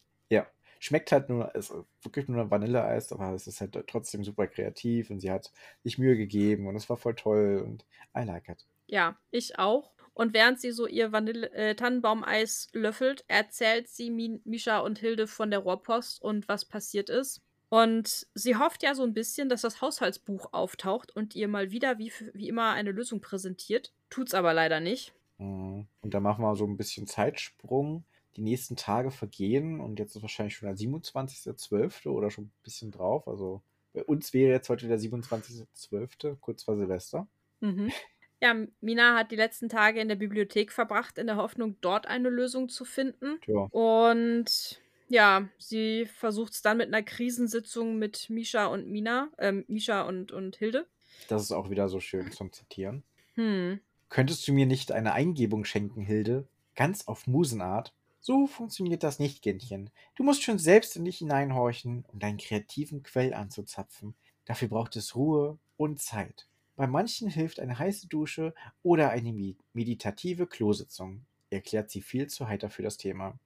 Schmeckt 0.79 1.11
halt 1.11 1.29
nur, 1.29 1.53
ist 1.55 1.73
wirklich 2.01 2.27
nur 2.27 2.49
Vanilleeis, 2.49 3.11
aber 3.11 3.33
es 3.33 3.47
ist 3.47 3.61
halt 3.61 3.77
trotzdem 3.87 4.23
super 4.23 4.47
kreativ 4.47 5.09
und 5.09 5.19
sie 5.19 5.29
hat 5.29 5.51
sich 5.83 5.97
Mühe 5.97 6.15
gegeben 6.15 6.67
und 6.67 6.75
es 6.75 6.89
war 6.89 6.97
voll 6.97 7.15
toll 7.15 7.61
und 7.65 7.85
I 8.17 8.23
like 8.25 8.49
it. 8.49 8.65
Ja, 8.87 9.17
ich 9.29 9.59
auch. 9.59 9.91
Und 10.13 10.33
während 10.33 10.59
sie 10.59 10.71
so 10.71 10.87
ihr 10.87 11.11
Vanille 11.11 11.51
äh, 11.51 11.75
Tannenbaumeis 11.75 12.69
löffelt, 12.73 13.23
erzählt 13.27 13.87
sie 13.87 14.09
Mi 14.09 14.41
Misha 14.43 14.79
und 14.79 14.99
Hilde 14.99 15.27
von 15.27 15.51
der 15.51 15.59
Rohrpost 15.59 16.21
und 16.21 16.47
was 16.47 16.65
passiert 16.65 17.09
ist. 17.09 17.41
Und 17.69 18.25
sie 18.33 18.55
hofft 18.55 18.81
ja 18.81 18.95
so 18.95 19.03
ein 19.03 19.13
bisschen, 19.13 19.47
dass 19.47 19.61
das 19.61 19.79
Haushaltsbuch 19.79 20.53
auftaucht 20.53 21.15
und 21.15 21.35
ihr 21.35 21.47
mal 21.47 21.71
wieder 21.71 21.99
wie, 21.99 22.11
wie 22.33 22.49
immer 22.49 22.73
eine 22.73 22.91
Lösung 22.91 23.21
präsentiert. 23.21 23.93
Tut's 24.09 24.33
aber 24.33 24.53
leider 24.53 24.79
nicht. 24.79 25.13
Mhm. 25.37 25.87
Und 26.01 26.13
dann 26.13 26.23
machen 26.23 26.43
wir 26.43 26.55
so 26.55 26.65
ein 26.65 26.77
bisschen 26.77 27.07
Zeitsprung. 27.07 28.03
Die 28.35 28.41
nächsten 28.41 28.75
Tage 28.75 29.11
vergehen 29.11 29.79
und 29.79 29.99
jetzt 29.99 30.15
ist 30.15 30.21
wahrscheinlich 30.21 30.55
schon 30.55 30.67
der 30.67 30.77
27.12. 30.77 32.07
oder 32.09 32.29
schon 32.31 32.45
ein 32.45 32.51
bisschen 32.63 32.91
drauf. 32.91 33.27
Also 33.27 33.61
bei 33.93 34.03
uns 34.03 34.33
wäre 34.33 34.51
jetzt 34.51 34.69
heute 34.69 34.87
der 34.87 34.99
27.12., 34.99 36.37
kurz 36.39 36.63
vor 36.63 36.75
Silvester. 36.75 37.27
Mhm. 37.59 37.91
Ja, 38.41 38.55
Mina 38.79 39.17
hat 39.17 39.31
die 39.31 39.35
letzten 39.35 39.67
Tage 39.67 39.99
in 39.99 40.07
der 40.07 40.15
Bibliothek 40.15 40.71
verbracht, 40.71 41.17
in 41.17 41.27
der 41.27 41.35
Hoffnung, 41.35 41.75
dort 41.81 42.07
eine 42.07 42.29
Lösung 42.29 42.69
zu 42.69 42.85
finden. 42.85 43.37
Tja, 43.41 43.67
Und 43.71 44.79
ja, 45.09 45.49
sie 45.57 46.05
versucht 46.05 46.53
es 46.53 46.61
dann 46.61 46.77
mit 46.77 46.87
einer 46.87 47.03
Krisensitzung 47.03 47.99
mit 47.99 48.29
Misha 48.29 48.67
und 48.67 48.87
Mina, 48.87 49.29
ähm, 49.39 49.65
Misha 49.67 50.03
und, 50.03 50.31
und 50.31 50.55
Hilde. 50.55 50.87
das 51.27 51.41
ist 51.41 51.51
auch 51.51 51.69
wieder 51.69 51.89
so 51.89 51.99
schön 51.99 52.31
zum 52.31 52.53
Zitieren. 52.53 53.03
Hm. 53.35 53.81
Könntest 54.07 54.47
du 54.47 54.53
mir 54.53 54.65
nicht 54.65 54.93
eine 54.93 55.11
Eingebung 55.11 55.65
schenken, 55.65 56.01
Hilde? 56.01 56.47
Ganz 56.75 57.07
auf 57.07 57.27
Musenart? 57.27 57.93
So 58.21 58.47
funktioniert 58.47 59.03
das 59.03 59.19
nicht, 59.19 59.41
Kindchen. 59.41 59.89
Du 60.15 60.23
musst 60.23 60.43
schon 60.43 60.57
selbst 60.59 60.95
in 60.95 61.05
dich 61.05 61.17
hineinhorchen, 61.17 62.05
um 62.07 62.19
deinen 62.19 62.37
kreativen 62.37 63.03
Quell 63.03 63.33
anzuzapfen. 63.33 64.15
Dafür 64.45 64.67
braucht 64.69 64.95
es 64.95 65.15
Ruhe 65.15 65.57
und 65.77 65.99
Zeit. 65.99 66.47
Bei 66.75 66.87
manchen 66.87 67.29
hilft 67.29 67.59
eine 67.59 67.77
heiße 67.77 68.07
Dusche 68.07 68.53
oder 68.83 69.09
eine 69.09 69.33
me- 69.33 69.55
meditative 69.73 70.47
Klositzung, 70.47 71.25
erklärt 71.49 71.89
sie 71.89 72.01
viel 72.01 72.27
zu 72.27 72.47
heiter 72.47 72.69
für 72.69 72.83
das 72.83 72.97
Thema. 72.97 73.37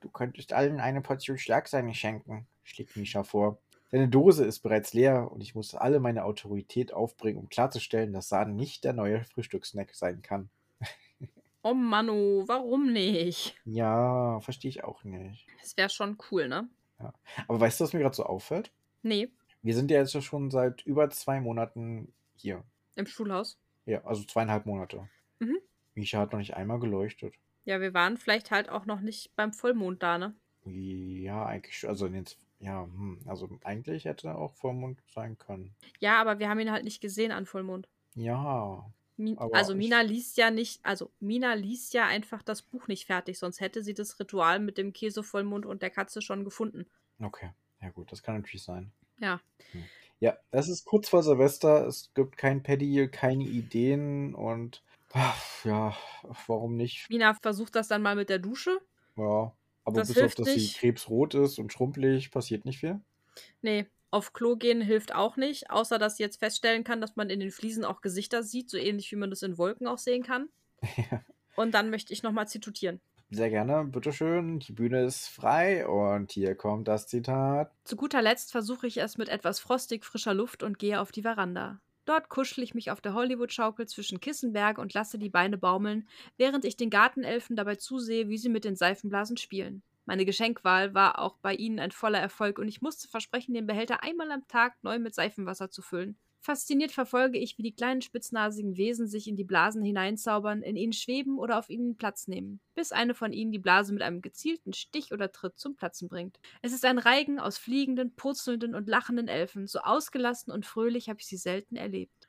Du 0.00 0.08
könntest 0.10 0.52
allen 0.52 0.80
eine 0.80 1.00
Portion 1.02 1.38
Schlagsahne 1.38 1.94
schenken, 1.94 2.46
schlägt 2.62 2.96
Misha 2.96 3.24
vor. 3.24 3.58
Deine 3.90 4.08
Dose 4.08 4.44
ist 4.44 4.60
bereits 4.60 4.94
leer 4.94 5.32
und 5.32 5.40
ich 5.42 5.54
muss 5.54 5.74
alle 5.74 6.00
meine 6.00 6.24
Autorität 6.24 6.92
aufbringen, 6.92 7.38
um 7.38 7.48
klarzustellen, 7.48 8.12
dass 8.12 8.28
Sahne 8.28 8.54
nicht 8.54 8.84
der 8.84 8.92
neue 8.92 9.24
Frühstückssnack 9.24 9.94
sein 9.94 10.22
kann. 10.22 10.50
Oh 11.66 11.72
Manu, 11.74 12.44
warum 12.46 12.92
nicht? 12.92 13.56
Ja, 13.64 14.38
verstehe 14.40 14.68
ich 14.68 14.84
auch 14.84 15.02
nicht. 15.02 15.46
Das 15.60 15.76
wäre 15.76 15.88
schon 15.88 16.18
cool, 16.30 16.46
ne? 16.46 16.68
Aber 17.48 17.58
weißt 17.60 17.80
du, 17.80 17.84
was 17.84 17.92
mir 17.94 18.00
gerade 18.00 18.14
so 18.14 18.24
auffällt? 18.24 18.70
Nee, 19.02 19.30
Wir 19.62 19.74
sind 19.74 19.90
ja 19.90 19.98
jetzt 19.98 20.22
schon 20.22 20.50
seit 20.50 20.82
über 20.82 21.08
zwei 21.10 21.40
Monaten 21.40 22.12
hier. 22.36 22.62
im 22.96 23.06
Schulhaus. 23.06 23.58
Ja, 23.86 24.04
also 24.04 24.22
zweieinhalb 24.24 24.66
Monate. 24.66 25.08
Mhm. 25.38 25.56
Misha 25.94 26.18
hat 26.18 26.32
noch 26.32 26.38
nicht 26.38 26.54
einmal 26.54 26.78
geleuchtet. 26.80 27.34
Ja, 27.64 27.80
wir 27.80 27.94
waren 27.94 28.18
vielleicht 28.18 28.50
halt 28.50 28.68
auch 28.68 28.84
noch 28.84 29.00
nicht 29.00 29.34
beim 29.36 29.52
Vollmond 29.54 30.02
da, 30.02 30.18
ne? 30.18 30.34
Ja, 30.66 31.46
eigentlich 31.46 31.78
schon. 31.78 31.90
Also, 31.90 32.06
in 32.06 32.12
den, 32.12 32.24
ja, 32.60 32.82
hm, 32.84 33.20
also 33.26 33.48
eigentlich 33.64 34.04
hätte 34.04 34.34
auch 34.36 34.54
Vollmond 34.54 34.98
sein 35.08 35.38
können. 35.38 35.74
Ja, 35.98 36.20
aber 36.20 36.38
wir 36.38 36.48
haben 36.50 36.60
ihn 36.60 36.70
halt 36.72 36.84
nicht 36.84 37.00
gesehen 37.00 37.32
an 37.32 37.46
Vollmond. 37.46 37.88
Ja, 38.14 38.84
Mi 39.16 39.34
Aber 39.36 39.54
also 39.54 39.74
Mina 39.74 40.00
liest 40.00 40.36
ja 40.36 40.50
nicht, 40.50 40.84
also 40.84 41.10
Mina 41.20 41.54
liest 41.54 41.94
ja 41.94 42.06
einfach 42.06 42.42
das 42.42 42.62
Buch 42.62 42.88
nicht 42.88 43.06
fertig, 43.06 43.38
sonst 43.38 43.60
hätte 43.60 43.82
sie 43.82 43.94
das 43.94 44.18
Ritual 44.18 44.58
mit 44.58 44.76
dem 44.76 44.92
Käsevollmond 44.92 45.66
und 45.66 45.82
der 45.82 45.90
Katze 45.90 46.20
schon 46.20 46.44
gefunden. 46.44 46.86
okay. 47.20 47.50
Ja, 47.82 47.90
gut, 47.90 48.10
das 48.12 48.22
kann 48.22 48.36
natürlich 48.36 48.62
sein. 48.62 48.92
Ja. 49.20 49.40
Ja, 50.18 50.38
es 50.52 50.68
ist 50.68 50.86
kurz 50.86 51.08
vor 51.10 51.22
Silvester. 51.22 51.86
Es 51.86 52.10
gibt 52.14 52.38
kein 52.38 52.62
Paddy, 52.62 53.08
keine 53.08 53.44
Ideen 53.44 54.34
und 54.34 54.82
ach, 55.12 55.64
ja, 55.66 55.94
warum 56.46 56.76
nicht? 56.76 57.10
Mina 57.10 57.34
versucht 57.34 57.74
das 57.74 57.88
dann 57.88 58.00
mal 58.00 58.16
mit 58.16 58.30
der 58.30 58.38
Dusche. 58.38 58.80
Ja, 59.16 59.54
aber 59.84 60.00
Das 60.00 60.08
bis 60.08 60.18
auf, 60.22 60.34
dass 60.34 60.46
nicht. 60.46 60.72
sie 60.72 60.78
krebsrot 60.78 61.34
ist 61.34 61.58
und 61.58 61.72
schrumpelig, 61.72 62.30
passiert 62.30 62.64
nicht 62.64 62.78
viel. 62.80 63.00
Nee, 63.60 63.86
auf 64.14 64.32
Klo 64.32 64.56
gehen 64.56 64.80
hilft 64.80 65.14
auch 65.14 65.36
nicht, 65.36 65.70
außer 65.70 65.98
dass 65.98 66.16
sie 66.16 66.22
jetzt 66.22 66.38
feststellen 66.38 66.84
kann, 66.84 67.00
dass 67.00 67.16
man 67.16 67.30
in 67.30 67.40
den 67.40 67.50
Fliesen 67.50 67.84
auch 67.84 68.00
Gesichter 68.00 68.42
sieht, 68.42 68.70
so 68.70 68.78
ähnlich 68.78 69.10
wie 69.10 69.16
man 69.16 69.30
das 69.30 69.42
in 69.42 69.58
Wolken 69.58 69.88
auch 69.88 69.98
sehen 69.98 70.22
kann. 70.22 70.48
Und 71.56 71.74
dann 71.74 71.90
möchte 71.90 72.12
ich 72.12 72.22
nochmal 72.22 72.48
zitieren. 72.48 73.00
Sehr 73.30 73.50
gerne, 73.50 73.84
bitteschön. 73.84 74.60
Die 74.60 74.72
Bühne 74.72 75.04
ist 75.04 75.28
frei 75.28 75.86
und 75.88 76.30
hier 76.30 76.54
kommt 76.54 76.86
das 76.86 77.06
Zitat. 77.06 77.72
Zu 77.84 77.96
guter 77.96 78.22
Letzt 78.22 78.52
versuche 78.52 78.86
ich 78.86 78.98
es 78.98 79.18
mit 79.18 79.28
etwas 79.28 79.58
frostig 79.58 80.04
frischer 80.04 80.34
Luft 80.34 80.62
und 80.62 80.78
gehe 80.78 81.00
auf 81.00 81.10
die 81.10 81.22
Veranda. 81.22 81.80
Dort 82.04 82.28
kuschel 82.28 82.62
ich 82.62 82.74
mich 82.74 82.90
auf 82.90 83.00
der 83.00 83.14
Hollywood-Schaukel 83.14 83.86
zwischen 83.88 84.20
Kissenberg 84.20 84.78
und 84.78 84.92
lasse 84.94 85.18
die 85.18 85.30
Beine 85.30 85.56
baumeln, 85.56 86.06
während 86.36 86.64
ich 86.64 86.76
den 86.76 86.90
Gartenelfen 86.90 87.56
dabei 87.56 87.76
zusehe, 87.76 88.28
wie 88.28 88.38
sie 88.38 88.50
mit 88.50 88.64
den 88.64 88.76
Seifenblasen 88.76 89.36
spielen. 89.36 89.82
Meine 90.06 90.24
Geschenkwahl 90.24 90.94
war 90.94 91.18
auch 91.18 91.38
bei 91.38 91.54
ihnen 91.54 91.78
ein 91.78 91.90
voller 91.90 92.18
Erfolg 92.18 92.58
und 92.58 92.68
ich 92.68 92.82
musste 92.82 93.08
versprechen, 93.08 93.54
den 93.54 93.66
Behälter 93.66 94.02
einmal 94.02 94.30
am 94.30 94.46
Tag 94.48 94.76
neu 94.82 94.98
mit 94.98 95.14
Seifenwasser 95.14 95.70
zu 95.70 95.82
füllen. 95.82 96.18
Fasziniert 96.40 96.92
verfolge 96.92 97.38
ich, 97.38 97.56
wie 97.56 97.62
die 97.62 97.74
kleinen 97.74 98.02
spitznasigen 98.02 98.76
Wesen 98.76 99.08
sich 99.08 99.26
in 99.28 99.36
die 99.36 99.44
Blasen 99.44 99.82
hineinzaubern, 99.82 100.62
in 100.62 100.76
ihnen 100.76 100.92
schweben 100.92 101.38
oder 101.38 101.58
auf 101.58 101.70
ihnen 101.70 101.96
Platz 101.96 102.28
nehmen, 102.28 102.60
bis 102.74 102.92
eine 102.92 103.14
von 103.14 103.32
ihnen 103.32 103.50
die 103.50 103.58
Blase 103.58 103.94
mit 103.94 104.02
einem 104.02 104.20
gezielten 104.20 104.74
Stich 104.74 105.12
oder 105.12 105.32
Tritt 105.32 105.58
zum 105.58 105.74
Platzen 105.74 106.08
bringt. 106.10 106.38
Es 106.60 106.74
ist 106.74 106.84
ein 106.84 106.98
Reigen 106.98 107.40
aus 107.40 107.56
fliegenden, 107.56 108.14
purzelnden 108.14 108.74
und 108.74 108.88
lachenden 108.90 109.26
Elfen. 109.28 109.66
So 109.66 109.78
ausgelassen 109.80 110.52
und 110.52 110.66
fröhlich 110.66 111.08
habe 111.08 111.20
ich 111.20 111.26
sie 111.26 111.38
selten 111.38 111.76
erlebt. 111.76 112.28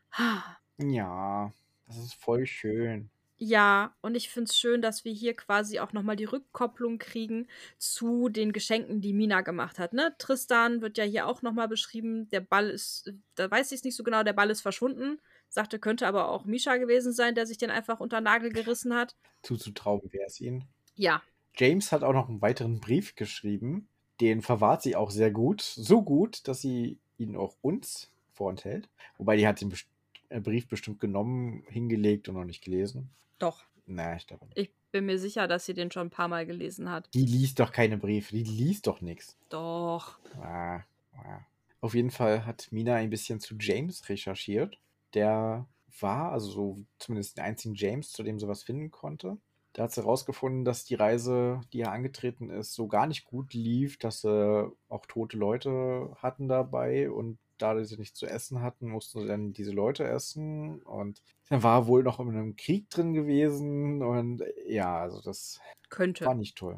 Ja, 0.77 1.53
das 1.85 1.97
ist 1.97 2.13
voll 2.15 2.45
schön. 2.45 3.09
Ja, 3.37 3.93
und 4.01 4.15
ich 4.15 4.29
finde 4.29 4.49
es 4.49 4.57
schön, 4.57 4.81
dass 4.81 5.03
wir 5.03 5.11
hier 5.11 5.35
quasi 5.35 5.79
auch 5.79 5.91
nochmal 5.91 6.15
die 6.15 6.23
Rückkopplung 6.23 6.99
kriegen 6.99 7.47
zu 7.77 8.29
den 8.29 8.53
Geschenken, 8.53 9.01
die 9.01 9.11
Mina 9.13 9.41
gemacht 9.41 9.77
hat. 9.77 9.91
Ne? 9.91 10.15
Tristan 10.17 10.81
wird 10.81 10.97
ja 10.97 11.03
hier 11.03 11.27
auch 11.27 11.41
nochmal 11.41 11.67
beschrieben. 11.67 12.29
Der 12.29 12.39
Ball 12.39 12.69
ist, 12.69 13.13
da 13.35 13.51
weiß 13.51 13.71
ich 13.71 13.79
es 13.79 13.83
nicht 13.83 13.95
so 13.95 14.03
genau, 14.03 14.23
der 14.23 14.33
Ball 14.33 14.49
ist 14.49 14.61
verschwunden. 14.61 15.19
Sagte, 15.49 15.79
könnte 15.79 16.07
aber 16.07 16.29
auch 16.29 16.45
Misha 16.45 16.77
gewesen 16.77 17.11
sein, 17.11 17.35
der 17.35 17.45
sich 17.45 17.57
den 17.57 17.71
einfach 17.71 17.99
unter 17.99 18.21
Nagel 18.21 18.51
gerissen 18.51 18.93
hat. 18.93 19.15
Zuzutrauen 19.43 20.01
wäre 20.11 20.25
es 20.27 20.39
ihnen. 20.39 20.65
Ja. 20.95 21.21
James 21.57 21.91
hat 21.91 22.03
auch 22.03 22.13
noch 22.13 22.29
einen 22.29 22.41
weiteren 22.41 22.79
Brief 22.79 23.15
geschrieben. 23.15 23.89
Den 24.21 24.41
verwahrt 24.41 24.81
sie 24.81 24.95
auch 24.95 25.11
sehr 25.11 25.31
gut. 25.31 25.61
So 25.61 26.01
gut, 26.01 26.47
dass 26.47 26.61
sie 26.61 26.99
ihn 27.17 27.35
auch 27.35 27.55
uns 27.61 28.11
vorenthält. 28.31 28.89
Wobei 29.17 29.37
die 29.37 29.47
hat 29.47 29.61
den 29.61 29.69
Best 29.69 29.87
äh, 29.87 29.94
Brief 30.41 30.67
bestimmt 30.67 30.99
genommen, 30.99 31.63
hingelegt 31.67 32.29
und 32.29 32.35
noch 32.35 32.45
nicht 32.45 32.63
gelesen. 32.63 33.09
Doch. 33.39 33.63
Na, 33.85 34.15
ich 34.15 34.27
glaube 34.27 34.45
nicht. 34.45 34.57
Ich 34.57 34.71
bin 34.91 35.05
mir 35.05 35.19
sicher, 35.19 35.47
dass 35.47 35.65
sie 35.65 35.73
den 35.73 35.91
schon 35.91 36.07
ein 36.07 36.11
paar 36.11 36.27
Mal 36.27 36.45
gelesen 36.45 36.89
hat. 36.89 37.09
Die 37.13 37.25
liest 37.25 37.59
doch 37.59 37.71
keine 37.71 37.97
Briefe, 37.97 38.35
die 38.35 38.43
liest 38.43 38.87
doch 38.87 39.01
nichts. 39.01 39.37
Doch. 39.49 40.19
Ah, 40.41 40.81
ah. 41.13 41.39
Auf 41.81 41.93
jeden 41.93 42.11
Fall 42.11 42.45
hat 42.45 42.71
Mina 42.71 42.95
ein 42.95 43.09
bisschen 43.09 43.39
zu 43.39 43.55
James 43.59 44.09
recherchiert. 44.09 44.79
Der 45.13 45.67
war, 45.99 46.31
also 46.31 46.49
so 46.49 46.77
zumindest 46.97 47.37
den 47.37 47.43
einzigen 47.43 47.75
James, 47.75 48.11
zu 48.11 48.23
dem 48.23 48.39
sie 48.39 48.47
was 48.47 48.63
finden 48.63 48.89
konnte. 48.89 49.37
Da 49.73 49.83
hat 49.83 49.91
sie 49.91 50.01
herausgefunden, 50.01 50.63
dass 50.63 50.85
die 50.85 50.95
Reise, 50.95 51.61
die 51.73 51.81
er 51.81 51.91
angetreten 51.91 52.49
ist, 52.49 52.73
so 52.73 52.87
gar 52.87 53.07
nicht 53.07 53.25
gut 53.25 53.53
lief, 53.53 53.97
dass 53.97 54.21
sie 54.21 54.71
auch 54.87 55.05
tote 55.05 55.37
Leute 55.37 56.15
hatten 56.21 56.47
dabei 56.47 57.11
und 57.11 57.37
da 57.57 57.83
sie 57.83 57.97
nichts 57.97 58.19
zu 58.19 58.25
essen 58.25 58.61
hatten, 58.61 58.89
mussten 58.89 59.21
sie 59.21 59.27
dann 59.27 59.53
diese 59.53 59.71
Leute 59.71 60.03
essen 60.03 60.81
und 60.83 61.21
dann 61.49 61.63
war 61.63 61.87
wohl 61.87 62.03
noch 62.03 62.19
in 62.19 62.29
einem 62.29 62.55
Krieg 62.55 62.89
drin 62.89 63.13
gewesen 63.13 64.01
und 64.01 64.43
ja, 64.67 64.97
also 64.97 65.21
das 65.21 65.59
Könnte. 65.89 66.25
war 66.25 66.35
nicht 66.35 66.57
toll. 66.57 66.75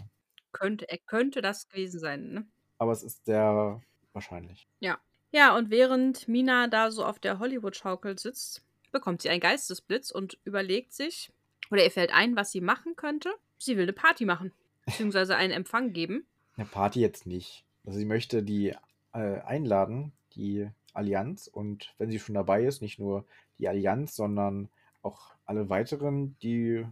Könnte. 0.51 0.89
Er 0.89 0.97
könnte 0.97 1.41
das 1.41 1.67
gewesen 1.69 1.99
sein, 1.99 2.29
ne? 2.31 2.47
Aber 2.77 2.91
es 2.91 3.03
ist 3.03 3.25
sehr 3.25 3.81
wahrscheinlich. 4.13 4.67
Ja. 4.79 4.97
Ja, 5.31 5.55
und 5.55 5.69
während 5.69 6.27
Mina 6.27 6.67
da 6.67 6.89
so 6.89 7.05
auf 7.05 7.19
der 7.19 7.39
Hollywood-Schaukel 7.39 8.17
sitzt, 8.17 8.63
bekommt 8.91 9.21
sie 9.21 9.29
einen 9.29 9.41
Geistesblitz 9.41 10.09
und 10.09 10.37
überlegt 10.45 10.93
sich, 10.93 11.31
oder 11.69 11.83
ihr 11.83 11.91
fällt 11.91 12.13
ein, 12.13 12.35
was 12.35 12.51
sie 12.51 12.61
machen 12.61 12.95
könnte. 12.95 13.33
Sie 13.57 13.75
will 13.75 13.83
eine 13.83 13.93
Party 13.93 14.25
machen, 14.25 14.53
beziehungsweise 14.85 15.35
einen 15.35 15.51
Empfang 15.51 15.91
geben. 15.91 16.25
Eine 16.55 16.65
Party 16.65 17.01
jetzt 17.01 17.27
nicht. 17.27 17.65
Also 17.85 17.99
sie 17.99 18.05
möchte 18.05 18.41
die 18.41 18.73
äh, 19.13 19.41
einladen, 19.41 20.13
die 20.35 20.69
Allianz. 20.93 21.47
Und 21.47 21.93
wenn 21.97 22.11
sie 22.11 22.19
schon 22.19 22.35
dabei 22.35 22.63
ist, 22.63 22.81
nicht 22.81 22.99
nur 22.99 23.25
die 23.59 23.67
Allianz, 23.67 24.15
sondern 24.15 24.69
auch 25.01 25.31
alle 25.45 25.69
weiteren, 25.69 26.37
die 26.41 26.85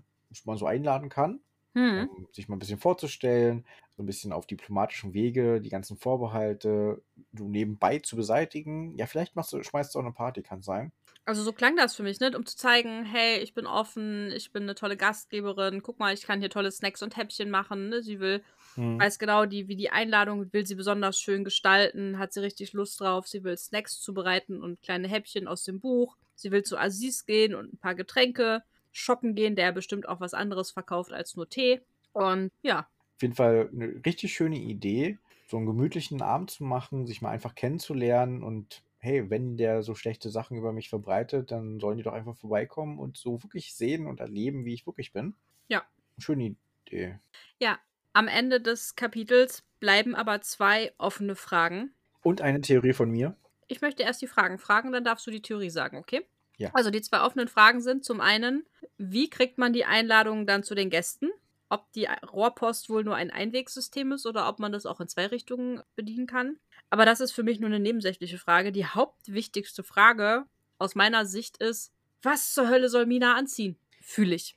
man 0.46 0.58
so 0.58 0.66
einladen 0.66 1.10
kann, 1.10 1.40
Hm. 1.76 2.10
um 2.10 2.28
sich 2.32 2.48
mal 2.48 2.56
ein 2.56 2.60
bisschen 2.60 2.80
vorzustellen, 2.80 3.66
so 3.98 4.04
ein 4.04 4.06
bisschen 4.06 4.32
auf 4.32 4.48
diplomatischem 4.48 5.14
Wege 5.14 5.60
die 5.60 5.70
ganzen 5.70 5.98
Vorbehalte 5.98 7.02
so 7.34 7.48
nebenbei 7.50 8.00
zu 8.00 8.16
beseitigen. 8.16 8.98
Ja, 8.98 9.08
vielleicht 9.08 9.36
machst 9.36 9.52
du, 9.52 9.62
schmeißt 9.62 9.94
du 9.94 10.00
auch 10.00 10.04
eine 10.04 10.14
Party, 10.14 10.42
kann 10.42 10.62
sein. 10.62 10.94
Also 11.26 11.44
so 11.44 11.52
klang 11.52 11.76
das 11.76 11.96
für 11.96 12.04
mich, 12.04 12.20
ne? 12.20 12.32
Um 12.36 12.46
zu 12.46 12.56
zeigen, 12.56 13.04
hey, 13.04 13.40
ich 13.40 13.54
bin 13.54 13.66
offen, 13.66 14.32
ich 14.32 14.54
bin 14.54 14.64
eine 14.64 14.76
tolle 14.76 14.96
Gastgeberin, 14.96 15.82
guck 15.82 16.00
mal, 16.00 16.14
ich 16.14 16.22
kann 16.22 16.40
hier 16.40 16.50
tolle 16.50 16.72
Snacks 16.72 17.04
und 17.04 17.18
Häppchen 17.18 17.50
machen. 17.50 17.90
Ne? 17.90 18.02
Sie 18.02 18.20
will, 18.22 18.42
Hm. 18.76 19.00
weiß 19.00 19.20
genau, 19.20 19.46
die, 19.46 19.68
wie 19.68 19.76
die 19.76 19.90
Einladung 19.92 20.52
will 20.54 20.66
sie 20.66 20.76
besonders 20.76 21.20
schön 21.20 21.44
gestalten, 21.44 22.20
hat 22.20 22.34
sie 22.34 22.42
richtig 22.42 22.74
Lust 22.74 23.00
drauf. 23.00 23.28
Sie 23.28 23.44
will 23.44 23.58
Snacks 23.58 24.00
zubereiten 24.02 24.62
und 24.62 24.82
kleine 24.82 25.08
Häppchen 25.08 25.48
aus 25.48 25.64
dem 25.64 25.80
Buch. 25.80 26.18
Sie 26.36 26.52
will 26.52 26.64
zu 26.64 26.78
Aziz 26.78 27.26
gehen 27.26 27.56
und 27.56 27.74
ein 27.74 27.78
paar 27.78 27.96
Getränke 27.96 28.64
shoppen 28.92 29.36
gehen, 29.36 29.56
der 29.56 29.72
bestimmt 29.72 30.08
auch 30.08 30.20
was 30.20 30.34
anderes 30.34 30.72
verkauft 30.72 31.12
als 31.14 31.36
nur 31.36 31.50
Tee. 31.50 31.82
Und 32.14 32.52
ja, 32.62 32.88
Auf 33.16 33.22
jeden 33.22 33.36
Fall 33.36 33.70
eine 33.74 34.02
richtig 34.06 34.34
schöne 34.34 34.58
Idee, 34.58 35.20
so 35.48 35.58
einen 35.58 35.66
gemütlichen 35.66 36.22
Abend 36.22 36.52
zu 36.52 36.64
machen, 36.64 37.06
sich 37.06 37.22
mal 37.22 37.30
einfach 37.32 37.56
kennenzulernen 37.56 38.42
und 38.44 38.84
hey, 39.00 39.30
wenn 39.30 39.58
der 39.58 39.84
so 39.84 39.96
schlechte 39.96 40.30
Sachen 40.30 40.58
über 40.58 40.74
mich 40.74 40.90
verbreitet, 40.90 41.52
dann 41.52 41.80
sollen 41.80 41.98
die 41.98 42.04
doch 42.04 42.14
einfach 42.14 42.36
vorbeikommen 42.38 43.00
und 43.00 43.18
so 43.18 43.44
wirklich 43.44 43.74
sehen 43.76 44.08
und 44.08 44.20
erleben, 44.20 44.66
wie 44.66 44.74
ich 44.74 44.88
wirklich 44.88 45.14
bin. 45.14 45.36
Ja. 45.68 45.86
Schöne 46.20 46.56
Idee. 46.88 47.20
ja, 47.60 47.80
am 48.16 48.30
Ende 48.30 48.62
des 48.62 48.96
Kapitels 48.96 49.64
bleiben 49.82 50.16
aber 50.16 50.40
zwei 50.42 50.94
offene 50.98 51.36
Fragen. 51.36 51.94
Und 52.24 52.42
eine 52.42 52.62
Theorie 52.62 52.94
von 52.94 53.12
mir. 53.12 53.36
Ich 53.68 53.82
möchte 53.82 54.04
erst 54.04 54.22
die 54.22 54.28
Fragen 54.28 54.58
fragen, 54.58 54.94
dann 54.94 55.04
darfst 55.04 55.28
du 55.28 55.32
die 55.32 55.42
Theorie 55.42 55.70
sagen, 55.70 55.98
okay? 55.98 56.26
Ja. 56.58 56.72
Also 56.74 56.92
die 56.92 57.02
zwei 57.02 57.22
offenen 57.22 57.50
Fragen 57.50 57.82
sind 57.82 58.06
zum 58.06 58.22
einen, 58.22 58.66
wie 58.98 59.30
kriegt 59.30 59.58
man 59.58 59.74
die 59.74 59.84
Einladungen 59.84 60.48
dann 60.48 60.64
zu 60.64 60.76
den 60.76 60.90
Gästen? 60.90 61.30
Ob 61.68 61.92
die 61.92 62.08
Rohrpost 62.32 62.90
wohl 62.90 63.04
nur 63.04 63.16
ein 63.16 63.32
Einwegsystem 63.32 64.14
ist 64.14 64.26
oder 64.26 64.48
ob 64.48 64.60
man 64.60 64.72
das 64.72 64.86
auch 64.86 65.02
in 65.02 65.10
zwei 65.10 65.26
Richtungen 65.26 65.82
bedienen 65.98 66.26
kann. 66.26 66.58
Aber 66.90 67.04
das 67.04 67.20
ist 67.20 67.34
für 67.34 67.44
mich 67.44 67.60
nur 67.60 67.68
eine 67.68 67.82
nebensächliche 67.82 68.38
Frage. 68.38 68.72
Die 68.72 68.86
hauptwichtigste 68.86 69.84
Frage 69.84 70.46
aus 70.78 70.96
meiner 70.96 71.26
Sicht 71.26 71.58
ist, 71.58 71.92
was 72.22 72.54
zur 72.54 72.70
Hölle 72.70 72.88
soll 72.88 73.08
Mina 73.08 73.36
anziehen? 73.36 73.78
Fühle 74.00 74.36
ich. 74.36 74.56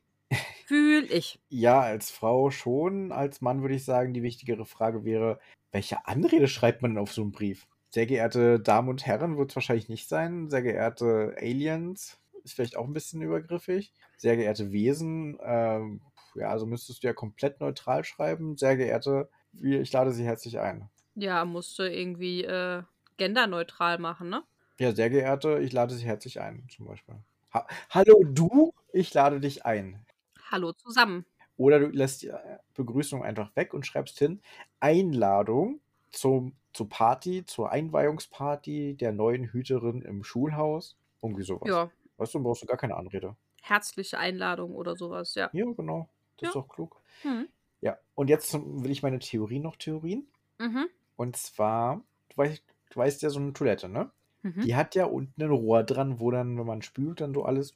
Fühl 0.66 1.10
ich. 1.10 1.40
Ja, 1.50 1.80
als 1.80 2.10
Frau 2.10 2.50
schon. 2.50 3.12
Als 3.12 3.40
Mann 3.40 3.62
würde 3.62 3.74
ich 3.74 3.84
sagen, 3.84 4.12
die 4.12 4.22
wichtigere 4.22 4.66
Frage 4.66 5.04
wäre, 5.04 5.38
welche 5.72 6.06
Anrede 6.06 6.48
schreibt 6.48 6.82
man 6.82 6.92
denn 6.92 7.02
auf 7.02 7.12
so 7.12 7.22
einen 7.22 7.32
Brief? 7.32 7.66
Sehr 7.90 8.06
geehrte 8.06 8.60
Damen 8.60 8.88
und 8.90 9.06
Herren 9.06 9.38
wird 9.38 9.50
es 9.50 9.56
wahrscheinlich 9.56 9.88
nicht 9.88 10.08
sein. 10.08 10.50
Sehr 10.50 10.62
geehrte 10.62 11.34
Aliens 11.38 12.18
ist 12.44 12.54
vielleicht 12.54 12.76
auch 12.76 12.84
ein 12.84 12.92
bisschen 12.92 13.22
übergriffig. 13.22 13.92
Sehr 14.18 14.36
geehrte 14.36 14.72
Wesen, 14.72 15.38
ähm, 15.42 16.02
ja, 16.34 16.50
also 16.50 16.66
müsstest 16.66 17.02
du 17.02 17.06
ja 17.06 17.14
komplett 17.14 17.60
neutral 17.60 18.04
schreiben. 18.04 18.56
Sehr 18.58 18.76
geehrte, 18.76 19.28
ich 19.52 19.92
lade 19.92 20.12
Sie 20.12 20.24
herzlich 20.24 20.58
ein. 20.58 20.90
Ja, 21.14 21.44
musst 21.44 21.78
du 21.78 21.82
irgendwie 21.82 22.44
äh, 22.44 22.82
genderneutral 23.16 23.98
machen, 23.98 24.28
ne? 24.28 24.44
Ja, 24.78 24.94
sehr 24.94 25.10
geehrte, 25.10 25.58
ich 25.58 25.72
lade 25.72 25.94
Sie 25.94 26.04
herzlich 26.04 26.40
ein, 26.40 26.66
zum 26.70 26.86
Beispiel. 26.86 27.16
Ha 27.54 27.66
Hallo 27.90 28.22
du, 28.24 28.72
ich 28.92 29.12
lade 29.14 29.40
dich 29.40 29.64
ein. 29.64 30.04
Hallo 30.50 30.72
zusammen. 30.72 31.26
Oder 31.56 31.80
du 31.80 31.86
lässt 31.88 32.22
die 32.22 32.28
äh, 32.28 32.58
Begrüßung 32.74 33.22
einfach 33.24 33.54
weg 33.56 33.74
und 33.74 33.86
schreibst 33.86 34.18
hin 34.18 34.40
Einladung 34.80 35.80
zum, 36.10 36.54
zur 36.72 36.88
Party, 36.88 37.44
zur 37.44 37.70
Einweihungsparty 37.70 38.94
der 38.96 39.12
neuen 39.12 39.52
Hüterin 39.52 40.02
im 40.02 40.22
Schulhaus. 40.24 40.96
Irgendwie 41.22 41.42
sowas. 41.42 41.68
Ja, 41.68 41.90
Weißt 42.16 42.34
du, 42.34 42.38
dann 42.38 42.44
brauchst 42.44 42.62
du 42.62 42.66
gar 42.66 42.76
keine 42.76 42.96
Anrede. 42.96 43.36
herzliche 43.62 44.18
Einladung 44.18 44.74
oder 44.74 44.96
sowas, 44.96 45.34
ja. 45.34 45.50
Ja, 45.52 45.64
genau. 45.72 46.08
Das 46.36 46.42
Ja. 46.42 46.48
ist 46.48 46.54
doch 46.54 46.68
klug. 46.68 47.02
Hm. 47.22 47.48
Ja, 47.80 47.98
und 48.14 48.28
jetzt 48.28 48.52
will 48.54 48.90
ich 48.90 49.02
meine 49.02 49.18
Theorie 49.18 49.58
noch 49.60 49.76
theorien. 49.76 50.28
Mhm. 50.58 50.88
Und 51.16 51.36
zwar, 51.36 52.02
du 52.30 52.36
weißt, 52.36 52.62
du 52.90 52.96
weißt 53.00 53.22
ja, 53.22 53.30
so 53.30 53.40
eine 53.40 53.52
Toilette, 53.52 53.88
ne? 53.88 54.10
Mhm. 54.42 54.60
Die 54.62 54.76
hat 54.76 54.94
ja 54.94 55.06
unten 55.06 55.42
ein 55.42 55.50
Rohr 55.50 55.82
dran, 55.84 56.20
wo 56.20 56.30
dann, 56.30 56.56
wenn 56.58 56.66
man 56.66 56.82
spült, 56.82 57.20
dann 57.20 57.34
so 57.34 57.44
alles 57.44 57.74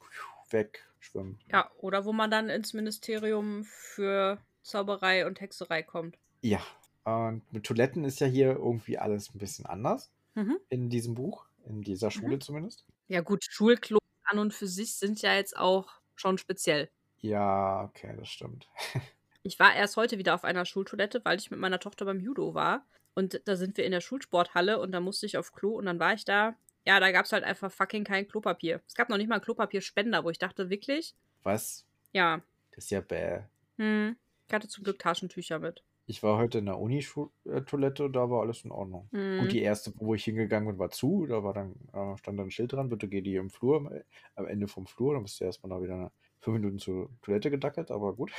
wegschwimmt. 1.03 1.43
Ja, 1.51 1.69
oder 1.77 2.05
wo 2.05 2.13
man 2.13 2.31
dann 2.31 2.49
ins 2.49 2.73
Ministerium 2.73 3.63
für 3.63 4.39
Zauberei 4.61 5.25
und 5.25 5.41
Hexerei 5.41 5.83
kommt. 5.83 6.17
Ja, 6.41 6.61
und 7.03 7.41
mit 7.51 7.65
Toiletten 7.65 8.05
ist 8.05 8.19
ja 8.19 8.27
hier 8.27 8.51
irgendwie 8.51 8.97
alles 8.97 9.33
ein 9.33 9.39
bisschen 9.39 9.65
anders. 9.65 10.11
Mhm. 10.35 10.57
In 10.69 10.89
diesem 10.89 11.15
Buch, 11.15 11.45
in 11.65 11.81
dieser 11.81 12.11
Schule 12.11 12.39
zumindest. 12.39 12.85
Ja, 13.07 13.21
gut, 13.21 13.43
Schulklos 13.49 13.99
an 14.23 14.39
und 14.39 14.53
für 14.53 14.67
sich 14.67 14.95
sind 14.95 15.21
ja 15.21 15.35
jetzt 15.35 15.57
auch 15.57 15.87
schon 16.15 16.37
speziell. 16.37 16.89
Ja, 17.19 17.83
okay, 17.83 18.15
das 18.17 18.29
stimmt. 18.29 18.67
Ich 19.45 19.59
war 19.59 19.75
erst 19.75 19.97
heute 19.97 20.17
wieder 20.17 20.35
auf 20.35 20.45
einer 20.45 20.63
Schultoilette, 20.63 21.25
weil 21.25 21.37
ich 21.37 21.51
mit 21.51 21.59
meiner 21.59 21.81
Tochter 21.81 22.05
beim 22.05 22.21
Judo 22.21 22.53
war. 22.53 22.85
Und 23.13 23.41
da 23.43 23.57
sind 23.57 23.75
wir 23.75 23.83
in 23.83 23.91
der 23.91 23.99
Schulsporthalle 23.99 24.79
und 24.79 24.93
da 24.93 25.01
musste 25.01 25.25
ich 25.25 25.37
auf 25.37 25.51
Klo 25.51 25.71
und 25.71 25.85
dann 25.85 25.99
war 25.99 26.13
ich 26.13 26.23
da. 26.23 26.55
Ja, 26.85 26.99
da 26.99 27.11
gab 27.11 27.25
es 27.25 27.31
halt 27.31 27.43
einfach 27.43 27.71
fucking 27.71 28.03
kein 28.03 28.27
Klopapier. 28.27 28.81
Es 28.87 28.93
gab 28.95 29.09
noch 29.09 29.17
nicht 29.17 29.27
mal 29.29 29.35
einen 29.35 29.43
Klopapierspender, 29.43 30.23
wo 30.23 30.29
ich 30.29 30.37
dachte, 30.39 30.69
wirklich? 30.69 31.15
Was? 31.43 31.85
Ja. 32.11 32.41
Das 32.75 32.85
ist 32.85 32.89
ja 32.89 33.01
bäh. 33.01 33.41
Hm. 33.77 34.15
Ich 34.47 34.53
hatte 34.53 34.67
zum 34.67 34.83
Glück 34.83 34.99
Taschentücher 34.99 35.59
mit. 35.59 35.83
Ich 36.05 36.21
war 36.21 36.37
heute 36.37 36.57
in 36.57 36.65
der 36.65 36.77
Uni-Toilette, 36.79 38.09
da 38.09 38.29
war 38.29 38.41
alles 38.41 38.65
in 38.65 38.71
Ordnung. 38.71 39.07
Hm. 39.13 39.39
Gut, 39.39 39.51
die 39.53 39.61
erste, 39.61 39.93
wo 39.95 40.13
ich 40.15 40.25
hingegangen 40.25 40.67
bin, 40.67 40.77
war 40.79 40.89
zu. 40.91 41.25
Da 41.27 41.43
war 41.43 41.53
dann, 41.53 41.71
äh, 41.93 42.17
stand 42.17 42.37
dann 42.37 42.47
ein 42.47 42.51
Schild 42.51 42.73
dran, 42.73 42.89
bitte 42.89 43.07
geh 43.07 43.21
die 43.21 43.35
im 43.35 43.49
Flur, 43.49 43.77
am- 43.77 44.01
am 44.35 44.45
Ende 44.47 44.67
vom 44.67 44.85
Flur. 44.85 45.13
Dann 45.13 45.23
bist 45.23 45.39
du 45.39 45.45
erstmal 45.45 45.69
da 45.77 45.81
wieder 45.83 46.11
fünf 46.41 46.55
Minuten 46.59 46.79
zur 46.79 47.09
Toilette 47.21 47.49
gedackelt, 47.49 47.89
aber 47.89 48.13
gut. 48.13 48.31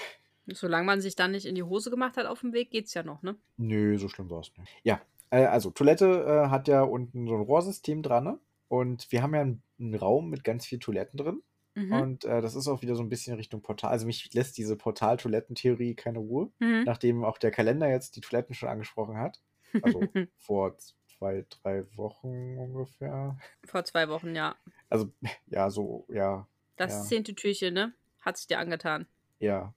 Solange 0.47 0.85
man 0.85 1.01
sich 1.01 1.17
dann 1.17 1.31
nicht 1.31 1.47
in 1.47 1.55
die 1.55 1.63
Hose 1.63 1.89
gemacht 1.91 2.19
hat 2.19 2.27
auf 2.27 2.41
dem 2.41 2.53
Weg, 2.53 2.71
geht's 2.71 2.93
ja 2.93 3.03
noch, 3.03 3.23
ne? 3.23 3.35
Nö, 3.57 3.97
so 3.97 4.11
schlimm 4.11 4.29
war 4.29 4.41
es 4.41 4.53
nicht. 4.59 4.71
Ja, 4.83 5.01
äh, 5.43 5.47
also 5.47 5.71
Toilette 5.71 6.07
äh, 6.47 6.51
hat 6.51 6.69
ja 6.69 6.83
unten 6.83 7.27
so 7.27 7.35
ein 7.35 7.43
Rohrsystem 7.43 8.03
dran, 8.03 8.25
ne? 8.25 8.39
Und 8.69 9.11
wir 9.13 9.23
haben 9.23 9.35
ja 9.35 9.41
einen, 9.43 9.63
einen 9.79 9.95
Raum 9.95 10.31
mit 10.31 10.43
ganz 10.45 10.67
vielen 10.67 10.81
Toiletten 10.81 11.17
drin. 11.19 11.43
Mhm. 11.75 11.93
Und 11.93 12.25
äh, 12.25 12.41
das 12.41 12.55
ist 12.55 12.69
auch 12.69 12.83
wieder 12.83 12.95
so 12.95 13.03
ein 13.03 13.09
bisschen 13.09 13.37
Richtung 13.37 13.61
Portal. 13.63 13.91
Also 13.91 14.07
mich 14.07 14.33
lässt 14.33 14.57
diese 14.59 14.77
Portal-Toilettentheorie 14.77 15.95
keine 15.95 16.19
Ruhe, 16.19 16.51
Mhm. 16.61 16.85
nachdem 16.85 17.25
auch 17.25 17.39
der 17.39 17.51
Kalender 17.51 17.89
jetzt 17.91 18.17
die 18.17 18.21
Toiletten 18.21 18.55
schon 18.55 18.69
angesprochen 18.69 19.17
hat. 19.19 19.41
Also 19.83 20.01
vor 20.39 20.77
zwei, 20.79 21.45
drei 21.51 21.85
Wochen 21.97 22.57
ungefähr. 22.59 23.37
Vor 23.65 23.85
zwei 23.85 24.09
Wochen, 24.09 24.35
ja. 24.37 24.55
Also 24.89 25.13
ja, 25.47 25.69
so, 25.71 26.07
ja, 26.09 26.47
Das 26.77 26.93
Ja. 26.93 27.03
zehnte 27.03 27.35
Türchen, 27.35 27.75
ne? 27.75 27.93
Hat 28.21 28.37
sich 28.39 28.47
dir 28.47 28.59
angetan. 28.59 29.07
ja. 29.39 29.75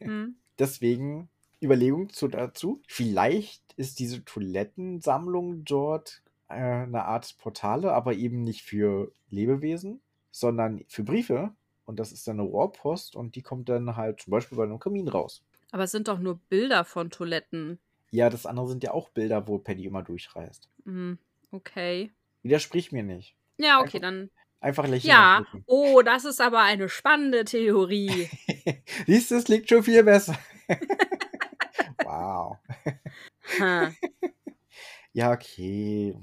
Hm. 0.00 0.36
Deswegen 0.58 1.28
Überlegung 1.62 2.10
zu, 2.10 2.28
dazu. 2.28 2.82
Vielleicht 2.86 3.62
ist 3.76 3.98
diese 3.98 4.24
Toilettensammlung 4.24 5.64
dort 5.64 6.22
äh, 6.48 6.54
eine 6.54 7.04
Art 7.04 7.36
Portale, 7.38 7.92
aber 7.92 8.14
eben 8.14 8.42
nicht 8.42 8.62
für 8.62 9.12
Lebewesen, 9.30 10.00
sondern 10.30 10.84
für 10.88 11.02
Briefe. 11.04 11.52
Und 11.86 11.98
das 11.98 12.12
ist 12.12 12.26
dann 12.26 12.40
eine 12.40 12.48
Rohrpost 12.48 13.14
und 13.14 13.36
die 13.36 13.42
kommt 13.42 13.68
dann 13.68 13.96
halt 13.96 14.20
zum 14.20 14.30
Beispiel 14.30 14.56
bei 14.56 14.64
einem 14.64 14.78
Kamin 14.78 15.08
raus. 15.08 15.42
Aber 15.70 15.84
es 15.84 15.90
sind 15.90 16.08
doch 16.08 16.18
nur 16.18 16.38
Bilder 16.48 16.84
von 16.84 17.10
Toiletten. 17.10 17.78
Ja, 18.10 18.30
das 18.30 18.46
andere 18.46 18.68
sind 18.68 18.84
ja 18.84 18.92
auch 18.92 19.10
Bilder, 19.10 19.48
wo 19.48 19.58
Paddy 19.58 19.84
immer 19.86 20.02
durchreist. 20.02 20.68
Hm, 20.84 21.18
okay. 21.50 22.12
Widersprich 22.42 22.92
mir 22.92 23.02
nicht. 23.02 23.34
Ja, 23.58 23.80
okay, 23.80 23.96
Einfach- 23.96 24.00
dann. 24.00 24.30
Einfach 24.60 24.86
lächeln. 24.88 25.10
Ja. 25.10 25.44
Oh, 25.66 26.00
das 26.02 26.24
ist 26.24 26.40
aber 26.40 26.60
eine 26.60 26.88
spannende 26.88 27.44
Theorie. 27.44 28.30
Siehst 29.06 29.30
du, 29.30 29.34
es 29.34 29.48
liegt 29.48 29.68
schon 29.68 29.82
viel 29.82 30.02
besser. 30.02 30.38
wow. 32.20 32.58
Hm. 33.58 33.94
Ja, 35.16 35.30
okay. 35.30 36.18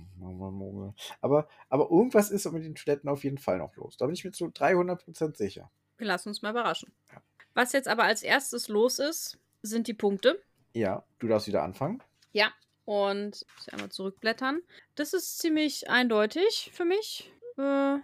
Aber, 1.21 1.47
aber 1.69 1.89
irgendwas 1.89 2.29
ist 2.29 2.51
mit 2.51 2.65
den 2.65 2.75
Toiletten 2.75 3.09
auf 3.09 3.23
jeden 3.23 3.37
Fall 3.37 3.57
noch 3.57 3.73
los. 3.77 3.95
Da 3.95 4.05
bin 4.05 4.13
ich 4.13 4.25
mir 4.25 4.33
zu 4.33 4.47
300% 4.47 5.37
sicher. 5.37 5.71
Wir 5.97 6.07
lassen 6.07 6.27
uns 6.27 6.41
mal 6.41 6.49
überraschen. 6.49 6.91
Ja. 7.09 7.21
Was 7.53 7.71
jetzt 7.71 7.87
aber 7.87 8.03
als 8.03 8.21
erstes 8.21 8.67
los 8.67 8.99
ist, 8.99 9.39
sind 9.61 9.87
die 9.87 9.93
Punkte. 9.93 10.43
Ja, 10.73 11.05
du 11.19 11.27
darfst 11.29 11.47
wieder 11.47 11.63
anfangen. 11.63 12.03
Ja. 12.33 12.51
Und 12.83 13.43
ich 13.47 13.55
muss 13.55 13.69
einmal 13.69 13.89
zurückblättern. 13.91 14.59
Das 14.95 15.13
ist 15.13 15.39
ziemlich 15.39 15.89
eindeutig 15.89 16.71
für 16.73 16.83
mich. 16.83 17.31
Äh, 17.57 17.97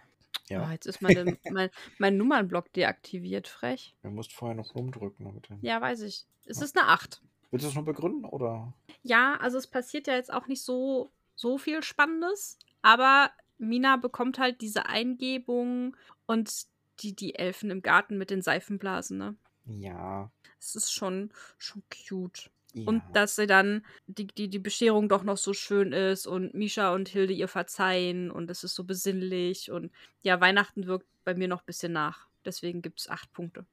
Ja. 0.47 0.65
oh, 0.65 0.71
jetzt 0.71 0.85
ist 0.85 1.01
meine, 1.01 1.37
mein, 1.51 1.69
mein 1.97 2.15
Nummernblock 2.15 2.71
deaktiviert, 2.71 3.49
frech. 3.49 3.93
Du 4.03 4.09
musst 4.09 4.31
vorher 4.31 4.55
noch 4.55 4.73
rumdrücken. 4.73 5.41
Du- 5.41 5.57
Ja, 5.59 5.81
weiß 5.81 6.03
ich. 6.03 6.25
Es 6.45 6.61
ist 6.61 6.77
eine 6.77 6.87
8. 6.87 7.21
Willst 7.51 7.65
du 7.65 7.69
es 7.69 7.75
nur 7.75 7.85
begründen? 7.85 8.25
Oder? 8.25 8.73
Ja, 9.03 9.35
also 9.39 9.57
es 9.57 9.67
passiert 9.67 10.07
ja 10.07 10.15
jetzt 10.15 10.33
auch 10.33 10.47
nicht 10.47 10.61
so, 10.61 11.11
so 11.35 11.57
viel 11.57 11.81
Spannendes, 11.83 12.57
aber 12.81 13.31
Mina 13.57 13.97
bekommt 13.97 14.37
halt 14.39 14.61
diese 14.61 14.85
Eingebung 14.87 15.95
und 16.25 16.67
die, 16.99 17.15
die 17.15 17.35
Elfen 17.35 17.69
im 17.69 17.81
Garten 17.81 18.17
mit 18.17 18.29
den 18.29 18.41
Seifenblasen, 18.41 19.17
ne? 19.17 19.35
Ja. 19.65 20.31
Es 20.59 20.75
ist 20.75 20.91
schon, 20.91 21.31
schon 21.57 21.83
cute. 21.89 22.49
ja. 22.73 22.87
Und 22.87 23.03
dass 23.13 23.35
sie 23.35 23.47
dann 23.47 23.85
die, 24.07 24.27
die, 24.27 24.49
die 24.49 24.59
Bescherung 24.59 25.09
doch 25.09 25.23
noch 25.23 25.37
so 25.37 25.53
schön 25.53 25.91
ist 25.93 26.25
und 26.25 26.53
Misha 26.53 26.93
und 26.93 27.09
Hilde 27.09 27.33
ihr 27.33 27.47
verzeihen 27.47 28.31
und 28.31 28.49
es 28.49 28.63
ist 28.63 28.75
so 28.75 28.83
besinnlich 28.83 29.71
und 29.71 29.91
ja, 30.21 30.39
Weihnachten 30.41 30.87
wirkt 30.87 31.07
bei 31.23 31.35
mir 31.35 31.47
noch 31.47 31.61
ein 31.61 31.65
bisschen 31.65 31.93
nach. 31.93 32.27
Deswegen 32.45 32.81
gibt 32.81 33.01
es 33.01 33.09
acht 33.09 33.31
Punkte. 33.33 33.65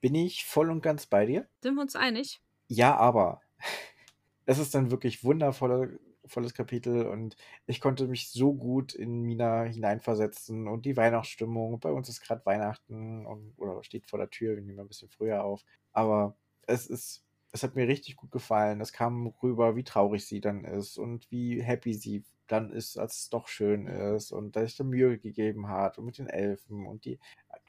Bin 0.00 0.14
ich 0.14 0.44
voll 0.44 0.70
und 0.70 0.82
ganz 0.82 1.06
bei 1.06 1.26
dir? 1.26 1.48
Sind 1.60 1.74
wir 1.74 1.82
uns 1.82 1.96
einig? 1.96 2.40
Ja, 2.68 2.96
aber 2.96 3.40
es 4.46 4.58
ist 4.58 4.74
dann 4.74 4.90
wirklich 4.90 5.24
wundervolle, 5.24 5.98
volles 6.26 6.54
Kapitel 6.54 7.06
und 7.06 7.36
ich 7.66 7.80
konnte 7.80 8.08
mich 8.08 8.30
so 8.30 8.54
gut 8.54 8.94
in 8.94 9.22
Mina 9.22 9.62
hineinversetzen 9.64 10.66
und 10.68 10.84
die 10.86 10.96
Weihnachtsstimmung. 10.96 11.78
Bei 11.80 11.92
uns 11.92 12.08
ist 12.08 12.20
gerade 12.22 12.44
Weihnachten 12.46 13.26
und, 13.26 13.54
oder 13.58 13.82
steht 13.84 14.06
vor 14.08 14.18
der 14.18 14.30
Tür, 14.30 14.56
wir 14.56 14.62
nehmen 14.62 14.80
ein 14.80 14.88
bisschen 14.88 15.08
früher 15.08 15.44
auf. 15.44 15.64
Aber 15.92 16.36
es 16.66 16.86
ist, 16.88 17.24
es 17.52 17.62
hat 17.62 17.76
mir 17.76 17.86
richtig 17.88 18.16
gut 18.16 18.32
gefallen. 18.32 18.80
Es 18.80 18.92
kam 18.92 19.28
rüber, 19.42 19.76
wie 19.76 19.84
traurig 19.84 20.26
sie 20.26 20.40
dann 20.40 20.64
ist 20.64 20.98
und 20.98 21.30
wie 21.30 21.62
happy 21.62 21.94
sie 21.94 22.24
dann 22.48 22.70
ist, 22.72 22.98
als 22.98 23.18
es 23.22 23.30
doch 23.30 23.48
schön 23.48 23.86
ist 23.86 24.32
und 24.32 24.56
dass 24.56 24.64
sich 24.64 24.76
da 24.76 24.84
Mühe 24.84 25.18
gegeben 25.18 25.68
hat 25.68 25.98
und 25.98 26.06
mit 26.06 26.18
den 26.18 26.28
Elfen 26.28 26.86
und 26.86 27.04
die 27.04 27.18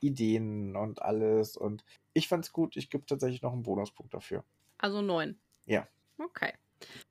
Ideen 0.02 0.76
und 0.76 1.02
alles. 1.04 1.58
Und 1.58 1.84
ich 2.14 2.28
fand's 2.28 2.52
gut. 2.52 2.76
Ich 2.78 2.90
gebe 2.90 3.06
tatsächlich 3.06 3.42
noch 3.44 3.54
einen 3.54 3.64
Bonuspunkt 3.64 4.14
dafür. 4.16 4.44
Also 4.78 5.02
neun. 5.02 5.38
Ja. 5.66 5.88
Okay. 6.18 6.54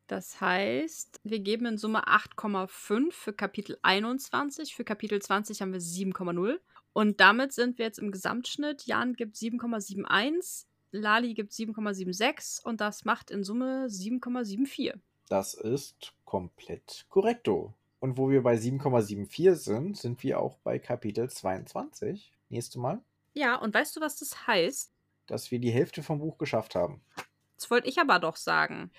Das 0.07 0.41
heißt, 0.41 1.21
wir 1.25 1.41
geben 1.41 1.67
in 1.67 1.79
Summe 1.79 2.07
8,5 2.07 3.11
für 3.13 3.33
Kapitel 3.33 3.79
21. 3.83 4.75
Für 4.75 4.85
Kapitel 4.85 5.21
20 5.21 5.61
haben 5.61 5.73
wir 5.73 5.81
7,0. 5.81 6.59
Und 6.93 7.21
damit 7.21 7.53
sind 7.53 7.79
wir 7.79 7.87
jetzt 7.87 7.99
im 7.99 8.13
Gesamtschnitt. 8.13 8.87
Jan 8.87 9.15
gibt 9.15 9.37
7,71, 9.37 10.65
Lali 10.93 11.35
gibt 11.35 11.53
7,76 11.53 12.65
und 12.65 12.81
das 12.81 13.05
macht 13.05 13.31
in 13.31 13.45
Summe 13.45 13.87
7,74. 13.89 14.95
Das 15.29 15.55
ist 15.55 16.13
komplett 16.25 17.05
korrekto. 17.09 17.75
Und 17.99 18.17
wo 18.17 18.31
wir 18.31 18.43
bei 18.43 18.55
7,74 18.55 19.55
sind, 19.57 19.97
sind 19.97 20.23
wir 20.23 20.39
auch 20.41 20.57
bei 20.59 20.79
Kapitel 20.79 21.29
22. 21.29 22.33
Nächste 22.49 22.79
Mal, 22.79 23.03
Ja, 23.35 23.57
und 23.57 23.75
weißt 23.75 23.97
du, 23.97 24.01
was 24.01 24.19
das 24.19 24.47
heißt? 24.47 24.93
dass 25.27 25.51
wir 25.51 25.59
die 25.59 25.73
Hälfte 25.73 26.05
vom 26.05 26.21
Buch 26.21 26.39
geschafft 26.39 26.77
haben. 26.77 27.01
Das 27.57 27.71
wollte 27.71 27.89
ich 27.89 27.99
aber 27.99 28.19
doch 28.19 28.37
sagen. 28.37 28.91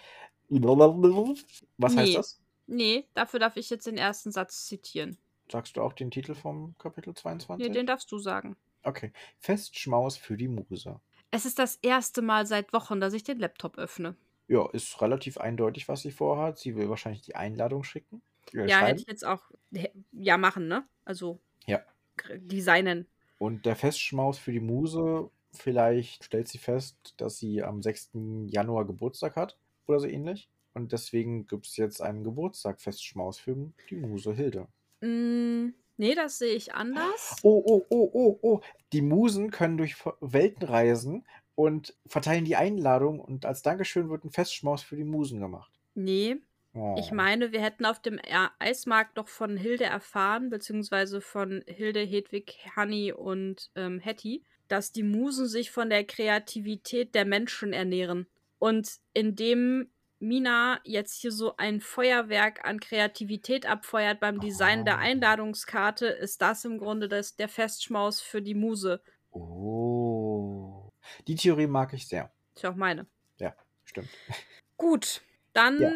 Was 0.49 1.95
heißt 1.95 2.07
Nee. 2.09 2.13
das? 2.15 2.41
Nee, 2.67 3.07
dafür 3.13 3.39
darf 3.39 3.55
ich 3.57 3.69
jetzt 3.69 3.87
den 3.87 3.97
ersten 3.97 4.31
Satz 4.31 4.65
zitieren. 4.65 5.17
Sagst 5.51 5.77
du 5.77 5.81
auch 5.81 5.93
den 5.93 6.11
Titel 6.11 6.35
vom 6.35 6.75
Kapitel 6.77 7.13
22? 7.13 7.65
Nee, 7.65 7.73
den 7.73 7.87
darfst 7.87 8.11
du 8.11 8.17
sagen. 8.19 8.57
okay. 8.83 9.11
Festschmaus 9.39 10.17
für 10.17 10.35
die 10.37 10.47
Muse. 10.49 10.99
Es 11.31 11.45
ist 11.45 11.59
das 11.59 11.75
erste 11.81 12.21
Mal 12.21 12.45
seit 12.45 12.71
Wochen, 12.73 12.99
dass 13.01 13.13
ich 13.13 13.23
den 13.23 13.39
Laptop 13.39 13.77
öffne. 13.77 14.15
Ja, 14.47 14.69
ist 14.71 15.01
relativ 15.01 15.37
eindeutig, 15.37 15.87
was 15.89 16.01
sie 16.01 16.11
vorhat. 16.11 16.57
Sie 16.57 16.75
will 16.75 16.89
wahrscheinlich 16.89 17.21
die 17.21 17.35
Einladung 17.35 17.83
schicken. 17.83 18.21
Äh, 18.53 18.67
Ja, 18.67 18.79
hätte 18.85 19.01
ich 19.01 19.07
jetzt 19.07 19.25
auch 19.25 19.43
ja 20.13 20.37
machen, 20.37 20.67
ne? 20.69 20.87
Also 21.03 21.39
Ja. 21.65 21.81
designen. 22.37 23.07
Und 23.39 23.65
der 23.65 23.75
Festschmaus 23.75 24.37
für 24.39 24.51
die 24.53 24.61
Muse, 24.61 25.29
vielleicht 25.57 26.23
stellt 26.25 26.47
sie 26.47 26.57
fest, 26.57 27.13
dass 27.17 27.37
sie 27.37 27.63
am 27.63 27.81
6. 27.81 28.11
Januar 28.47 28.85
Geburtstag 28.85 29.35
hat 29.35 29.57
oder 29.87 29.99
so 29.99 30.07
ähnlich. 30.07 30.49
Und 30.73 30.91
deswegen 30.91 31.47
gibt 31.47 31.65
es 31.67 31.75
jetzt 31.77 32.01
einen 32.01 32.23
Geburtstag-Festschmaus 32.23 33.39
für 33.39 33.71
die 33.89 33.95
Muse 33.95 34.33
Hilde. 34.33 34.67
Mm, 35.01 35.69
nee, 35.97 36.13
das 36.15 36.37
sehe 36.37 36.53
ich 36.53 36.73
anders. 36.73 37.35
Oh, 37.43 37.63
oh, 37.65 37.85
oh, 37.89 38.09
oh, 38.13 38.39
oh. 38.41 38.61
Die 38.93 39.01
Musen 39.01 39.49
können 39.51 39.77
durch 39.77 39.95
Welten 40.21 40.67
reisen 40.67 41.25
und 41.55 41.95
verteilen 42.05 42.45
die 42.45 42.55
Einladung 42.55 43.19
und 43.19 43.45
als 43.45 43.63
Dankeschön 43.63 44.09
wird 44.09 44.23
ein 44.23 44.29
Festschmaus 44.31 44.83
für 44.83 44.95
die 44.95 45.03
Musen 45.03 45.39
gemacht. 45.39 45.71
Nee, 45.95 46.37
Oh. 46.73 46.95
ich 46.99 47.11
meine, 47.11 47.51
wir 47.53 47.61
hätten 47.61 47.85
auf 47.85 47.99
dem 47.99 48.19
Er- 48.19 48.51
Eismarkt 48.59 49.17
doch 49.17 49.29
von 49.29 49.57
Hilde 49.57 49.85
erfahren, 49.85 50.51
beziehungsweise 50.51 51.21
von 51.21 51.63
Hilde, 51.65 52.01
Hedwig, 52.01 52.59
Hanni 52.75 53.11
und 53.13 53.71
ähm, 53.75 53.97
Hetty, 53.99 54.43
dass 54.67 54.91
die 54.91 55.03
Musen 55.03 55.47
sich 55.47 55.71
von 55.71 55.89
der 55.89 56.03
Kreativität 56.05 57.15
der 57.15 57.25
Menschen 57.25 57.73
ernähren. 57.73 58.27
Und 58.59 58.97
indem 59.13 59.89
Mina 60.19 60.79
jetzt 60.83 61.21
hier 61.21 61.31
so 61.31 61.57
ein 61.57 61.79
Feuerwerk 61.79 62.65
an 62.65 62.79
Kreativität 62.79 63.65
abfeuert 63.67 64.19
beim 64.19 64.39
Design 64.39 64.83
der 64.83 64.95
Oh. 64.95 65.01
Einladungskarte, 65.01 66.07
ist 66.07 66.41
das 66.41 66.65
im 66.65 66.79
Grunde 66.79 67.07
das, 67.07 67.35
der 67.35 67.49
Festschmaus 67.49 68.19
für 68.21 68.41
die 68.41 68.55
Muse. 68.55 69.01
Oh. 69.31 70.91
Die 71.27 71.35
Theorie 71.35 71.67
mag 71.67 71.93
ich 71.93 72.07
sehr. 72.07 72.31
Ist 72.55 72.63
ja 72.63 72.71
auch 72.71 72.75
meine. 72.75 73.07
Stimmt. 73.85 74.09
Gut, 74.75 75.21
dann 75.53 75.81
Ja. 75.81 75.91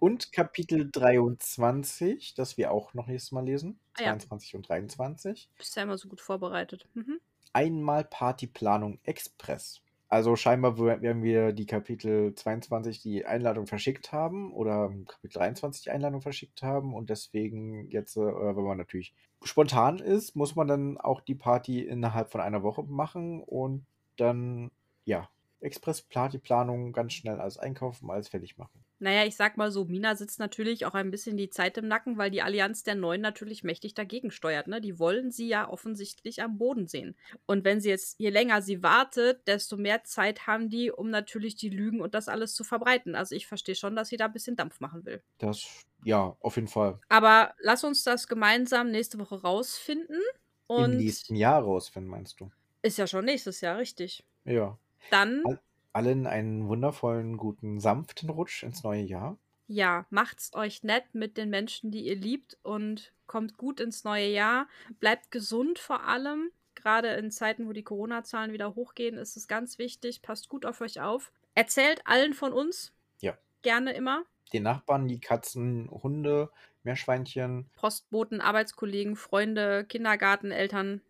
Und 0.00 0.32
Kapitel 0.32 0.88
23, 0.90 2.34
das 2.34 2.56
wir 2.56 2.70
auch 2.70 2.94
noch 2.94 3.06
nächstes 3.06 3.32
Mal 3.32 3.44
lesen. 3.44 3.80
Ah 3.94 4.02
ja. 4.02 4.06
22 4.12 4.54
und 4.54 4.68
23. 4.68 5.50
bist 5.58 5.74
du 5.74 5.80
ja 5.80 5.84
immer 5.84 5.98
so 5.98 6.08
gut 6.08 6.20
vorbereitet. 6.20 6.86
Mhm. 6.94 7.20
Einmal 7.58 8.04
Partyplanung 8.04 9.00
Express. 9.02 9.80
Also 10.08 10.36
scheinbar 10.36 10.78
werden 10.78 11.24
wir 11.24 11.52
die 11.52 11.66
Kapitel 11.66 12.32
22 12.32 13.02
die 13.02 13.26
Einladung 13.26 13.66
verschickt 13.66 14.12
haben 14.12 14.52
oder 14.52 14.92
Kapitel 15.08 15.38
23 15.38 15.82
die 15.82 15.90
Einladung 15.90 16.20
verschickt 16.20 16.62
haben 16.62 16.94
und 16.94 17.10
deswegen 17.10 17.90
jetzt, 17.90 18.16
äh, 18.16 18.20
wenn 18.20 18.62
man 18.62 18.78
natürlich 18.78 19.12
spontan 19.42 19.98
ist, 19.98 20.36
muss 20.36 20.54
man 20.54 20.68
dann 20.68 20.98
auch 20.98 21.20
die 21.20 21.34
Party 21.34 21.80
innerhalb 21.80 22.30
von 22.30 22.40
einer 22.40 22.62
Woche 22.62 22.84
machen 22.84 23.42
und 23.42 23.84
dann, 24.18 24.70
ja, 25.04 25.28
Express-Partyplanung 25.60 26.92
ganz 26.92 27.12
schnell 27.12 27.40
alles 27.40 27.58
einkaufen, 27.58 28.08
alles 28.08 28.28
fertig 28.28 28.56
machen. 28.56 28.84
Naja, 29.00 29.24
ich 29.24 29.36
sag 29.36 29.56
mal 29.56 29.70
so, 29.70 29.84
Mina 29.84 30.16
sitzt 30.16 30.38
natürlich 30.40 30.84
auch 30.86 30.94
ein 30.94 31.10
bisschen 31.10 31.36
die 31.36 31.50
Zeit 31.50 31.78
im 31.78 31.86
Nacken, 31.86 32.18
weil 32.18 32.30
die 32.30 32.42
Allianz 32.42 32.82
der 32.82 32.94
Neuen 32.96 33.20
natürlich 33.20 33.62
mächtig 33.62 33.94
dagegen 33.94 34.30
steuert. 34.30 34.66
Ne? 34.66 34.80
Die 34.80 34.98
wollen 34.98 35.30
sie 35.30 35.48
ja 35.48 35.68
offensichtlich 35.68 36.42
am 36.42 36.58
Boden 36.58 36.86
sehen. 36.86 37.16
Und 37.46 37.64
wenn 37.64 37.80
sie 37.80 37.90
jetzt, 37.90 38.18
je 38.18 38.30
länger 38.30 38.60
sie 38.62 38.82
wartet, 38.82 39.46
desto 39.46 39.76
mehr 39.76 40.04
Zeit 40.04 40.46
haben 40.46 40.68
die, 40.68 40.90
um 40.90 41.10
natürlich 41.10 41.54
die 41.56 41.68
Lügen 41.70 42.00
und 42.00 42.14
das 42.14 42.28
alles 42.28 42.54
zu 42.54 42.64
verbreiten. 42.64 43.14
Also 43.14 43.34
ich 43.34 43.46
verstehe 43.46 43.74
schon, 43.76 43.94
dass 43.94 44.08
sie 44.08 44.16
da 44.16 44.26
ein 44.26 44.32
bisschen 44.32 44.56
Dampf 44.56 44.80
machen 44.80 45.04
will. 45.04 45.22
Das, 45.38 45.84
ja, 46.04 46.36
auf 46.40 46.56
jeden 46.56 46.68
Fall. 46.68 46.98
Aber 47.08 47.54
lass 47.60 47.84
uns 47.84 48.02
das 48.02 48.26
gemeinsam 48.28 48.90
nächste 48.90 49.18
Woche 49.18 49.40
rausfinden. 49.42 50.20
Und 50.66 50.92
Im 50.92 50.98
nächsten 50.98 51.34
Jahr 51.36 51.62
rausfinden, 51.62 52.10
meinst 52.10 52.40
du? 52.40 52.50
ist 52.82 52.98
ja 52.98 53.06
schon 53.06 53.24
nächstes 53.24 53.60
Jahr, 53.60 53.78
richtig. 53.78 54.24
Ja. 54.44 54.78
Dann, 55.10 55.42
Al- 55.44 55.60
Allen 55.92 56.26
einen 56.26 56.68
wundervollen, 56.68 57.36
guten, 57.36 57.80
sanften 57.80 58.30
Rutsch 58.30 58.62
ins 58.62 58.82
neue 58.84 59.02
Jahr. 59.02 59.38
ja, 59.66 60.06
macht's 60.10 60.54
euch 60.54 60.82
nett 60.82 61.04
mit 61.14 61.36
den 61.36 61.50
Menschen, 61.50 61.90
die 61.90 62.06
ihr 62.06 62.16
liebt 62.16 62.56
und 62.62 63.12
kommt 63.26 63.56
gut 63.58 63.80
ins 63.80 64.04
neue 64.04 64.28
Jahr. 64.28 64.66
Bleibt 65.00 65.30
gesund 65.30 65.78
vor 65.78 66.04
allem. 66.04 66.50
Gerade 66.74 67.08
in 67.14 67.30
Zeiten, 67.30 67.68
wo 67.68 67.72
die 67.72 67.82
Corona-Zahlen 67.82 68.52
wieder 68.52 68.74
hochgehen, 68.74 69.18
ist 69.18 69.36
es 69.36 69.48
ganz 69.48 69.78
wichtig. 69.78 70.22
Passt 70.22 70.48
gut 70.48 70.64
auf 70.64 70.80
euch 70.80 71.00
auf. 71.00 71.32
Erzählt 71.54 72.00
allen 72.06 72.32
von 72.34 72.52
uns. 72.52 72.92
Ja. 73.20 73.36
Gerne 73.62 73.92
immer. 73.92 74.22
Den 74.52 74.62
Nachbarn, 74.62 75.08
die 75.08 75.20
Katzen, 75.20 75.90
Hunde, 75.90 76.50
Meerschweinchen, 76.84 77.68
Postboten, 77.74 78.40
Arbeitskollegen, 78.40 79.16
Freunde, 79.16 79.84
Kindergarten, 79.84 80.50
Eltern. 80.52 81.02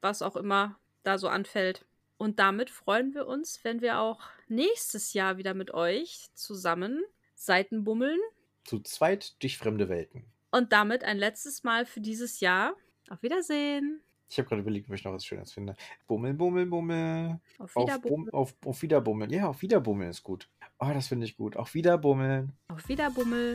was 0.00 0.22
auch 0.22 0.36
immer 0.36 0.78
da 1.04 1.18
so 1.18 1.28
anfällt. 1.28 1.84
Und 2.22 2.38
damit 2.38 2.70
freuen 2.70 3.14
wir 3.14 3.26
uns, 3.26 3.64
wenn 3.64 3.80
wir 3.80 3.98
auch 3.98 4.20
nächstes 4.46 5.12
Jahr 5.12 5.38
wieder 5.38 5.54
mit 5.54 5.74
euch 5.74 6.28
zusammen 6.34 7.02
Seiten 7.34 7.82
bummeln. 7.82 8.20
Zu 8.62 8.78
zweit 8.78 9.42
durch 9.42 9.58
fremde 9.58 9.88
Welten. 9.88 10.24
Und 10.52 10.72
damit 10.72 11.02
ein 11.02 11.18
letztes 11.18 11.64
Mal 11.64 11.84
für 11.84 12.00
dieses 12.00 12.38
Jahr. 12.38 12.76
Auf 13.10 13.24
Wiedersehen. 13.24 14.02
Ich 14.28 14.38
habe 14.38 14.48
gerade 14.48 14.62
überlegt, 14.62 14.88
ob 14.88 14.94
ich 14.94 15.02
noch 15.02 15.12
was 15.12 15.26
Schönes 15.26 15.52
finde. 15.52 15.74
Bummel, 16.06 16.34
bummel, 16.34 16.66
bummel. 16.66 17.40
Auf 17.58 17.76
Auf, 17.76 17.88
Wiederbummeln. 17.88 18.30
Bum, 18.30 18.40
auf, 18.40 18.54
auf 18.66 18.82
Wiederbummeln. 18.82 19.30
Ja, 19.32 19.48
auf 19.48 19.60
Wiederbummeln 19.60 20.10
ist 20.10 20.22
gut. 20.22 20.48
Oh, 20.78 20.90
das 20.94 21.08
finde 21.08 21.26
ich 21.26 21.36
gut. 21.36 21.56
Auf 21.56 21.74
Wiederbummeln. 21.74 22.52
Auf 22.68 22.88
Wiederbummel. 22.88 23.52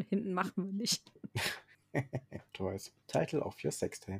Von 0.00 0.06
hinten 0.08 0.32
machen 0.32 0.64
wir 0.64 0.72
nicht. 0.72 1.12
Weißt. 2.58 2.92
Title 3.06 3.40
of 3.42 3.62
your 3.62 3.70
Sextape. 3.70 4.18